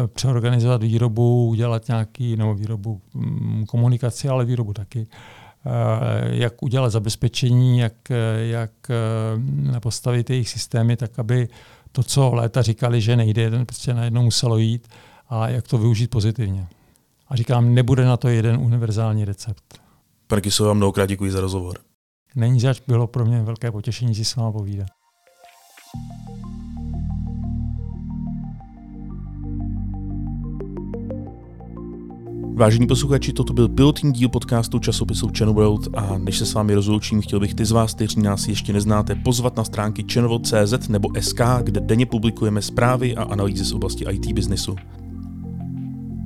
přeorganizovat 0.06 0.82
výrobu, 0.82 1.48
udělat 1.48 1.88
nějaký, 1.88 2.36
nebo 2.36 2.54
výrobu 2.54 3.00
mm, 3.14 3.64
komunikaci, 3.66 4.28
ale 4.28 4.44
výrobu 4.44 4.72
taky, 4.72 5.06
eh, 5.06 5.70
jak 6.34 6.62
udělat 6.62 6.90
zabezpečení, 6.90 7.78
jak, 7.78 8.10
eh, 8.10 8.46
jak 8.46 8.70
postavit 9.82 10.30
jejich 10.30 10.48
systémy, 10.48 10.96
tak 10.96 11.18
aby 11.18 11.48
to, 11.92 12.02
co 12.02 12.34
léta 12.34 12.62
říkali, 12.62 13.00
že 13.00 13.16
nejde, 13.16 13.64
prostě 13.64 13.94
najednou 13.94 14.22
muselo 14.22 14.58
jít 14.58 14.88
a 15.28 15.48
jak 15.48 15.68
to 15.68 15.78
využít 15.78 16.10
pozitivně. 16.10 16.66
A 17.28 17.36
říkám, 17.36 17.74
nebude 17.74 18.04
na 18.04 18.16
to 18.16 18.28
jeden 18.28 18.56
univerzální 18.56 19.24
recept. 19.24 19.80
Pane 20.26 20.40
Kyso, 20.40 20.64
vám 20.64 20.76
mnohokrát 20.76 21.06
děkuji 21.06 21.32
za 21.32 21.40
rozhovor. 21.40 21.78
Není 22.34 22.60
zač, 22.60 22.80
bylo 22.86 23.06
pro 23.06 23.24
mě 23.24 23.42
velké 23.42 23.72
potěšení 23.72 24.14
si 24.14 24.24
s 24.24 24.36
vámi 24.36 24.52
povídat. 24.52 24.88
Vážení 32.56 32.86
posluchači, 32.86 33.32
toto 33.32 33.52
byl 33.52 33.68
pilotní 33.68 34.12
díl 34.12 34.28
podcastu 34.28 34.78
časopisu 34.78 35.30
Channel 35.38 35.54
World 35.54 35.88
a 35.94 36.18
než 36.18 36.38
se 36.38 36.46
s 36.46 36.54
vámi 36.54 36.74
rozloučím, 36.74 37.20
chtěl 37.20 37.40
bych 37.40 37.54
ty 37.54 37.64
z 37.64 37.70
vás, 37.70 37.94
kteří 37.94 38.20
nás 38.20 38.48
ještě 38.48 38.72
neznáte, 38.72 39.14
pozvat 39.14 39.56
na 39.56 39.64
stránky 39.64 40.04
channel.cz 40.12 40.88
nebo 40.88 41.08
SK, 41.20 41.40
kde 41.62 41.80
denně 41.80 42.06
publikujeme 42.06 42.62
zprávy 42.62 43.16
a 43.16 43.22
analýzy 43.22 43.64
z 43.64 43.72
oblasti 43.72 44.04
IT 44.10 44.32
biznesu. 44.32 44.76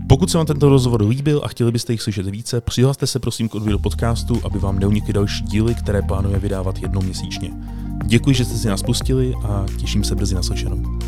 Pokud 0.09 0.31
se 0.31 0.39
vám 0.39 0.47
tento 0.47 0.69
rozhovor 0.69 1.03
líbil 1.03 1.41
a 1.45 1.49
chtěli 1.49 1.73
byste 1.73 1.93
jich 1.93 2.03
slyšet 2.03 2.27
více, 2.27 2.61
přihlaste 2.61 3.07
se 3.07 3.19
prosím 3.19 3.49
k 3.49 3.55
odběru 3.55 3.79
podcastu, 3.79 4.41
aby 4.45 4.59
vám 4.59 4.79
neunikly 4.79 5.13
další 5.13 5.45
díly, 5.45 5.75
které 5.75 6.03
plánujeme 6.03 6.39
vydávat 6.39 6.79
jednou 6.79 7.03
měsíčně. 7.03 7.51
Děkuji, 8.05 8.35
že 8.35 8.45
jste 8.45 8.59
si 8.59 8.69
nás 8.69 8.83
pustili 8.83 9.35
a 9.45 9.67
těším 9.77 10.05
se 10.05 10.15
brzy 10.15 10.35
na 10.35 10.43
slyšenou. 10.43 10.99